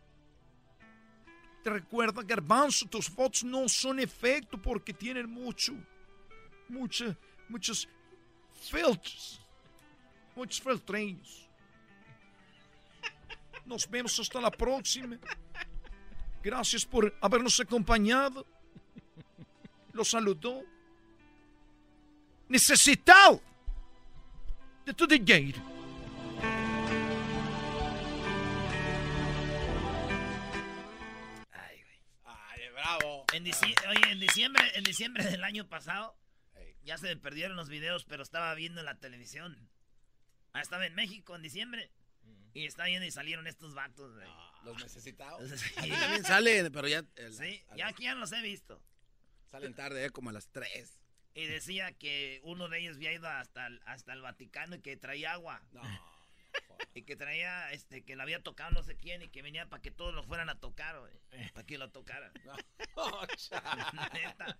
[1.64, 5.74] Te recuerda, Garbanzo, tus fotos no son efecto porque tienen mucho,
[6.70, 7.18] mucha,
[7.50, 7.90] muchos
[8.54, 9.42] filtros,
[10.36, 11.49] muchos filtrinhos.
[13.70, 15.16] Nos vemos hasta la próxima.
[16.42, 18.44] Gracias por habernos acompañado.
[19.94, 20.64] Lo saludó.
[22.48, 23.40] Necesitado
[24.88, 25.62] de tu dinero.
[31.52, 31.84] Ay,
[32.74, 33.26] bravo.
[33.34, 36.16] En diciembre, oye, en diciembre, en diciembre del año pasado,
[36.82, 39.70] ya se me perdieron los videos, pero estaba viendo en la televisión.
[40.54, 41.92] Ah, estaba en México en diciembre.
[42.54, 44.28] Y está viendo y salieron estos vatos, güey.
[44.64, 45.50] Los necesitados.
[45.60, 45.72] Sí.
[45.78, 47.04] Aquí también salen, pero ya.
[47.16, 48.82] el- Sí, ya aquí ya los he visto.
[49.46, 51.00] Salen tarde, eh, como a las 3.
[51.36, 54.98] Y decía que uno de ellos había ido hasta el, hasta el Vaticano y que
[54.98, 55.62] traía agua.
[55.72, 55.82] No.
[56.96, 59.82] Y que traía, este, que le había tocado no sé quién y que venía para
[59.82, 61.12] que todos lo fueran a tocar, güey.
[61.54, 62.32] Para que lo tocaran.
[64.14, 64.58] Neta.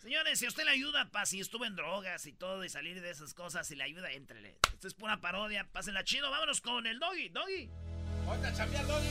[0.00, 3.10] Señores, si usted le ayuda, pa, si estuvo en drogas y todo y salir de
[3.10, 4.56] esas cosas, si le ayuda, entrele.
[4.72, 7.68] Esto es pura parodia, pásenla chido, vámonos con el doggy, doggy.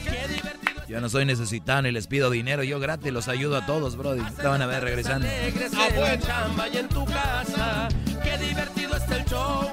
[0.03, 0.81] Qué divertido.
[0.87, 4.23] Yo no soy necesitado ni les pido dinero, yo gratis los ayudo a todos, brody.
[4.35, 5.27] Te van a ver regresando.
[5.27, 7.87] Alegres en la chamba y en tu casa.
[8.23, 9.71] Qué divertido es el show.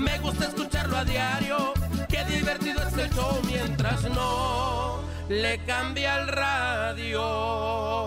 [0.00, 1.74] Me gusta escucharlo a diario.
[2.08, 8.06] Qué divertido es el show mientras no le cambia el radio.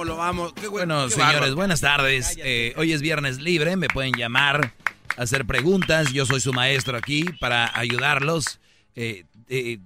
[0.00, 0.52] ¿cómo lo vamos?
[0.54, 2.36] Qué Bueno, qué señores, buenas tardes.
[2.42, 4.72] Eh, hoy es viernes libre, me pueden llamar,
[5.16, 6.12] hacer preguntas.
[6.12, 8.60] Yo soy su maestro aquí para ayudarlos.
[8.94, 9.78] Eh, eh,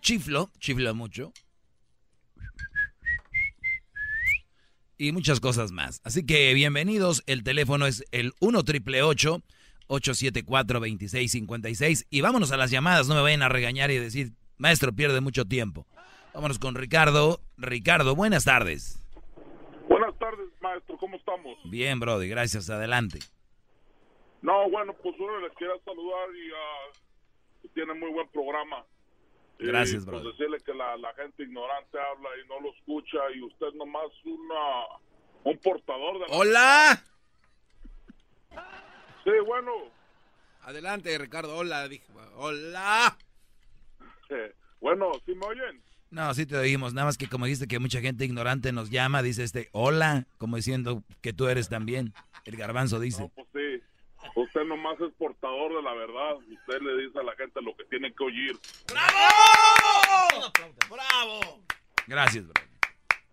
[0.00, 1.32] chiflo, chiflo mucho.
[4.98, 6.00] Y muchas cosas más.
[6.04, 7.22] Así que bienvenidos.
[7.26, 13.08] El teléfono es el 1 triple 874 2656 Y vámonos a las llamadas.
[13.08, 15.86] No me vayan a regañar y decir, maestro, pierde mucho tiempo.
[16.34, 17.40] Vámonos con Ricardo.
[17.56, 19.01] Ricardo, buenas tardes.
[20.62, 21.58] Maestro, ¿cómo estamos?
[21.64, 22.70] Bien, Brody, gracias.
[22.70, 23.18] Adelante.
[24.40, 28.84] No, bueno, pues uno les quiero saludar y ah, tiene muy buen programa.
[29.58, 30.24] Gracias, y, brother.
[30.24, 34.08] Pues decirle que la, la gente ignorante habla y no lo escucha y usted nomás
[34.24, 34.86] una,
[35.44, 36.26] un portador de...
[36.28, 37.04] la- ¡Hola!
[39.24, 39.72] Sí, bueno,
[40.62, 41.56] Adelante, Ricardo.
[41.56, 42.06] Hola, dije.
[42.36, 43.16] Hola.
[44.30, 45.82] eh, bueno, ¿sí me oyen?
[46.12, 46.92] No, sí te oímos.
[46.92, 50.56] Nada más que como dijiste que mucha gente ignorante nos llama, dice este, hola, como
[50.56, 52.12] diciendo que tú eres también.
[52.44, 53.30] El garbanzo dice.
[53.34, 53.82] Pues sí,
[54.36, 56.34] usted nomás es portador de la verdad.
[56.36, 58.52] Usted le dice a la gente lo que tiene que oír.
[60.90, 61.62] ¡Bravo!
[62.06, 62.62] Gracias, bro.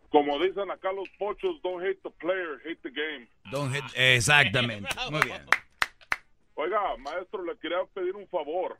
[0.10, 3.28] Como dicen acá los pochos, don't hate the player, hate the game.
[3.52, 4.88] Don't hit- Exactamente.
[5.12, 5.42] Muy bien.
[6.56, 8.78] Oiga, maestro, le quería pedir un favor.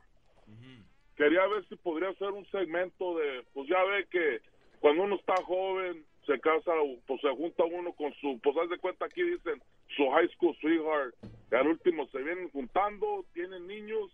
[1.20, 4.40] Quería ver si podría hacer un segmento de, pues ya ve que
[4.78, 6.72] cuando uno está joven, se casa,
[7.06, 9.62] pues se junta uno con su, pues haz de cuenta aquí dicen
[9.94, 11.14] su high school sweetheart.
[11.52, 14.10] Y al último se vienen juntando, tienen niños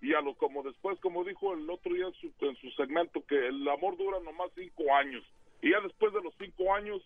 [0.00, 3.24] y a lo como después, como dijo el otro día en su, en su segmento,
[3.26, 5.22] que el amor dura nomás cinco años.
[5.62, 7.00] Y ya después de los cinco años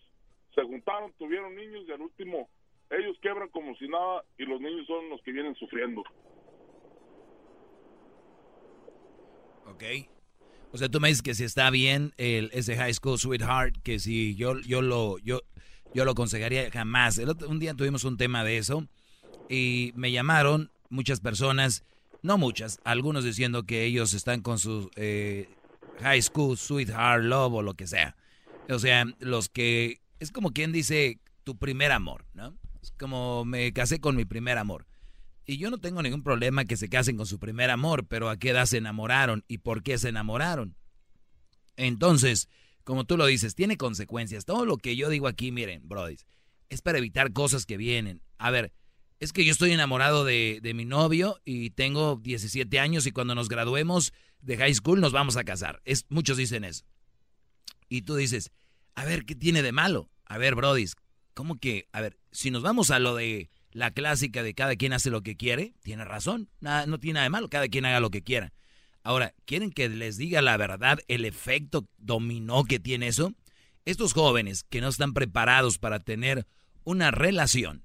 [0.55, 2.49] se juntaron, tuvieron niños y al último
[2.89, 6.03] ellos quebran como si nada y los niños son los que vienen sufriendo.
[9.65, 9.83] Ok.
[10.71, 13.99] O sea, tú me dices que si está bien el, ese high school sweetheart, que
[13.99, 15.41] si yo, yo lo, yo,
[15.93, 17.17] yo lo aconsejaría jamás.
[17.17, 18.87] El otro- un día tuvimos un tema de eso
[19.49, 21.83] y me llamaron muchas personas,
[22.21, 25.47] no muchas, algunos diciendo que ellos están con su eh,
[25.99, 28.15] high school sweetheart love o lo que sea.
[28.69, 32.57] O sea, los que es como quien dice tu primer amor, ¿no?
[32.81, 34.85] Es como me casé con mi primer amor.
[35.45, 38.37] Y yo no tengo ningún problema que se casen con su primer amor, pero ¿a
[38.37, 40.75] qué edad se enamoraron y por qué se enamoraron?
[41.77, 42.49] Entonces,
[42.83, 44.45] como tú lo dices, tiene consecuencias.
[44.45, 46.17] Todo lo que yo digo aquí, miren, Brody,
[46.69, 48.21] es para evitar cosas que vienen.
[48.37, 48.73] A ver,
[49.19, 53.35] es que yo estoy enamorado de, de mi novio y tengo 17 años y cuando
[53.35, 55.81] nos graduemos de high school nos vamos a casar.
[55.85, 56.85] Es, muchos dicen eso.
[57.87, 58.51] Y tú dices,
[58.95, 60.09] a ver, ¿qué tiene de malo?
[60.25, 60.85] A ver, Brody,
[61.33, 61.87] ¿cómo que?
[61.91, 65.21] A ver, si nos vamos a lo de la clásica de cada quien hace lo
[65.21, 68.23] que quiere, tiene razón, nada, no tiene nada de malo, cada quien haga lo que
[68.23, 68.53] quiera.
[69.03, 73.33] Ahora, ¿quieren que les diga la verdad el efecto dominó que tiene eso?
[73.83, 76.47] Estos jóvenes que no están preparados para tener
[76.85, 77.83] una relación,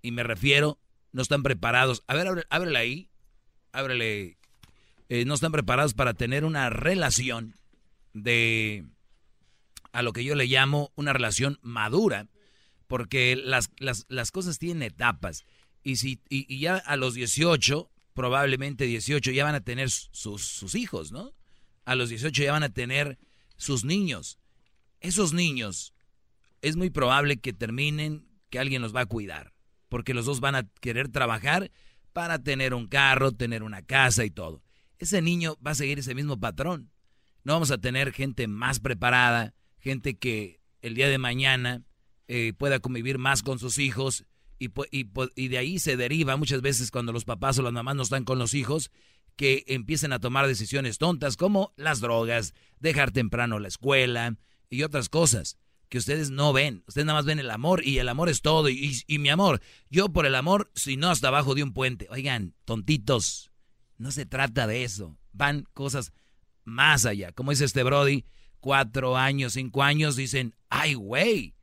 [0.00, 0.80] y me refiero,
[1.12, 3.10] no están preparados, a ver, ábre- ábrele ahí,
[3.72, 4.38] ábrele,
[5.10, 7.54] eh, no están preparados para tener una relación
[8.14, 8.86] de,
[9.92, 12.28] a lo que yo le llamo una relación madura,
[12.92, 15.46] porque las, las, las cosas tienen etapas.
[15.82, 20.74] Y, si, y, ya a los 18, probablemente 18, ya van a tener sus, sus
[20.74, 21.32] hijos, ¿no?
[21.86, 23.18] A los 18 ya van a tener
[23.56, 24.38] sus niños.
[25.00, 25.94] Esos niños
[26.60, 29.54] es muy probable que terminen que alguien los va a cuidar,
[29.88, 31.70] porque los dos van a querer trabajar
[32.12, 34.62] para tener un carro, tener una casa y todo.
[34.98, 36.90] Ese niño va a seguir ese mismo patrón.
[37.42, 41.86] No vamos a tener gente más preparada, gente que el día de mañana
[42.28, 44.24] eh, pueda convivir más con sus hijos
[44.58, 48.24] Y, de ahí se deriva muchas veces cuando los papás o las mamás no están
[48.24, 48.90] con los hijos,
[49.34, 54.36] que empiecen a tomar decisiones tontas como las drogas, dejar temprano la escuela
[54.70, 55.56] y otras cosas
[55.88, 56.84] que ustedes no ven.
[56.86, 58.68] Ustedes nada más ven el amor y el amor es todo.
[58.68, 61.72] Y, y- y mi amor, yo por el amor, si no hasta abajo de un
[61.74, 62.06] puente.
[62.10, 63.50] Oigan, tontitos,
[63.98, 65.18] no se trata de eso.
[65.32, 66.12] Van cosas
[66.64, 67.32] más allá.
[67.32, 68.24] Como dice este Brody,
[68.60, 71.54] cuatro años, cinco años, dicen, ay, güey,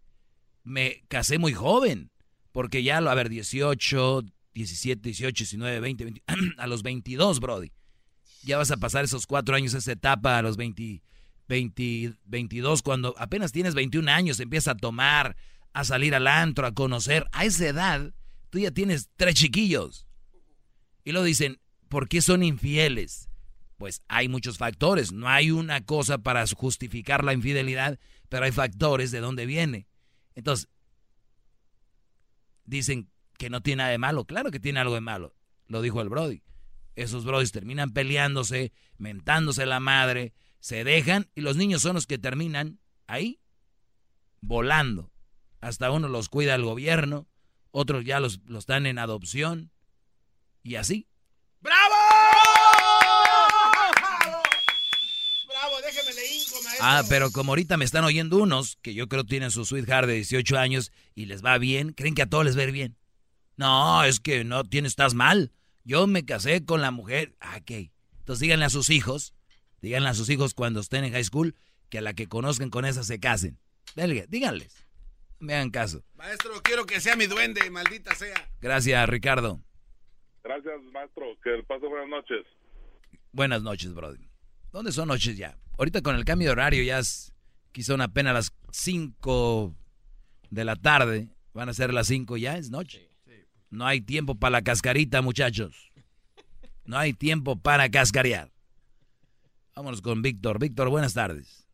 [0.70, 2.12] me casé muy joven.
[2.52, 4.24] Porque ya, a ver, 18,
[4.54, 6.24] 17, 18, 19, 20, 20
[6.58, 7.72] a los 22, Brody.
[8.44, 11.04] Ya vas a pasar esos cuatro años, esa etapa a los 20,
[11.48, 15.36] 20, 22, cuando apenas tienes 21 años, empiezas a tomar,
[15.74, 17.28] a salir al antro, a conocer.
[17.32, 18.14] A esa edad,
[18.50, 20.08] tú ya tienes tres chiquillos.
[21.04, 21.60] Y lo dicen,
[21.90, 23.30] ¿por qué son infieles?
[23.78, 25.12] Pues hay muchos factores.
[25.12, 29.89] No hay una cosa para justificar la infidelidad, pero hay factores de dónde viene.
[30.40, 30.70] Entonces,
[32.64, 34.24] dicen que no tiene nada de malo.
[34.24, 35.36] Claro que tiene algo de malo.
[35.68, 36.44] Lo dijo el Brody.
[36.95, 42.18] Esos Brodis terminan peleándose, mentándose la madre, se dejan y los niños son los que
[42.18, 43.41] terminan ahí,
[44.40, 45.11] volando.
[45.60, 47.28] Hasta uno los cuida el gobierno,
[47.72, 49.72] otros ya los, los dan en adopción
[50.64, 51.10] y así.
[51.60, 51.95] Bravo,
[55.82, 56.68] déjeme le hinco, maestro.
[56.81, 60.15] Ah, pero como ahorita me están oyendo unos que yo creo tienen su sweetheart de
[60.15, 62.97] 18 años y les va bien, creen que a todos les va a ir bien.
[63.57, 65.51] No, es que no tienes, estás mal.
[65.84, 67.35] Yo me casé con la mujer.
[67.39, 67.89] Ah, ok.
[68.19, 69.34] Entonces díganle a sus hijos,
[69.81, 71.56] díganle a sus hijos cuando estén en high school
[71.89, 73.60] que a la que conozcan con esa se casen.
[73.95, 74.88] Díganles.
[75.39, 76.03] Me hagan caso.
[76.15, 78.49] Maestro, quiero que sea mi duende, maldita sea.
[78.61, 79.61] Gracias, Ricardo.
[80.43, 81.26] Gracias, maestro.
[81.43, 82.45] Que pase buenas noches.
[83.31, 84.19] Buenas noches, brother.
[84.72, 85.57] ¿Dónde son noches ya?
[85.80, 87.34] Ahorita con el cambio de horario ya es,
[87.72, 89.73] quizá son apenas las 5
[90.49, 91.30] de la tarde.
[91.53, 93.10] Van a ser las 5 ya, es noche.
[93.69, 95.91] No hay tiempo para la cascarita, muchachos.
[96.84, 98.51] No hay tiempo para cascarear.
[99.76, 100.60] Vámonos con Víctor.
[100.60, 101.65] Víctor, buenas tardes.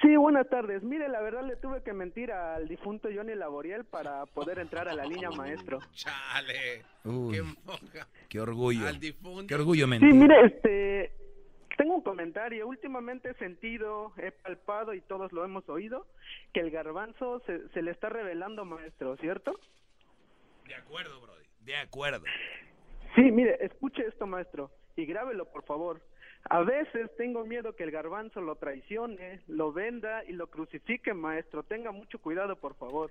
[0.00, 0.82] Sí, buenas tardes.
[0.84, 4.94] Mire, la verdad le tuve que mentir al difunto Johnny Laboriel para poder entrar a
[4.94, 5.80] la línea maestro.
[5.92, 6.84] Chale.
[7.04, 8.08] Uy, Qué moja.
[8.28, 8.86] qué orgullo.
[8.86, 9.46] Al difunto.
[9.48, 10.14] Qué orgullo Sí, mentir.
[10.14, 11.12] mire, este,
[11.76, 12.66] tengo un comentario.
[12.66, 16.06] Últimamente he sentido, he palpado y todos lo hemos oído,
[16.52, 19.58] que el garbanzo se, se le está revelando maestro, ¿cierto?
[20.66, 21.44] De acuerdo, Brody.
[21.60, 22.24] De acuerdo.
[23.14, 26.00] Sí, mire, escuche esto, maestro, y grábelo, por favor.
[26.50, 31.62] A veces tengo miedo que el garbanzo lo traicione, lo venda y lo crucifique, maestro.
[31.62, 33.10] Tenga mucho cuidado, por favor.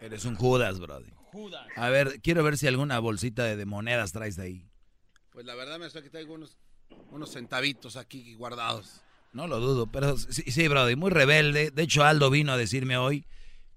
[0.00, 1.10] Eres un Judas, Brody.
[1.30, 1.66] Judas.
[1.76, 4.64] A ver, quiero ver si alguna bolsita de, de monedas traes de ahí.
[5.30, 6.58] Pues la verdad, maestro, aquí traigo unos,
[7.10, 9.02] unos centavitos aquí guardados.
[9.32, 11.70] No lo dudo, pero sí, sí, Brody, muy rebelde.
[11.70, 13.26] De hecho, Aldo vino a decirme hoy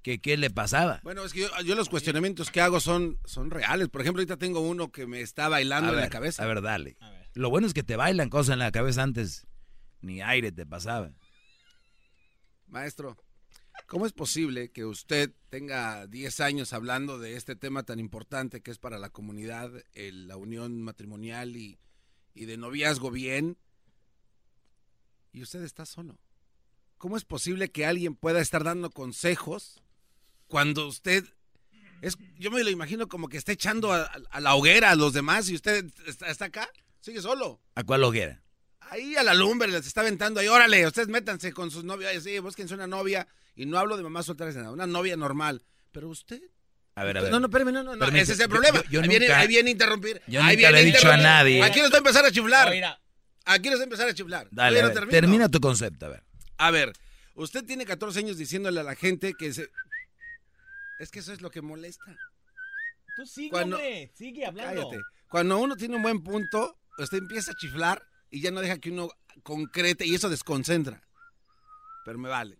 [0.02, 1.00] que qué le pasaba.
[1.04, 3.90] Bueno, es que yo, yo los cuestionamientos que hago son, son reales.
[3.90, 6.44] Por ejemplo, ahorita tengo uno que me está bailando A en ver, la cabeza.
[6.44, 6.98] A ver, dale.
[7.34, 9.48] Lo bueno es que te bailan cosas en la cabeza antes.
[10.02, 11.12] Ni aire te pasaba.
[12.68, 13.18] Maestro,
[13.88, 18.72] ¿cómo es posible que usted tenga 10 años hablando de este tema tan importante que
[18.72, 21.80] es para la comunidad, el- la unión matrimonial y,
[22.36, 23.58] y de noviazgo bien,
[25.32, 26.20] y usted está solo?
[26.98, 29.82] ¿Cómo es posible que alguien pueda estar dando consejos
[30.48, 31.26] cuando usted...
[32.02, 35.14] Es, yo me lo imagino como que está echando a, a la hoguera a los
[35.14, 37.62] demás y usted está, está acá, sigue solo.
[37.74, 38.44] ¿A cuál hoguera?
[38.82, 42.38] Ahí a la lumbre les está aventando ahí, órale, ustedes métanse con sus novias, sí,
[42.40, 45.66] búsquense una novia, y no hablo de mamá soltera, nada, una novia normal.
[45.92, 46.42] Pero usted,
[46.98, 47.32] A ver, a ver.
[47.32, 48.82] no, no, espérame, no, no, Permite- ese es el yo- problema.
[48.84, 50.22] yo- yo ahí, viene, nunca- ahí viene a interrumpir.
[50.28, 51.62] yo ahí nunca viene le he dicho a nadie.
[51.64, 52.70] Aquí nos va a empezar a chiflar.
[52.70, 53.00] Oiga.
[53.46, 54.48] Aquí nos va a empezar a chiflar.
[54.52, 56.24] Dale, a ver, termina tu concepto, a ver.
[56.58, 56.94] A ver,
[57.36, 59.70] usted tiene 14 años diciéndole a la gente que se...
[61.00, 62.16] Es que eso es lo que molesta.
[63.18, 64.12] Tú sigue, Cuando- hombre.
[64.16, 64.90] Sigue hablando.
[64.90, 65.04] Cállate.
[65.30, 68.02] Cuando uno tiene un buen punto, usted empieza a chiflar
[68.32, 69.10] y ya no deja que uno
[69.44, 71.02] concrete y eso desconcentra.
[72.06, 72.58] Pero me vale.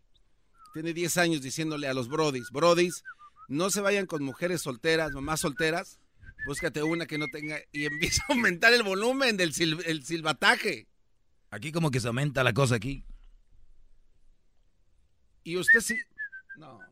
[0.74, 3.02] Tiene 10 años diciéndole a los brodis, brodis,
[3.48, 6.00] no se vayan con mujeres solteras, mamás solteras,
[6.46, 10.88] búscate una que no tenga y empieza a aumentar el volumen del sil- el silbataje.
[11.52, 13.04] Aquí como que se aumenta la cosa aquí.
[15.44, 15.96] Y usted sí...
[16.58, 16.86] No, no.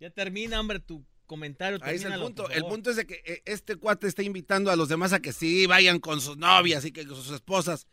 [0.00, 1.78] Ya termina, hombre, tu comentario.
[1.82, 2.48] Ahí es el punto.
[2.50, 5.32] El punto es de que eh, este cuate está invitando a los demás a que
[5.32, 7.86] sí vayan con sus novias y que con sus esposas.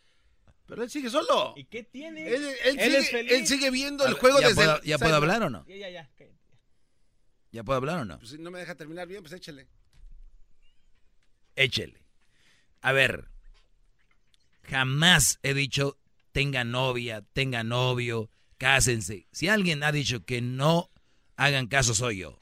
[0.68, 1.54] Pero él sigue solo.
[1.58, 2.28] ¿Y qué tiene?
[2.28, 3.32] Él, él Él sigue, es feliz.
[3.34, 5.66] él sigue viendo el ver, juego ¿ya desde puedo- el- ya puedo hablar o no?
[5.68, 6.12] Ya, ya, ya.
[7.56, 8.20] ¿Ya puedo hablar o no?
[8.20, 9.66] Pues si no me deja terminar bien, pues échele.
[11.56, 12.06] Échele.
[12.82, 13.30] A ver,
[14.64, 15.98] jamás he dicho
[16.34, 19.26] tenga novia, tenga novio, cásense.
[19.32, 20.92] Si alguien ha dicho que no
[21.38, 22.42] hagan caso soy yo.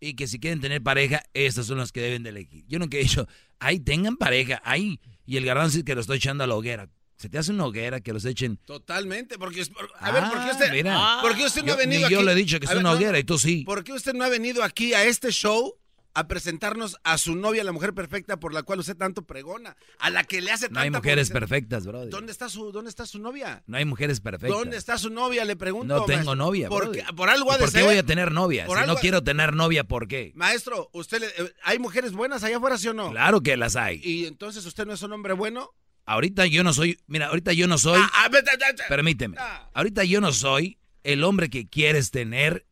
[0.00, 2.64] y que si quieren tener pareja, estas son las que deben de elegir.
[2.66, 3.28] Yo nunca he dicho,
[3.60, 5.00] ahí tengan pareja, ahí.
[5.24, 6.90] Y el garbanzo es que lo estoy echando a la hoguera.
[7.16, 8.56] Se te hace una hoguera que los echen.
[8.64, 9.62] Totalmente, porque
[10.00, 11.18] a ver, ¿por qué Ah, usted, mira.
[11.22, 12.14] ¿por qué usted no Yo- ha venido ni aquí?
[12.14, 13.18] yo le he dicho que es una hoguera no.
[13.18, 13.62] y tú sí.
[13.64, 15.74] ¿Por qué usted no ha venido aquí a este show
[16.16, 20.10] a presentarnos a su novia, la mujer perfecta por la cual usted tanto pregona, a
[20.10, 21.40] la que le hace No hay tanta mujeres publicidad?
[21.40, 22.10] perfectas, brother.
[22.10, 23.62] ¿Dónde está su dónde está su novia?
[23.66, 24.56] No hay mujeres perfectas.
[24.56, 25.44] ¿Dónde está su novia?
[25.44, 25.92] Le pregunto.
[25.92, 26.34] No tengo maestro.
[26.36, 26.68] novia.
[26.68, 27.84] ¿Por, qué- por algo ha ¿Y de ¿Por qué ser.
[27.86, 28.66] voy a tener novia?
[28.66, 30.30] Por Si algo no quiero tener novia, ¿por qué?
[30.36, 33.10] Maestro, usted le- eh, hay mujeres buenas allá afuera, ¿sí o no?
[33.10, 34.00] Claro que las hay.
[34.04, 35.70] Y entonces usted no es un hombre bueno.
[36.06, 38.50] Ahorita yo no soy, mira, ahorita yo no soy, Ah, vete.
[38.88, 39.36] permíteme,
[39.72, 42.66] ahorita yo no soy el hombre que quieres tener,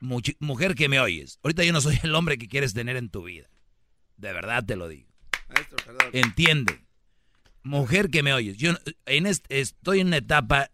[0.00, 3.24] mujer que me oyes, ahorita yo no soy el hombre que quieres tener en tu
[3.24, 3.48] vida.
[4.16, 5.08] De verdad te lo digo.
[5.48, 6.08] Maestro, perdón.
[6.12, 6.84] Entiende.
[7.62, 8.72] Mujer que me oyes, yo
[9.06, 10.70] en estoy en una etapa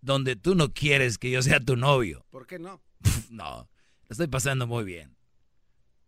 [0.00, 2.26] donde tú no quieres que yo sea tu novio.
[2.30, 2.80] ¿Por qué no?
[3.30, 3.68] No,
[4.08, 5.16] estoy pasando muy bien.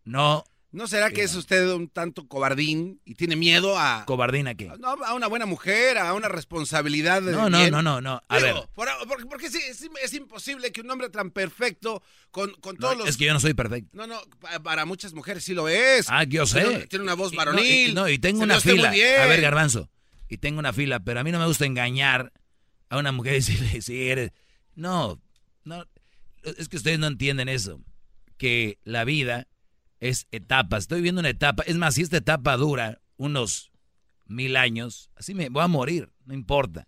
[0.03, 0.43] No,
[0.73, 4.65] ¿No será que es usted un tanto cobardín y tiene miedo a, cobardina que.
[4.79, 7.21] no, a una buena mujer, a una responsabilidad?
[7.21, 8.23] de No, no, no, no, no.
[8.27, 12.01] A Digo, ver, por- por- porque sí, es, es imposible que un hombre tan perfecto
[12.31, 13.07] con, con no, todos los...
[13.07, 13.89] es que yo no soy perfecto.
[13.93, 16.07] No, no, pa- para muchas mujeres sí lo es.
[16.09, 16.61] Ah, yo sé.
[16.63, 17.93] Tiene, tiene una voz Y- varonil.
[17.93, 18.89] No, y, no, y tengo una fila.
[18.89, 19.89] A ver, Garbanzo.
[20.27, 22.33] Y tengo una fila, pero a mí no me gusta engañar
[22.89, 24.31] a una mujer y decirle si eres.
[24.73, 25.21] No,
[25.65, 25.85] no.
[26.57, 27.79] Es que ustedes no entienden eso.
[28.37, 29.47] Que la vida
[30.09, 30.83] es etapas.
[30.83, 31.63] Estoy viendo una etapa.
[31.65, 33.71] Es más, si esta etapa dura unos
[34.25, 36.11] mil años, así me voy a morir.
[36.25, 36.87] No importa.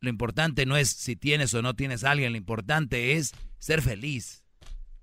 [0.00, 2.32] Lo importante no es si tienes o no tienes a alguien.
[2.32, 4.44] Lo importante es ser feliz.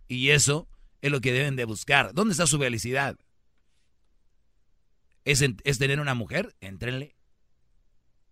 [0.09, 0.67] Y eso
[1.01, 2.13] es lo que deben de buscar.
[2.13, 3.17] ¿Dónde está su felicidad?
[5.25, 6.55] ¿Es, en- es tener una mujer?
[6.59, 7.15] Éntrenle.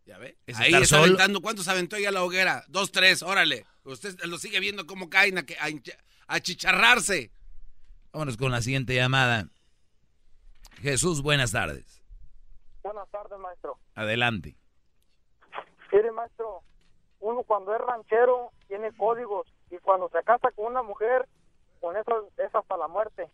[0.05, 0.37] Ya ve.
[0.45, 1.05] Es Ahí estar está solo.
[1.05, 1.41] aventando.
[1.41, 2.65] ¿Cuántos aventó ya la hoguera?
[2.67, 3.65] Dos, tres, órale.
[3.83, 5.69] Usted lo sigue viendo cómo caen a, a
[6.35, 7.31] a chicharrarse.
[8.13, 9.47] Vámonos con la siguiente llamada.
[10.81, 12.01] Jesús, buenas tardes.
[12.83, 13.77] Buenas tardes, maestro.
[13.95, 14.55] Adelante.
[15.91, 16.63] Mire, maestro,
[17.19, 21.27] uno cuando es ranchero tiene códigos y cuando se casa con una mujer,
[21.79, 23.29] con eso es hasta la muerte.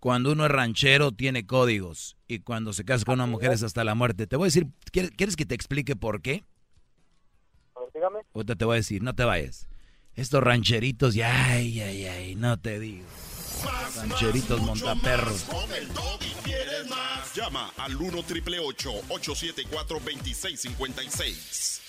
[0.00, 3.82] Cuando uno es ranchero tiene códigos y cuando se casa con una mujer es hasta
[3.82, 4.28] la muerte.
[4.28, 6.44] Te voy a decir, ¿quieres, que te explique por qué?
[7.92, 8.20] Dígame.
[8.32, 9.68] Ahorita te voy a decir, no te vayas.
[10.18, 13.06] Estos rancheritos, ya, ay, ay, ay, no te digo.
[13.94, 15.42] Rancheritos montaperros.
[15.42, 17.32] Con el Doggy quieres más.
[17.36, 21.80] Llama al 1 triple 874 2656.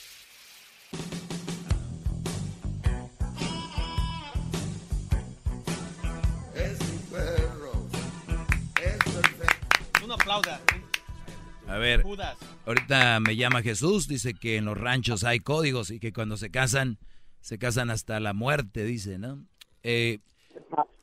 [6.54, 7.88] Es mi perro.
[8.80, 10.06] Es perfecto.
[10.06, 10.62] Un aplauda.
[11.68, 12.38] A ver, Judas.
[12.68, 16.52] ahorita me llama Jesús, dice que en los ranchos hay códigos y que cuando se
[16.52, 17.00] casan,
[17.42, 19.46] se casan hasta la muerte, dice, ¿no?
[19.84, 20.20] Eh,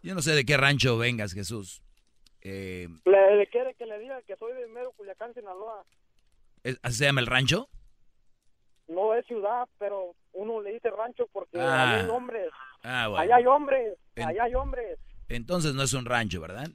[0.03, 1.83] yo no sé de qué rancho vengas, Jesús.
[2.43, 5.85] Eh, ¿Le, le quiere que le diga que soy de mero Culiacán, Sinaloa?
[6.63, 7.69] ¿es- ¿Así se llama el rancho?
[8.89, 11.91] No es ciudad, pero uno le dice rancho porque Ah.
[11.95, 12.51] allá hay hombres.
[12.85, 13.23] Ah, bueno.
[13.25, 14.99] Allá hay hombres, En- allá hay hombres.
[15.29, 16.69] Entonces no es un rancho, ¿verdad?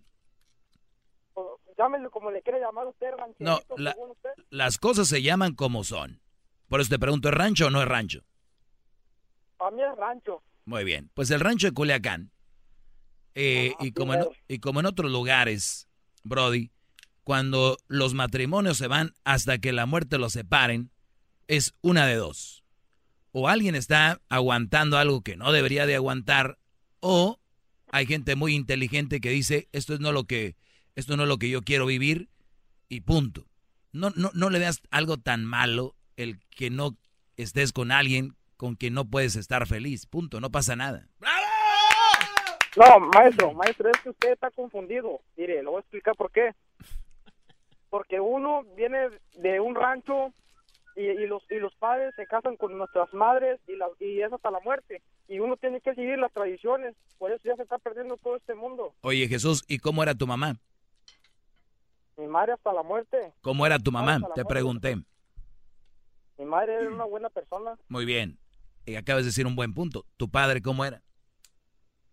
[1.36, 4.30] O- Llámelo como le quiere llamar usted, rancherito, No, la- usted.
[4.50, 6.22] las cosas se llaman como son.
[6.68, 8.24] Por eso te pregunto, ¿es rancho o no es rancho?
[9.62, 10.42] Para mí es rancho.
[10.66, 11.12] Muy bien.
[11.14, 12.32] Pues el rancho de Culiacán.
[13.36, 15.88] eh, y, como en, y como en otros lugares,
[16.24, 16.72] Brody,
[17.24, 20.90] cuando los matrimonios se van hasta que la muerte los separen,
[21.48, 22.64] es una de dos.
[23.34, 26.58] O alguien está aguantando algo que no debería de aguantar,
[27.00, 27.40] o
[27.92, 30.56] hay gente muy inteligente que dice, esto es no lo que,
[30.96, 32.30] esto no es lo que yo quiero vivir,
[32.90, 33.48] y punto.
[33.92, 36.98] No, no, no le veas algo tan malo el que no
[37.38, 40.06] estés con alguien con quien no puedes estar feliz.
[40.06, 41.08] Punto, no pasa nada.
[42.78, 45.20] No, maestro, maestro, es que usted está confundido.
[45.36, 46.54] Mire, le voy a explicar por qué.
[47.90, 50.32] Porque uno viene de un rancho
[50.96, 54.32] y, y los y los padres se casan con nuestras madres y, la, y es
[54.32, 55.02] hasta la muerte.
[55.28, 56.96] Y uno tiene que seguir las tradiciones.
[57.18, 58.94] Por eso ya se está perdiendo todo este mundo.
[59.02, 60.56] Oye Jesús, ¿y cómo era tu mamá?
[62.16, 63.34] Mi madre hasta la muerte.
[63.42, 64.18] ¿Cómo era tu mamá?
[64.18, 64.46] Te muerte.
[64.46, 64.98] pregunté.
[66.38, 67.76] Mi madre era una buena persona.
[67.88, 68.38] Muy bien.
[68.86, 70.06] Y acabas de decir un buen punto.
[70.18, 71.02] ¿Tu padre cómo era?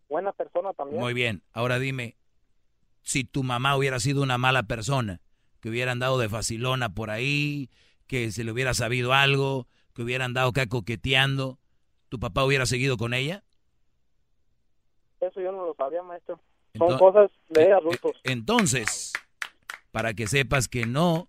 [0.09, 1.01] Buena persona también.
[1.01, 1.43] Muy bien.
[1.53, 2.16] Ahora dime,
[3.03, 5.20] si tu mamá hubiera sido una mala persona,
[5.61, 7.70] que hubiera andado de facilona por ahí,
[8.07, 11.59] que se le hubiera sabido algo, que hubiera andado acá coqueteando,
[12.09, 13.45] ¿tu papá hubiera seguido con ella?
[15.20, 16.40] Eso yo no lo sabía, maestro.
[16.77, 18.12] Son cosas de eh, adultos.
[18.16, 19.12] eh, Entonces,
[19.90, 21.28] para que sepas que no,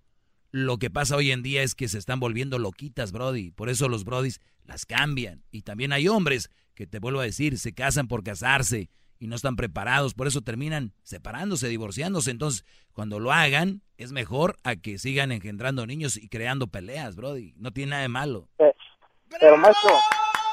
[0.52, 3.52] lo que pasa hoy en día es que se están volviendo loquitas, Brody.
[3.52, 5.44] Por eso los Brodis las cambian.
[5.52, 8.90] Y también hay hombres que te vuelvo a decir, se casan por casarse
[9.20, 12.32] y no están preparados, por eso terminan separándose, divorciándose.
[12.32, 12.64] Entonces,
[12.94, 17.54] cuando lo hagan, es mejor a que sigan engendrando niños y creando peleas, Brody.
[17.58, 18.48] No tiene nada de malo.
[18.58, 19.90] Pero maestro,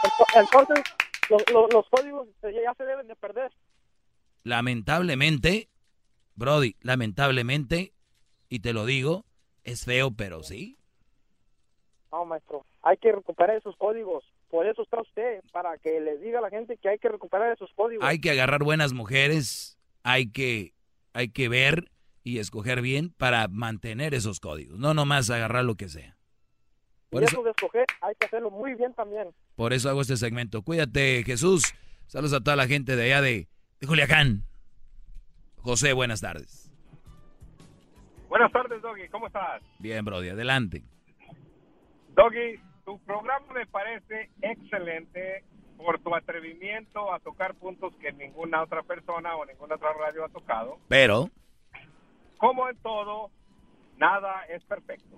[0.03, 0.85] ento- entonces
[1.31, 3.51] los, los- los códigos eh, ya se deben de perder.
[4.43, 5.69] Lamentablemente,
[6.35, 7.93] Brody, lamentablemente,
[8.49, 9.25] y te lo digo,
[9.67, 10.79] es feo, pero sí.
[12.11, 14.25] No, maestro, hay que recuperar esos códigos.
[14.49, 17.53] Por eso está usted, para que le diga a la gente que hay que recuperar
[17.53, 18.07] esos códigos.
[18.07, 20.73] Hay que agarrar buenas mujeres, hay que,
[21.13, 21.91] hay que ver
[22.23, 26.17] y escoger bien para mantener esos códigos, no nomás agarrar lo que sea.
[27.11, 29.29] Por y eso, eso de escoger hay que hacerlo muy bien también.
[29.57, 30.63] por eso hago este segmento.
[30.63, 31.75] Cuídate, Jesús.
[32.07, 33.49] Saludos a toda la gente de allá de,
[33.81, 34.45] de Culiacán.
[35.57, 36.66] José, buenas tardes.
[38.37, 39.09] Buenas tardes, Doggy.
[39.09, 39.63] ¿Cómo estás?
[39.79, 40.83] Bien, Brody, adelante.
[42.11, 45.43] Doggy, tu programa me parece excelente
[45.79, 50.29] por tu atrevimiento a tocar puntos que ninguna otra persona o ninguna otra radio ha
[50.29, 50.77] tocado.
[50.87, 51.31] Pero,
[52.37, 53.31] Como en todo,
[53.97, 55.17] nada es perfecto.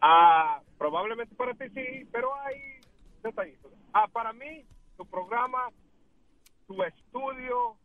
[0.00, 2.56] Ah, probablemente para ti sí, pero hay
[3.22, 3.70] detallitos.
[3.92, 5.68] Ah, para mí, tu programa,
[6.66, 7.76] tu estudio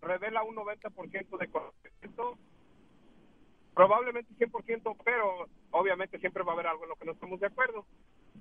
[0.00, 2.38] revela un 90% de conocimiento,
[3.74, 7.46] probablemente 100%, pero obviamente siempre va a haber algo en lo que no estamos de
[7.46, 7.86] acuerdo.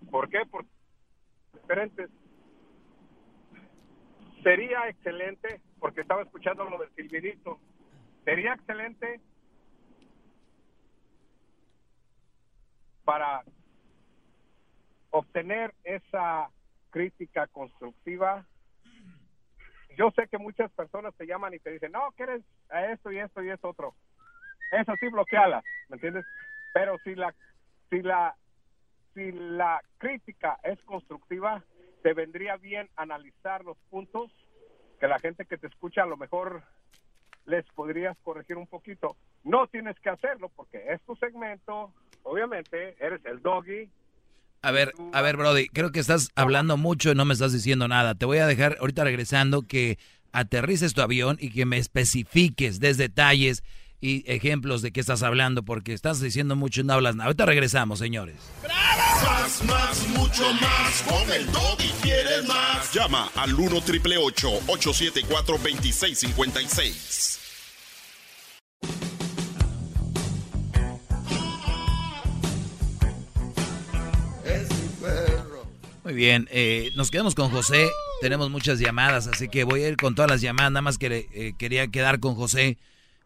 [0.09, 0.41] ¿Por qué?
[0.49, 0.69] Porque
[1.53, 2.09] diferentes.
[4.43, 7.59] Sería excelente, porque estaba escuchando lo del silbidito,
[8.25, 9.21] sería excelente
[13.05, 13.43] para
[15.11, 16.49] obtener esa
[16.89, 18.45] crítica constructiva.
[19.95, 23.11] Yo sé que muchas personas te llaman y te dicen, no, que eres a esto
[23.11, 23.93] y esto y esto otro.
[24.71, 26.25] Eso sí, bloqueala, ¿me entiendes?
[26.73, 27.33] Pero si la,
[27.89, 28.35] si la,
[29.13, 31.63] si la crítica es constructiva,
[32.01, 34.31] te vendría bien analizar los puntos
[34.99, 36.63] que la gente que te escucha a lo mejor
[37.45, 39.15] les podrías corregir un poquito.
[39.43, 41.91] No tienes que hacerlo porque es tu segmento,
[42.23, 43.89] obviamente, eres el doggy,
[44.63, 47.87] a ver, a ver, Brody, creo que estás hablando mucho y no me estás diciendo
[47.87, 48.13] nada.
[48.13, 49.97] Te voy a dejar ahorita regresando que
[50.33, 53.63] aterrices tu avión y que me especifiques, des detalles
[54.01, 57.27] y ejemplos de qué estás hablando, porque estás diciendo mucho y no hablas nada.
[57.27, 58.35] Ahorita regresamos, señores.
[58.63, 61.03] Más, más, mucho más.
[61.03, 62.91] Con el doggy quieres más.
[62.91, 67.37] Llama al 1 triple 874 2656.
[76.03, 77.87] Muy bien, eh, nos quedamos con José.
[78.21, 80.71] Tenemos muchas llamadas, así que voy a ir con todas las llamadas.
[80.71, 82.79] Nada más que eh, quería quedar con José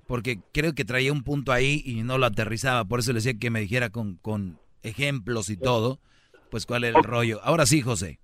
[0.08, 2.86] porque creo que traía un punto ahí y no lo aterrizaba.
[2.86, 6.00] Por eso le decía que me dijera con, con ejemplos y todo,
[6.52, 7.40] pues cuál era el rollo.
[7.44, 8.20] Ahora sí, José.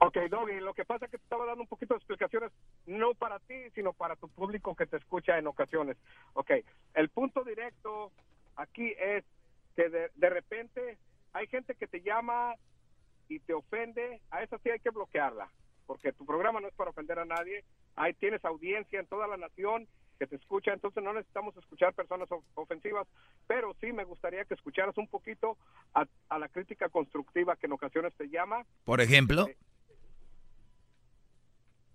[0.00, 2.52] Ok, Doggy, lo que pasa es que te estaba dando un poquito de explicaciones,
[2.86, 5.96] no para ti, sino para tu público que te escucha en ocasiones.
[6.34, 6.52] Ok,
[6.94, 8.12] el punto directo
[8.54, 9.24] aquí es
[9.74, 10.98] que de, de repente
[11.32, 12.54] hay gente que te llama
[13.28, 15.50] y te ofende, a esa sí hay que bloquearla,
[15.86, 17.64] porque tu programa no es para ofender a nadie,
[17.96, 19.88] ahí tienes audiencia en toda la nación
[20.18, 23.06] que te escucha, entonces no necesitamos escuchar personas of- ofensivas,
[23.46, 25.56] pero sí me gustaría que escucharas un poquito
[25.94, 29.46] a, a la crítica constructiva que en ocasiones te llama Por ejemplo,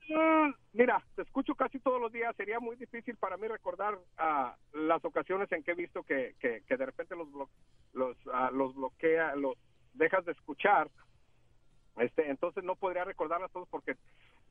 [0.09, 2.35] Mm, Mira, te escucho casi todos los días.
[2.35, 6.61] Sería muy difícil para mí recordar ah, las ocasiones en que he visto que, que,
[6.67, 7.49] que de repente los, blo-
[7.93, 9.55] los, ah, los bloquea, los
[9.93, 10.89] dejas de escuchar.
[11.95, 13.95] Este, entonces no podría recordarlas todos porque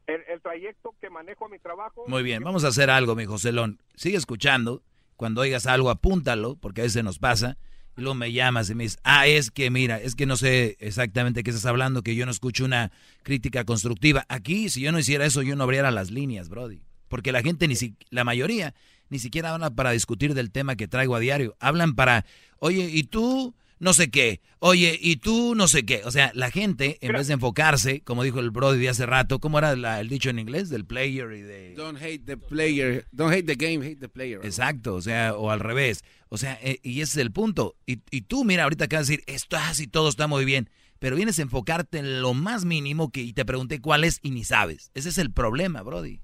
[0.06, 2.04] el, el trayecto que manejo a mi trabajo.
[2.06, 3.80] muy bien, vamos a hacer algo, mi Joselón.
[3.94, 4.82] Sigue escuchando.
[5.16, 7.56] Cuando oigas algo, apúntalo, porque a veces nos pasa.
[7.96, 10.76] Y luego me llamas y me dices, ah, es que mira, es que no sé
[10.80, 12.90] exactamente qué estás hablando, que yo no escucho una
[13.22, 14.24] crítica constructiva.
[14.28, 16.80] Aquí, si yo no hiciera eso, yo no abriera las líneas, Brody.
[17.08, 18.74] Porque la gente, ni si, la mayoría,
[19.10, 21.54] ni siquiera habla para discutir del tema que traigo a diario.
[21.60, 22.24] Hablan para,
[22.58, 23.54] oye, ¿y tú?
[23.82, 24.40] No sé qué.
[24.60, 25.56] Oye, ¿y tú?
[25.56, 26.02] No sé qué.
[26.04, 29.40] O sea, la gente, en vez de enfocarse, como dijo el Brody de hace rato,
[29.40, 30.70] ¿cómo era la- el dicho en inglés?
[30.70, 31.74] Del player y de...
[31.74, 34.38] Don't hate the player, don't hate the game, hate the player.
[34.44, 36.04] Exacto, o sea, o al revés.
[36.28, 37.74] O sea, eh, y ese es el punto.
[37.84, 41.16] Y, y tú, mira, ahorita acabas de decir, esto así todo está muy bien, pero
[41.16, 44.44] vienes a enfocarte en lo más mínimo que y te pregunté cuál es y ni
[44.44, 44.92] sabes.
[44.94, 46.20] Ese es el problema, Brody.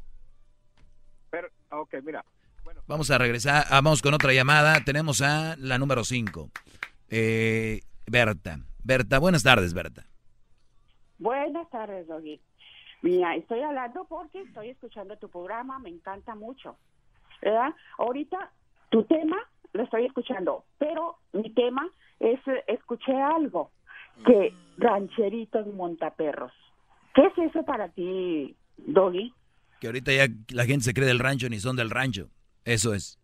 [1.30, 2.24] Pero, ok, mira.
[2.86, 4.84] Vamos a regresar, ah, vamos con otra llamada.
[4.84, 6.50] Tenemos a la número 5.
[7.10, 8.60] Eh, Berta.
[8.82, 10.06] Berta, buenas tardes, Berta.
[11.18, 12.40] Buenas tardes, Doggy.
[13.02, 16.76] Mira, estoy hablando porque estoy escuchando tu programa, me encanta mucho.
[17.40, 17.74] ¿Verdad?
[17.98, 18.50] Ahorita
[18.90, 19.36] tu tema
[19.72, 23.70] lo estoy escuchando, pero mi tema es, escuché algo,
[24.26, 26.52] que rancheritos montaperros.
[27.14, 29.32] ¿Qué es eso para ti, Doggy?
[29.80, 32.28] Que ahorita ya la gente se cree del rancho ni son del rancho.
[32.64, 33.18] Eso es.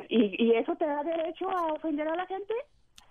[0.00, 2.54] Oh, ¿y, ¿y eso te da derecho a ofender a la gente?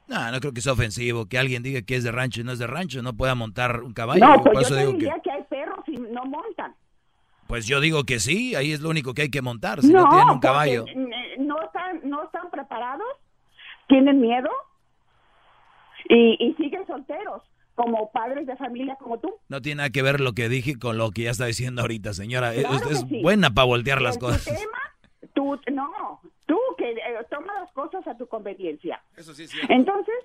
[0.07, 2.51] No, no creo que sea ofensivo que alguien diga que es de rancho y no
[2.51, 4.25] es de rancho, no pueda montar un caballo.
[4.25, 5.31] No, pues Por yo eso te digo diría que, que...
[5.31, 6.75] hay perros y no montan.
[7.47, 10.07] pues yo digo que sí, ahí es lo único que hay que montar, si no,
[10.09, 10.85] tienen un caballo.
[11.39, 13.07] no están, no están preparados,
[13.87, 14.49] tienen miedo
[16.09, 17.43] y, y siguen solteros,
[17.75, 19.33] como padres de familia como tú.
[19.49, 22.13] No tiene nada que ver lo que dije con lo que ya está diciendo ahorita,
[22.13, 22.53] señora.
[22.53, 23.21] Claro Usted es sí.
[23.21, 24.43] buena para voltear las cosas.
[24.45, 24.59] tema,
[25.33, 26.97] tú, no, tú que eh,
[27.29, 29.01] toma las cosas a tu conveniencia.
[29.15, 30.15] Eso sí es Entonces,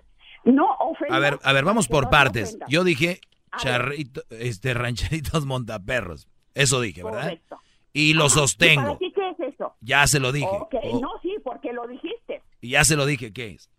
[0.45, 1.17] no ofendas.
[1.17, 2.59] A ver, a ver, vamos por no partes.
[2.69, 3.21] Yo dije
[3.59, 6.29] charrito, este rancheritos montaperros.
[6.55, 7.23] Eso dije, ¿verdad?
[7.23, 7.59] Correcto.
[7.93, 8.35] Y lo Ajá.
[8.35, 8.83] ¿Y sostengo.
[8.83, 9.75] para ti qué es eso?
[9.81, 10.47] Ya se lo dije.
[10.51, 12.43] Ok, Oh, no, sí, porque lo dijiste.
[12.61, 13.71] Y ya se lo dije, ¿qué es?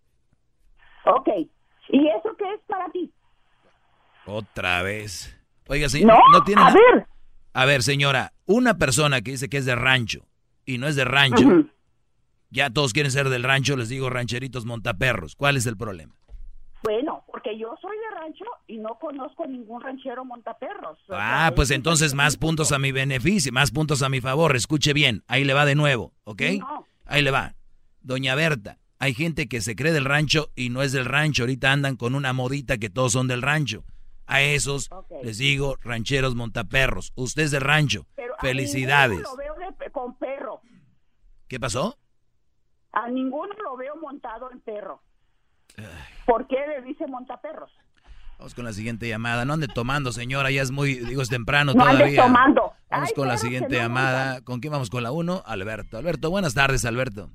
[1.04, 1.28] Ok.
[1.90, 3.12] ¿Y eso qué es para ti?
[4.26, 5.34] Otra vez.
[5.68, 7.06] Oiga, señor, No, no tiene a ver.
[7.52, 10.24] A ver, señora, una persona que dice que es de rancho
[10.68, 11.64] y no es de rancho,
[12.50, 15.34] ya todos quieren ser del rancho, les digo rancheritos montaperros.
[15.34, 16.14] ¿Cuál es el problema?
[16.84, 20.98] Bueno, porque yo soy de rancho y no conozco ningún ranchero montaperros.
[21.10, 24.54] Ah, pues es entonces más puntos a mi beneficio, más puntos a mi favor.
[24.56, 26.42] Escuche bien, ahí le va de nuevo, ¿ok?
[26.60, 26.86] No.
[27.06, 27.54] Ahí le va.
[28.02, 31.44] Doña Berta, hay gente que se cree del rancho y no es del rancho.
[31.44, 33.84] Ahorita andan con una modita que todos son del rancho.
[34.26, 34.90] A esos
[35.22, 37.12] les digo rancheros montaperros.
[37.16, 38.06] Usted es del rancho.
[38.14, 40.60] pero Felicidades lo veo de- con perro.
[41.48, 41.96] ¿Qué pasó?
[42.92, 45.00] A ninguno lo veo montado en perro.
[46.26, 47.70] ¿Por qué le dice montaperros?
[48.38, 49.44] Vamos con la siguiente llamada.
[49.44, 52.22] No ande tomando, señora, ya es muy, digo, es temprano No andes todavía.
[52.22, 52.72] tomando.
[52.90, 54.40] Vamos con la siguiente no llamada.
[54.42, 54.90] ¿Con quién vamos?
[54.90, 55.42] ¿Con la uno?
[55.46, 55.98] Alberto.
[55.98, 57.30] Alberto, buenas tardes, Alberto.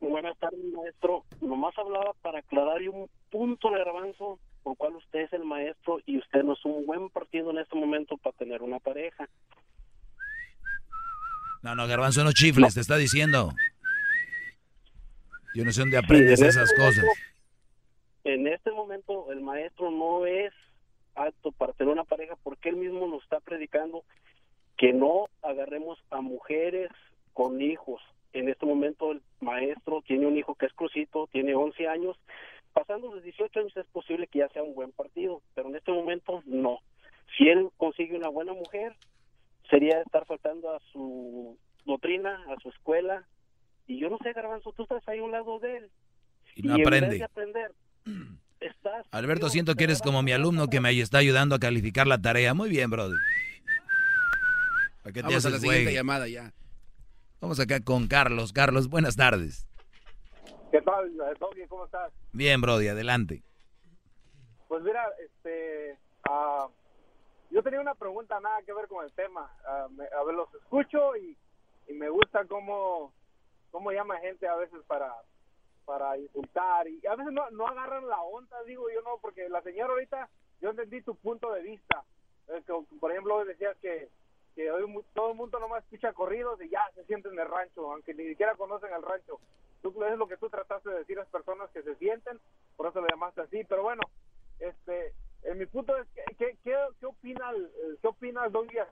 [0.00, 1.24] Buenas tardes, maestro.
[1.40, 5.98] Nomás hablaba para aclarar y un punto de garbanzo por cual usted es el maestro
[6.06, 9.28] y usted no es un buen partido en este momento para tener una pareja.
[11.64, 13.54] No, no, Garbanzo, no chifles, te está diciendo.
[15.54, 17.04] Yo no sé dónde aprendes en esas este cosas.
[18.24, 20.52] en este momento el maestro no es
[21.14, 24.04] apto para tener una pareja porque él mismo nos está predicando
[24.76, 26.90] que no agarremos a mujeres
[27.32, 28.02] con hijos.
[28.34, 32.18] En este momento el maestro tiene un hijo que es crucito, tiene 11 años.
[32.74, 35.92] Pasando los 18 años es posible que ya sea un buen partido, pero en este
[35.92, 36.80] momento no.
[37.38, 38.94] Si él consigue una buena mujer,
[39.70, 43.26] sería estar faltando a su doctrina, a su escuela.
[43.86, 45.90] Y yo no sé, Garbanzo, tú estás ahí a un lado de él.
[46.56, 47.18] Y no en vez aprende.
[47.18, 47.74] de aprender,
[48.60, 52.20] estás Alberto, siento que eres como mi alumno que me está ayudando a calificar la
[52.20, 52.54] tarea.
[52.54, 53.18] Muy bien, brother.
[55.02, 56.52] ¿Para qué te Vamos a la haces siguiente llamada ya.
[57.40, 58.52] Vamos acá con Carlos.
[58.52, 59.68] Carlos, buenas tardes.
[60.72, 61.66] ¿Qué tal, Doggy?
[61.68, 62.10] ¿Cómo estás?
[62.32, 63.42] Bien, Brody, adelante.
[64.66, 66.66] Pues mira, este, ah,
[67.54, 69.50] yo tenía una pregunta nada que ver con el tema.
[69.64, 71.36] Ah, me- a ver, los escucho y,
[71.86, 73.12] y me gusta cómo,
[73.70, 75.14] cómo llama gente a veces para,
[75.84, 79.62] para insultar y a veces no, no agarran la onda, digo yo no, porque la
[79.62, 80.28] señora ahorita,
[80.60, 82.02] yo entendí tu punto de vista.
[82.46, 84.08] Que, por ejemplo, decías que,
[84.54, 87.48] que hoy mu- todo el mundo nomás escucha corridos y ya se sienten en el
[87.48, 89.38] rancho, aunque ni siquiera conocen el rancho.
[89.80, 92.40] Tú, es lo que tú trataste de decir a las personas que se sienten,
[92.76, 93.64] por eso lo llamaste así.
[93.64, 94.02] Pero bueno,
[94.58, 95.12] este,
[95.44, 96.06] en mi punto es,
[96.38, 98.88] ¿qué, qué, qué opina, el- qué opina Don Díaz?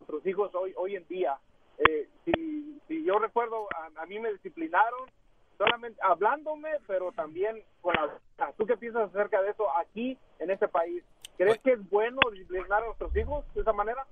[0.00, 1.38] Nuestros hijos hoy, hoy en día.
[1.78, 5.10] Eh, si, si yo recuerdo, a, a mí me disciplinaron
[5.58, 8.52] solamente hablándome, pero también con la...
[8.58, 11.02] ¿Tú qué piensas acerca de eso aquí, en este país?
[11.36, 14.06] ¿Crees que es bueno disciplinar a nuestros hijos de esa manera?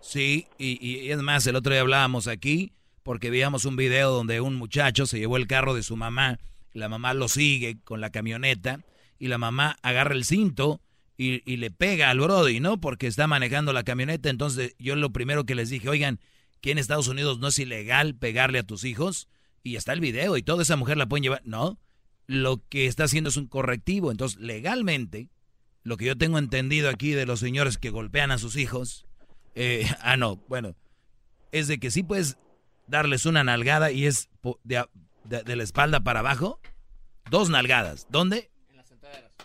[0.00, 2.72] Sí, y, y es más, el otro día hablábamos aquí
[3.02, 6.38] porque veíamos un video donde un muchacho se llevó el carro de su mamá,
[6.72, 8.78] la mamá lo sigue con la camioneta
[9.18, 10.80] y la mamá agarra el cinto
[11.16, 12.80] y, y le pega al Brody, ¿no?
[12.80, 14.28] Porque está manejando la camioneta.
[14.30, 16.20] Entonces yo lo primero que les dije, oigan,
[16.60, 19.28] que en Estados Unidos no es ilegal pegarle a tus hijos
[19.62, 21.42] y está el video y toda esa mujer la pueden llevar.
[21.44, 21.78] No,
[22.26, 24.10] lo que está haciendo es un correctivo.
[24.10, 25.28] Entonces legalmente,
[25.82, 29.06] lo que yo tengo entendido aquí de los señores que golpean a sus hijos,
[29.54, 30.74] eh, ah, no, bueno,
[31.52, 32.38] es de que sí puedes
[32.86, 34.28] darles una nalgada y es
[34.64, 34.84] de,
[35.24, 36.60] de- de la espalda para abajo.
[37.30, 38.06] Dos nalgadas.
[38.10, 38.50] ¿Dónde?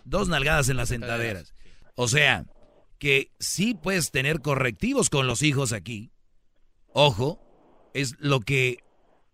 [0.05, 1.53] Dos nalgadas en las sentaderas.
[1.95, 2.45] O sea,
[2.97, 6.11] que sí puedes tener correctivos con los hijos aquí.
[6.93, 7.39] Ojo,
[7.93, 8.83] es lo que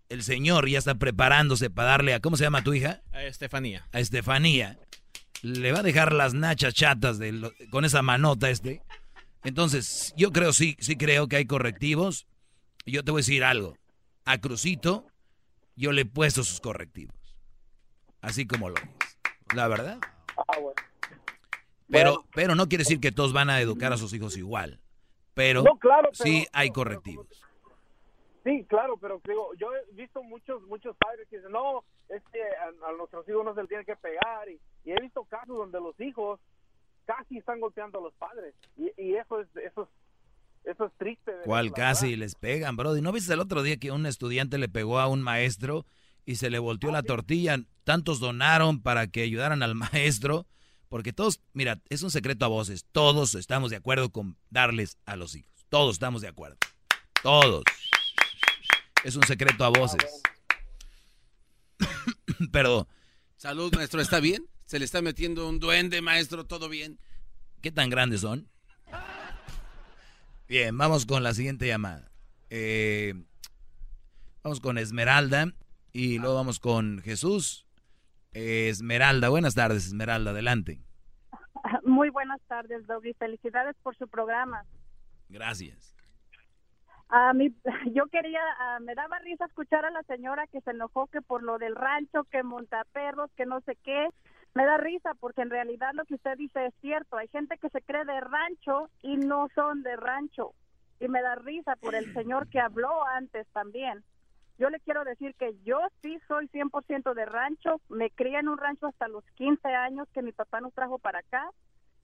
[0.10, 3.02] el señor ya está preparándose para darle a, ¿cómo se llama tu hija?
[3.12, 3.88] A Estefanía.
[3.92, 4.78] a Estefanía,
[5.42, 8.82] le va a dejar las nachas chatas de lo- con esa manota este.
[9.44, 12.28] Entonces, yo creo, sí, sí creo que hay correctivos.
[12.86, 13.78] Y Yo te voy a decir algo.
[14.26, 15.08] A Crucito,
[15.76, 17.16] yo le he puesto sus correctivos.
[18.22, 18.84] Así como lo es.
[19.56, 20.00] La verdad.
[20.38, 20.76] Ah, bueno.
[21.90, 24.80] Pero, pero no quiere decir que todos van a educar a sus hijos igual.
[25.34, 27.28] Pero, No, claro, pero- sí hay correctivos.
[28.44, 32.40] Sí, claro, pero digo, yo he visto muchos muchos padres que dicen, no, es que
[32.44, 34.48] a, a nuestros hijos no se les tiene que pegar.
[34.50, 36.40] Y, y he visto casos donde los hijos
[37.06, 38.54] casi están golpeando a los padres.
[38.78, 39.84] Y, y eso es eso
[40.64, 41.32] es, eso es triste.
[41.44, 43.02] ¿Cuál casi les pegan, Brody?
[43.02, 45.86] ¿No viste el otro día que un estudiante le pegó a un maestro
[46.26, 47.60] y se le volteó la tortilla?
[47.84, 50.48] Tantos donaron para que ayudaran al maestro.
[50.90, 52.86] Porque todos, mira, es un secreto a voces.
[52.92, 55.66] Todos estamos de acuerdo con darles a los hijos.
[55.70, 56.58] Todos estamos de acuerdo.
[57.22, 57.64] Todos.
[59.04, 60.22] Es un secreto a voces.
[62.52, 62.88] Perdón.
[63.38, 64.48] Salud, maestro, ¿está bien?
[64.66, 66.46] ¿Se le está metiendo un duende, maestro?
[66.46, 67.00] ¿Todo bien?
[67.62, 68.50] ¿Qué tan grandes son?
[70.48, 72.12] Bien, vamos con la siguiente llamada.
[72.50, 73.16] Eh,
[74.44, 75.54] vamos con Esmeralda
[75.96, 77.66] y luego vamos con Jesús.
[78.34, 80.82] Esmeralda, buenas tardes, Esmeralda, adelante.
[81.86, 83.14] Muy buenas tardes, Doggy.
[83.14, 84.66] Felicidades por su programa.
[85.30, 85.96] Gracias.
[87.08, 87.56] A mí,
[87.94, 91.44] yo quería, ah, me daba risa escuchar a la señora que se enojó que por
[91.44, 94.10] lo del rancho, que monta perros, que no sé qué.
[94.54, 97.16] Me da risa porque en realidad lo que usted dice es cierto.
[97.16, 100.52] Hay gente que se cree de rancho y no son de rancho.
[101.00, 104.04] Y me da risa por el señor que habló antes también.
[104.58, 107.82] Yo le quiero decir que yo sí soy 100% de rancho.
[107.90, 111.20] Me crié en un rancho hasta los 15 años que mi papá nos trajo para
[111.20, 111.50] acá.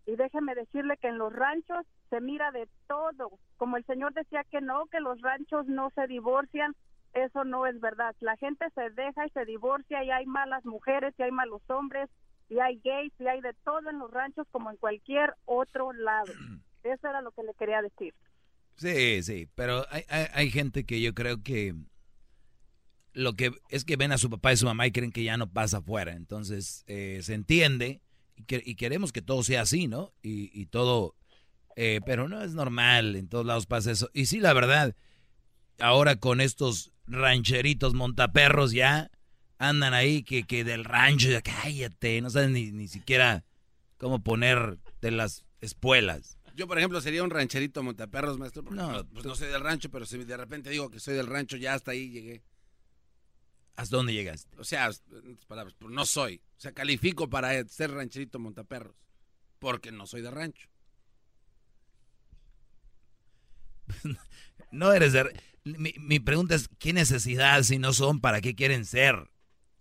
[0.06, 3.32] Y déjeme decirle que en los ranchos se mira de todo.
[3.57, 6.76] Como el señor decía que no, que los ranchos no se divorcian,
[7.14, 8.15] eso no es verdad.
[8.19, 12.10] La gente se deja y se divorcia y hay malas mujeres y hay malos hombres
[12.49, 16.34] y hay gays y hay de todo en los ranchos como en cualquier otro lado.
[16.84, 18.14] Eso era lo que le quería decir.
[18.76, 21.76] Sí, sí, pero hay, hay, hay gente que yo creo que
[23.14, 25.38] lo que es que ven a su papá y su mamá y creen que ya
[25.38, 26.14] no pasa afuera.
[26.14, 28.02] Entonces eh, se entiende
[28.36, 30.14] y, que- y queremos que todo sea así, ¿no?
[30.22, 31.16] Y, y todo,
[31.76, 34.10] eh, pero no es normal, en todos lados pasa eso.
[34.14, 34.96] Y sí, la verdad,
[35.80, 39.12] ahora con estos rancheritos montaperros ya
[39.58, 43.44] andan ahí que, que del rancho, ya cállate, no saben ni, ni siquiera
[43.98, 46.38] cómo poner de las espuelas.
[46.56, 49.62] Yo, por ejemplo, sería un rancherito montaperros, maestro, porque No, no, pues no soy del
[49.62, 52.42] rancho, pero si de repente digo que soy del rancho, ya hasta ahí llegué.
[53.76, 54.56] ¿Hasta dónde llegaste?
[54.57, 56.41] O sea, en otras palabras, pues no soy.
[56.57, 58.95] O sea, califico para ser rancherito montaperros,
[59.60, 60.69] porque no soy de rancho.
[64.72, 65.26] No eres de...
[65.65, 68.22] Mi, mi pregunta es, ¿qué necesidad si no son?
[68.22, 69.30] ¿Para qué quieren ser?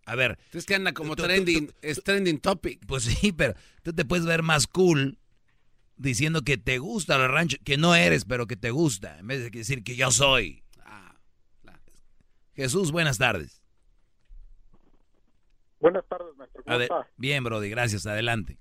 [0.05, 0.37] A ver...
[0.53, 2.85] Es que anda como tú- trending, tú- es trending topic.
[2.87, 3.55] Pues sí, pero
[3.85, 5.19] tú te puedes ver más cool
[5.97, 9.41] diciendo que te gusta el rancho, que no eres, pero que te gusta, en vez
[9.41, 10.65] de decir que yo soy.
[10.81, 11.15] Ah,
[12.57, 13.60] Jesús, buenas tardes.
[15.81, 16.63] Buenas tardes, maestro.
[16.63, 17.09] ¿Cómo está?
[17.17, 18.59] Bien, Brody, gracias, adelante.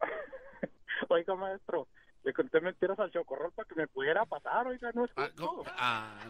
[1.08, 1.86] Oiga, maestro,
[2.24, 5.64] le conté mentiras al chocorrol para que me pudiera pasar, oiga, no es justo.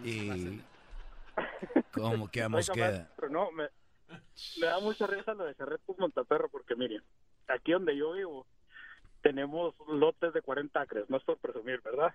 [0.05, 0.63] Y...
[1.93, 2.99] ¿Cómo quedamos Oiga, queda?
[2.99, 3.69] maestro, no, me,
[4.61, 7.03] me da mucha risa lo de Cerretos Montaperro, porque miren,
[7.49, 8.47] aquí donde yo vivo
[9.23, 12.13] tenemos lotes de 40 acres, no es por presumir, ¿verdad?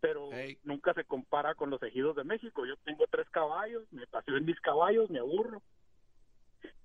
[0.00, 0.30] Pero
[0.62, 2.64] nunca se compara con los ejidos de México.
[2.64, 5.60] Yo tengo tres caballos, me paseo en mis caballos, me aburro.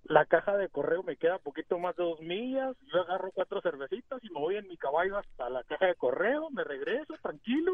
[0.04, 4.22] La caja de correo me queda poquito más de dos millas, yo agarro cuatro cervecitas
[4.24, 7.74] y me voy en mi caballo hasta la caja de correo, me regreso tranquilo.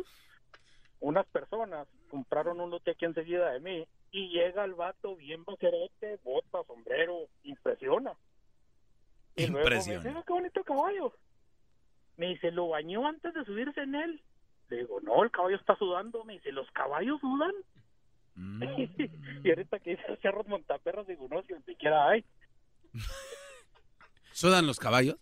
[0.99, 6.19] Unas personas compraron un lote aquí enseguida de mí y llega el vato bien bacerote,
[6.23, 8.13] bota, sombrero, impresiona.
[9.35, 9.99] Y luego me Impresiona.
[9.99, 11.13] dice, "Mira qué bonito caballo.
[12.17, 14.21] Me dice, ¿lo bañó antes de subirse en él?
[14.67, 16.23] Le digo, no, el caballo está sudando.
[16.25, 17.53] Me dice, ¿los caballos sudan?
[18.39, 18.63] Mm.
[19.43, 22.23] y ahorita que dice cerros montaperros, digo, no, si donde quiera hay.
[24.31, 25.17] ¿Sudan los caballos?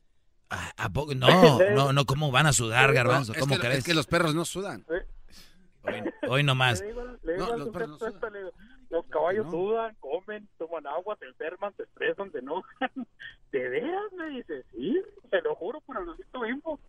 [0.49, 1.15] ¿A poco?
[1.15, 1.27] No,
[1.75, 3.33] no, no, ¿cómo van a sudar, garbanzo?
[3.33, 3.79] No, es ¿Cómo que- crees?
[3.79, 4.85] Es que los perros no sudan.
[4.87, 6.81] Hoy, hoy nomás.
[6.81, 8.51] Le digo, le digo No, los perros no sujeto le digo,
[8.89, 9.51] los caballos no.
[9.51, 12.91] sudan, comen, toman agua, se enferman, se estresan, se enojan.
[13.51, 14.11] ¿De veras?
[14.15, 16.79] Me dice, sí, te lo juro por el Luisito Bimbo.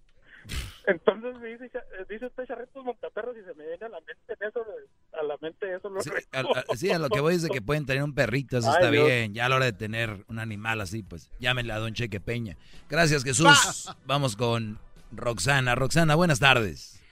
[0.88, 4.32] Entonces me dice, "Cha- dice usted charretos montaperros y se me viene a la mente
[4.40, 4.64] en eso,
[5.12, 5.88] a la mente eso.
[5.90, 8.14] Lo Sí, a, a- sí, a lo que voy es de que pueden tener un
[8.14, 9.06] perrito, eso Ay, está Dios.
[9.06, 9.34] bien.
[9.34, 12.56] Ya a la hora de tener un animal así, pues llámenle a Don Cheque Peña.
[12.88, 13.94] Gracias, Jesús.
[14.06, 14.78] Vamos con
[15.12, 15.74] Roxana.
[15.74, 17.02] Roxana, buenas tardes.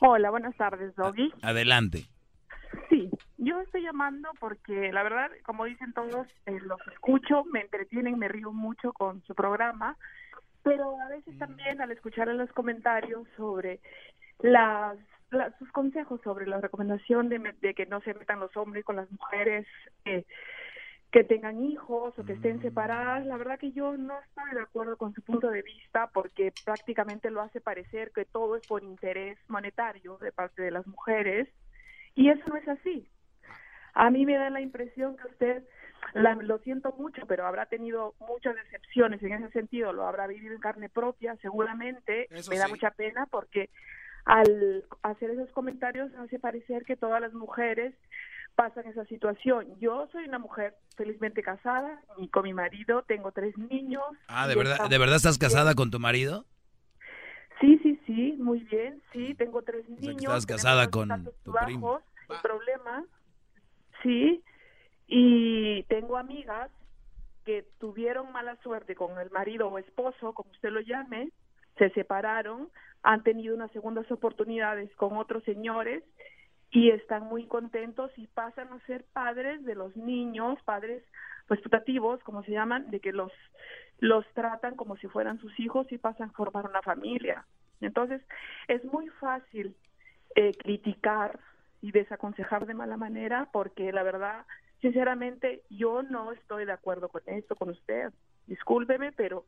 [0.00, 1.32] Hola, buenas tardes, Doggy.
[1.42, 2.06] Adelante.
[2.88, 3.08] Sí,
[3.38, 8.26] yo estoy llamando porque la verdad, como dicen todos, eh, los escucho, me entretienen, me
[8.26, 9.96] río mucho con su programa,
[10.62, 13.80] pero a veces también al escuchar en los comentarios sobre
[14.40, 14.96] las,
[15.30, 18.84] la- sus consejos sobre la recomendación de, me- de que no se metan los hombres
[18.84, 19.66] con las mujeres,
[20.04, 20.24] eh,
[21.10, 23.26] que tengan hijos o que estén separadas.
[23.26, 27.30] La verdad que yo no estoy de acuerdo con su punto de vista porque prácticamente
[27.30, 31.48] lo hace parecer que todo es por interés monetario de parte de las mujeres
[32.14, 33.08] y eso no es así.
[33.94, 35.64] A mí me da la impresión que usted,
[36.14, 40.54] la- lo siento mucho, pero habrá tenido muchas decepciones en ese sentido, lo habrá vivido
[40.54, 42.26] en carne propia, seguramente.
[42.30, 42.72] Eso me da sí.
[42.72, 43.70] mucha pena porque
[44.24, 47.94] al hacer esos comentarios hace parecer que todas las mujeres
[48.54, 49.66] pasan esa situación.
[49.80, 54.02] Yo soy una mujer felizmente casada y con mi marido tengo tres niños.
[54.28, 55.50] Ah, ¿de verdad, ¿de verdad estás bien.
[55.50, 56.44] casada con tu marido?
[57.60, 60.22] Sí, sí, sí, muy bien, sí, tengo tres O sea, niños.
[60.36, 61.08] estás casada con
[61.44, 62.00] tu primo.
[62.28, 63.04] sin problema,
[64.02, 64.42] sí,
[65.14, 66.70] y tengo amigas
[67.44, 71.28] que tuvieron mala suerte con el marido o esposo, como usted lo llame,
[71.76, 72.70] se separaron,
[73.02, 76.02] han tenido unas segundas oportunidades con otros señores
[76.70, 81.04] y están muy contentos y pasan a ser padres de los niños, padres
[81.46, 83.32] pues putativos, como se llaman, de que los
[83.98, 87.44] los tratan como si fueran sus hijos y pasan a formar una familia.
[87.82, 88.22] Entonces,
[88.66, 89.76] es muy fácil
[90.36, 91.38] eh, criticar
[91.82, 94.46] y desaconsejar de mala manera porque la verdad,
[94.82, 98.10] sinceramente, yo no estoy de acuerdo con esto, con usted.
[98.46, 99.46] Discúlpeme, pero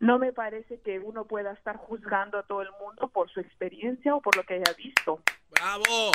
[0.00, 4.16] no me parece que uno pueda estar juzgando a todo el mundo por su experiencia
[4.16, 5.20] o por lo que haya visto.
[5.50, 6.10] ¡Bravo!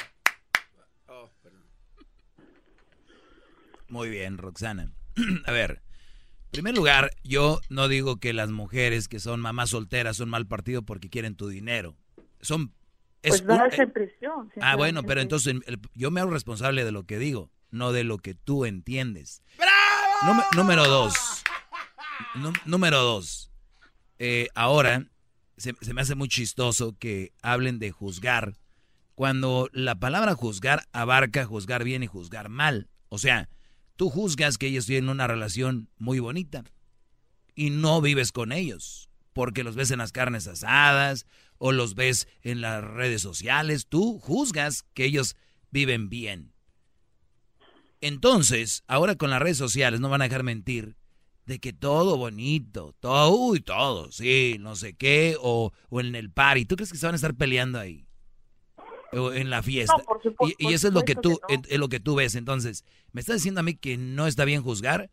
[3.90, 4.92] Muy bien, Roxana.
[5.46, 5.82] A ver,
[6.46, 10.46] en primer lugar, yo no digo que las mujeres que son mamás solteras son mal
[10.48, 11.96] partido porque quieren tu dinero.
[12.42, 12.74] Son...
[13.22, 14.52] Pues un- da esa impresión.
[14.62, 18.04] Ah, bueno, pero entonces el- yo me hago responsable de lo que digo, no de
[18.04, 19.42] lo que tú entiendes.
[20.26, 21.14] Número, número dos.
[22.36, 23.52] Nú- número dos.
[24.20, 25.06] Eh, ahora,
[25.58, 28.56] se, se me hace muy chistoso que hablen de juzgar,
[29.16, 32.88] cuando la palabra juzgar abarca juzgar bien y juzgar mal.
[33.10, 33.50] O sea,
[33.96, 36.64] tú juzgas que ellos tienen una relación muy bonita
[37.56, 41.26] y no vives con ellos, porque los ves en las carnes asadas
[41.58, 45.36] o los ves en las redes sociales, tú juzgas que ellos
[45.72, 46.54] viven bien.
[48.02, 50.96] Entonces, ahora con las redes sociales no van a dejar mentir
[51.46, 56.30] de que todo bonito, todo, uy, todo, sí, no sé qué, o, o en el
[56.30, 56.66] party.
[56.66, 58.06] ¿Tú crees que se van a estar peleando ahí?
[59.14, 59.96] O en la fiesta.
[59.98, 61.62] No, por supu- y, eso es lo que tú, supuesto que no.
[61.64, 62.36] es- es lo que tú ves.
[62.36, 62.84] Entonces,
[63.14, 65.10] ¿me estás diciendo a mí que no está bien juzgar?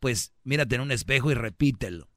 [0.00, 2.08] Pues mírate en un espejo y repítelo.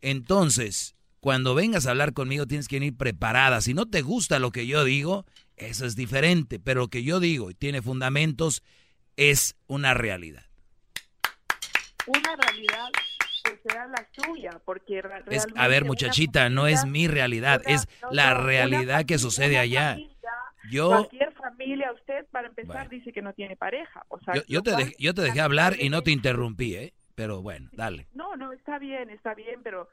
[0.00, 3.60] Entonces, cuando vengas a hablar conmigo tienes que ir preparada.
[3.60, 5.24] Si no te gusta lo que yo digo,
[5.56, 6.58] eso es diferente.
[6.60, 8.62] Pero lo que yo digo y tiene fundamentos
[9.18, 10.44] es una realidad.
[12.06, 12.88] Una realidad
[13.44, 17.60] que sea la suya, porque ra- Es, realmente a ver, muchachita, no es mi realidad,
[17.66, 19.90] una- es no, la no, realidad que familia- sucede una allá.
[19.90, 20.14] familia,
[20.70, 24.04] Yo, Cualquier familia, usted para empezar dice que no tiene pareja.
[24.08, 26.92] O sea, yo, yo te dejé, yo te dejé hablar y no te interrumpí, ¿eh?
[27.14, 28.06] Pero bueno, dale.
[28.14, 29.88] No, no, está bien, está bien, pero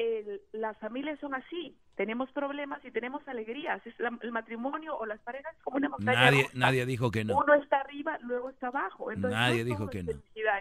[0.00, 1.76] el- las familias son así.
[1.96, 3.84] Tenemos problemas y tenemos alegrías.
[3.86, 7.36] Es la- el matrimonio o las parejas es como una montaña Nadie, dijo que no.
[7.38, 9.12] Uno está arriba, luego está abajo.
[9.12, 10.12] Entonces, Nadie no dijo que no.
[10.12, 10.18] en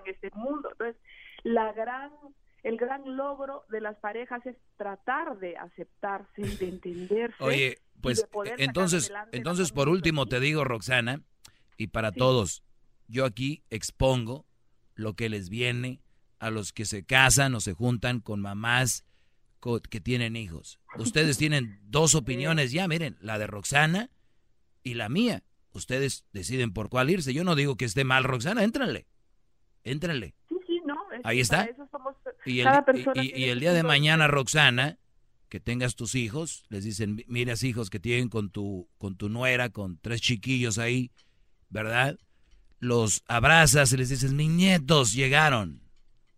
[0.08, 0.70] este mundo.
[0.72, 1.02] Entonces,
[1.44, 2.12] la gran,
[2.64, 7.42] el gran logro de las parejas es tratar de aceptarse de entenderse.
[7.44, 11.22] Oye, pues entonces, entonces por último te digo, Roxana,
[11.78, 12.64] y para todos,
[13.08, 14.46] yo aquí expongo
[14.96, 16.02] lo que les viene
[16.40, 19.06] a los que se casan o se juntan con mamás
[19.90, 20.80] que tienen hijos.
[20.98, 24.10] Ustedes tienen dos opiniones ya, miren, la de Roxana
[24.84, 25.44] y la mía.
[25.72, 27.34] Ustedes deciden por cuál irse.
[27.34, 29.06] Yo no digo que esté mal, Roxana, éntrenle.
[29.84, 30.36] Éntrenle.
[30.50, 30.96] Sí, sí, no.
[31.14, 31.64] es Ahí está.
[31.66, 32.16] eso somos-
[32.46, 32.68] Y el,
[33.16, 34.98] y- y- y día de mañana, Roxana,
[35.50, 39.30] que tengas tus hijos, les dicen, "Mi- miras hijos que tienen con tu, con tu
[39.30, 41.12] nuera, con tres chiquillos ahí,
[41.70, 42.18] ¿verdad?
[42.80, 45.82] Los abrazas y les dices, mis nietos llegaron,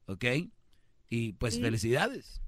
[0.07, 0.25] ¿ok?
[1.09, 1.61] Y pues Sí.
[1.61, 2.41] felicidades.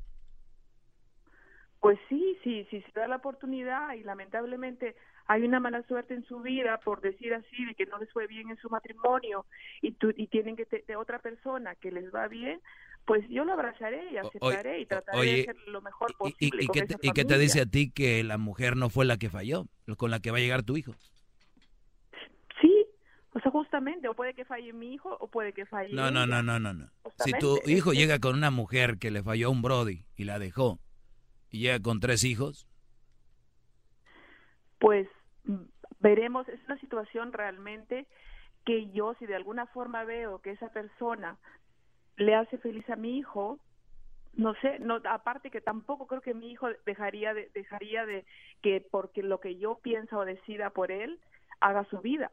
[1.84, 4.96] Pues sí, sí, sí se da la oportunidad y lamentablemente
[5.28, 8.26] hay una mala suerte en su vida, por decir así, de que no les fue
[8.26, 9.46] bien en su matrimonio
[9.82, 12.62] y, tú, y tienen que te- de otra persona que les va bien,
[13.04, 16.62] pues yo lo abrazaré y aceptaré y trataré oye, de hacer lo mejor ¿Y, posible
[16.62, 19.66] y y qué te dice a ti que la mujer no fue la que falló,
[19.98, 20.96] con la que va a llegar tu hijo?
[22.62, 22.86] Sí,
[23.34, 26.26] o sea, justamente, o puede que falle mi hijo o puede que falle No, no,
[26.26, 26.88] no, no, no, no.
[27.18, 30.40] Si tu hijo llega con una mujer que le falló a un Brody y la
[30.40, 30.80] dejó,
[31.54, 32.68] y llega con tres hijos,
[34.80, 35.08] pues
[36.00, 38.08] veremos, es una situación realmente
[38.66, 41.38] que yo si de alguna forma veo que esa persona
[42.18, 43.60] le hace feliz a mi hijo,
[44.34, 48.26] no sé, no aparte que tampoco creo que mi hijo dejaría de dejaría de
[48.64, 51.20] que porque lo que yo piensa o decida por él
[51.60, 52.32] haga su vida.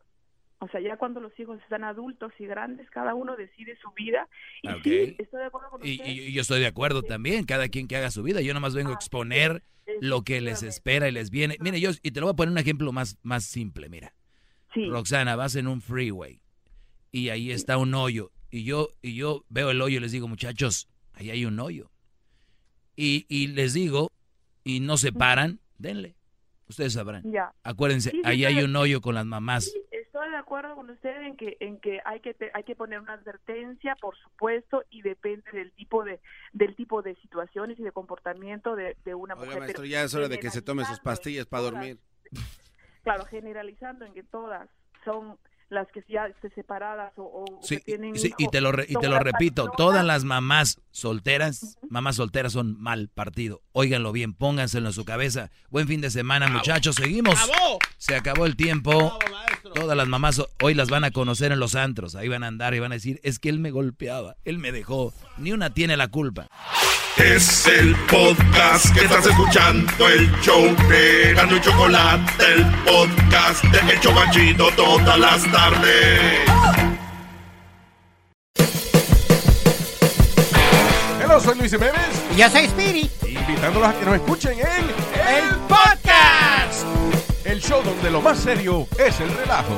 [0.63, 4.29] O sea, ya cuando los hijos están adultos y grandes, cada uno decide su vida.
[4.63, 4.83] Y Ok.
[4.85, 6.07] sí, estoy de acuerdo con Y, usted.
[6.07, 8.43] y- y yo estoy de acuerdo también, cada quien que haga su vida.
[8.43, 9.63] Yo nomás vengo a exponer
[10.01, 11.57] lo que les espera y les viene.
[11.61, 14.13] Mire, yo, y te lo voy a poner un ejemplo más, más simple, mira.
[14.75, 16.41] Roxana, vas en un freeway
[17.11, 18.31] y ahí está un hoyo.
[18.51, 21.91] Y yo, y yo veo el hoyo y les digo, muchachos, ahí hay un hoyo.
[22.97, 24.11] Y, y les digo,
[24.63, 26.17] y no se paran, denle.
[26.69, 27.23] Ustedes sabrán.
[27.33, 27.53] Ya.
[27.65, 29.73] Acuérdense, ahí hay un hoyo con las mamás.
[30.31, 33.97] De acuerdo con usted en que en que hay que hay que poner una advertencia,
[33.97, 36.21] por supuesto, y depende del tipo de
[36.53, 39.61] del tipo de situaciones y de comportamiento de, de una Oiga, mujer.
[39.61, 41.99] maestro, ya es hora de que se tome sus pastillas para todas- dormir.
[43.03, 44.69] Claro, generalizando en que todas
[45.07, 45.39] son
[45.71, 48.73] las que ya estén separadas o, o Sí, que tienen sí, y hijos, te lo,
[48.73, 52.81] re- y son te lo las repito, personas- todas las mamás solteras, mamás solteras son
[52.81, 53.63] mal partido.
[53.73, 55.51] Óiganlo bien, pónganselo en su cabeza.
[55.71, 56.97] Buen fin de semana, muchachos.
[56.97, 57.39] Seguimos.
[57.99, 59.19] Se acabó el tiempo.
[59.75, 62.15] Todas las mamás ho- hoy las van a conocer en los antros.
[62.17, 64.73] Ahí van a andar y van a decir, es que él me golpeaba, él me
[64.73, 65.13] dejó.
[65.39, 66.49] Ni una tiene la culpa.
[67.17, 73.93] Es el podcast que estás escuchando, el show de Gano y Chocolate, el podcast de
[73.93, 75.60] El todas las tardes.
[81.23, 81.95] Hello, soy Luis Jiménez.
[82.35, 83.11] Y yo soy Speedy.
[83.27, 86.00] Invitándolos a que nos escuchen en El Podcast.
[87.51, 89.77] El show donde lo más serio es el relajo.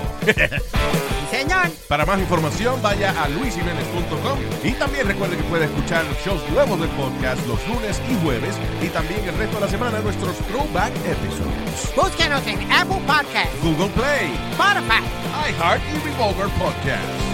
[1.31, 1.71] Señor.
[1.89, 6.91] Para más información, vaya a luisimenez.com y también recuerde que puede escuchar shows nuevos del
[6.91, 11.97] podcast los lunes y jueves y también el resto de la semana nuestros throwback episodes.
[11.97, 15.03] Búsquenos en Apple Podcast, Google Play, Spotify,
[15.49, 17.33] iHeart y Revolver Podcast.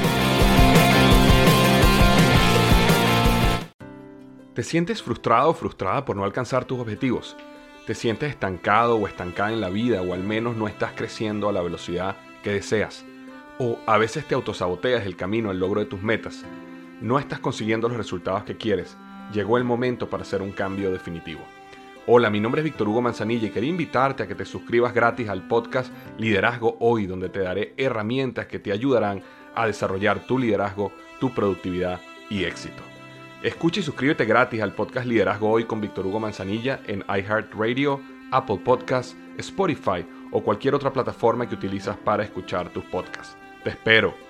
[4.54, 7.36] ¿Te sientes frustrado o frustrada por no alcanzar tus objetivos?
[7.88, 11.52] ¿Te sientes estancado o estancada en la vida o al menos no estás creciendo a
[11.54, 13.06] la velocidad que deseas?
[13.58, 16.44] ¿O a veces te autosaboteas el camino al logro de tus metas?
[17.00, 18.98] ¿No estás consiguiendo los resultados que quieres?
[19.32, 21.40] Llegó el momento para hacer un cambio definitivo.
[22.06, 25.30] Hola, mi nombre es Víctor Hugo Manzanilla y quería invitarte a que te suscribas gratis
[25.30, 29.22] al podcast Liderazgo Hoy, donde te daré herramientas que te ayudarán
[29.54, 32.87] a desarrollar tu liderazgo, tu productividad y éxito.
[33.42, 38.00] Escucha y suscríbete gratis al podcast Liderazgo Hoy con Víctor Hugo Manzanilla en iHeartRadio,
[38.32, 43.36] Apple Podcasts, Spotify o cualquier otra plataforma que utilizas para escuchar tus podcasts.
[43.62, 44.27] Te espero.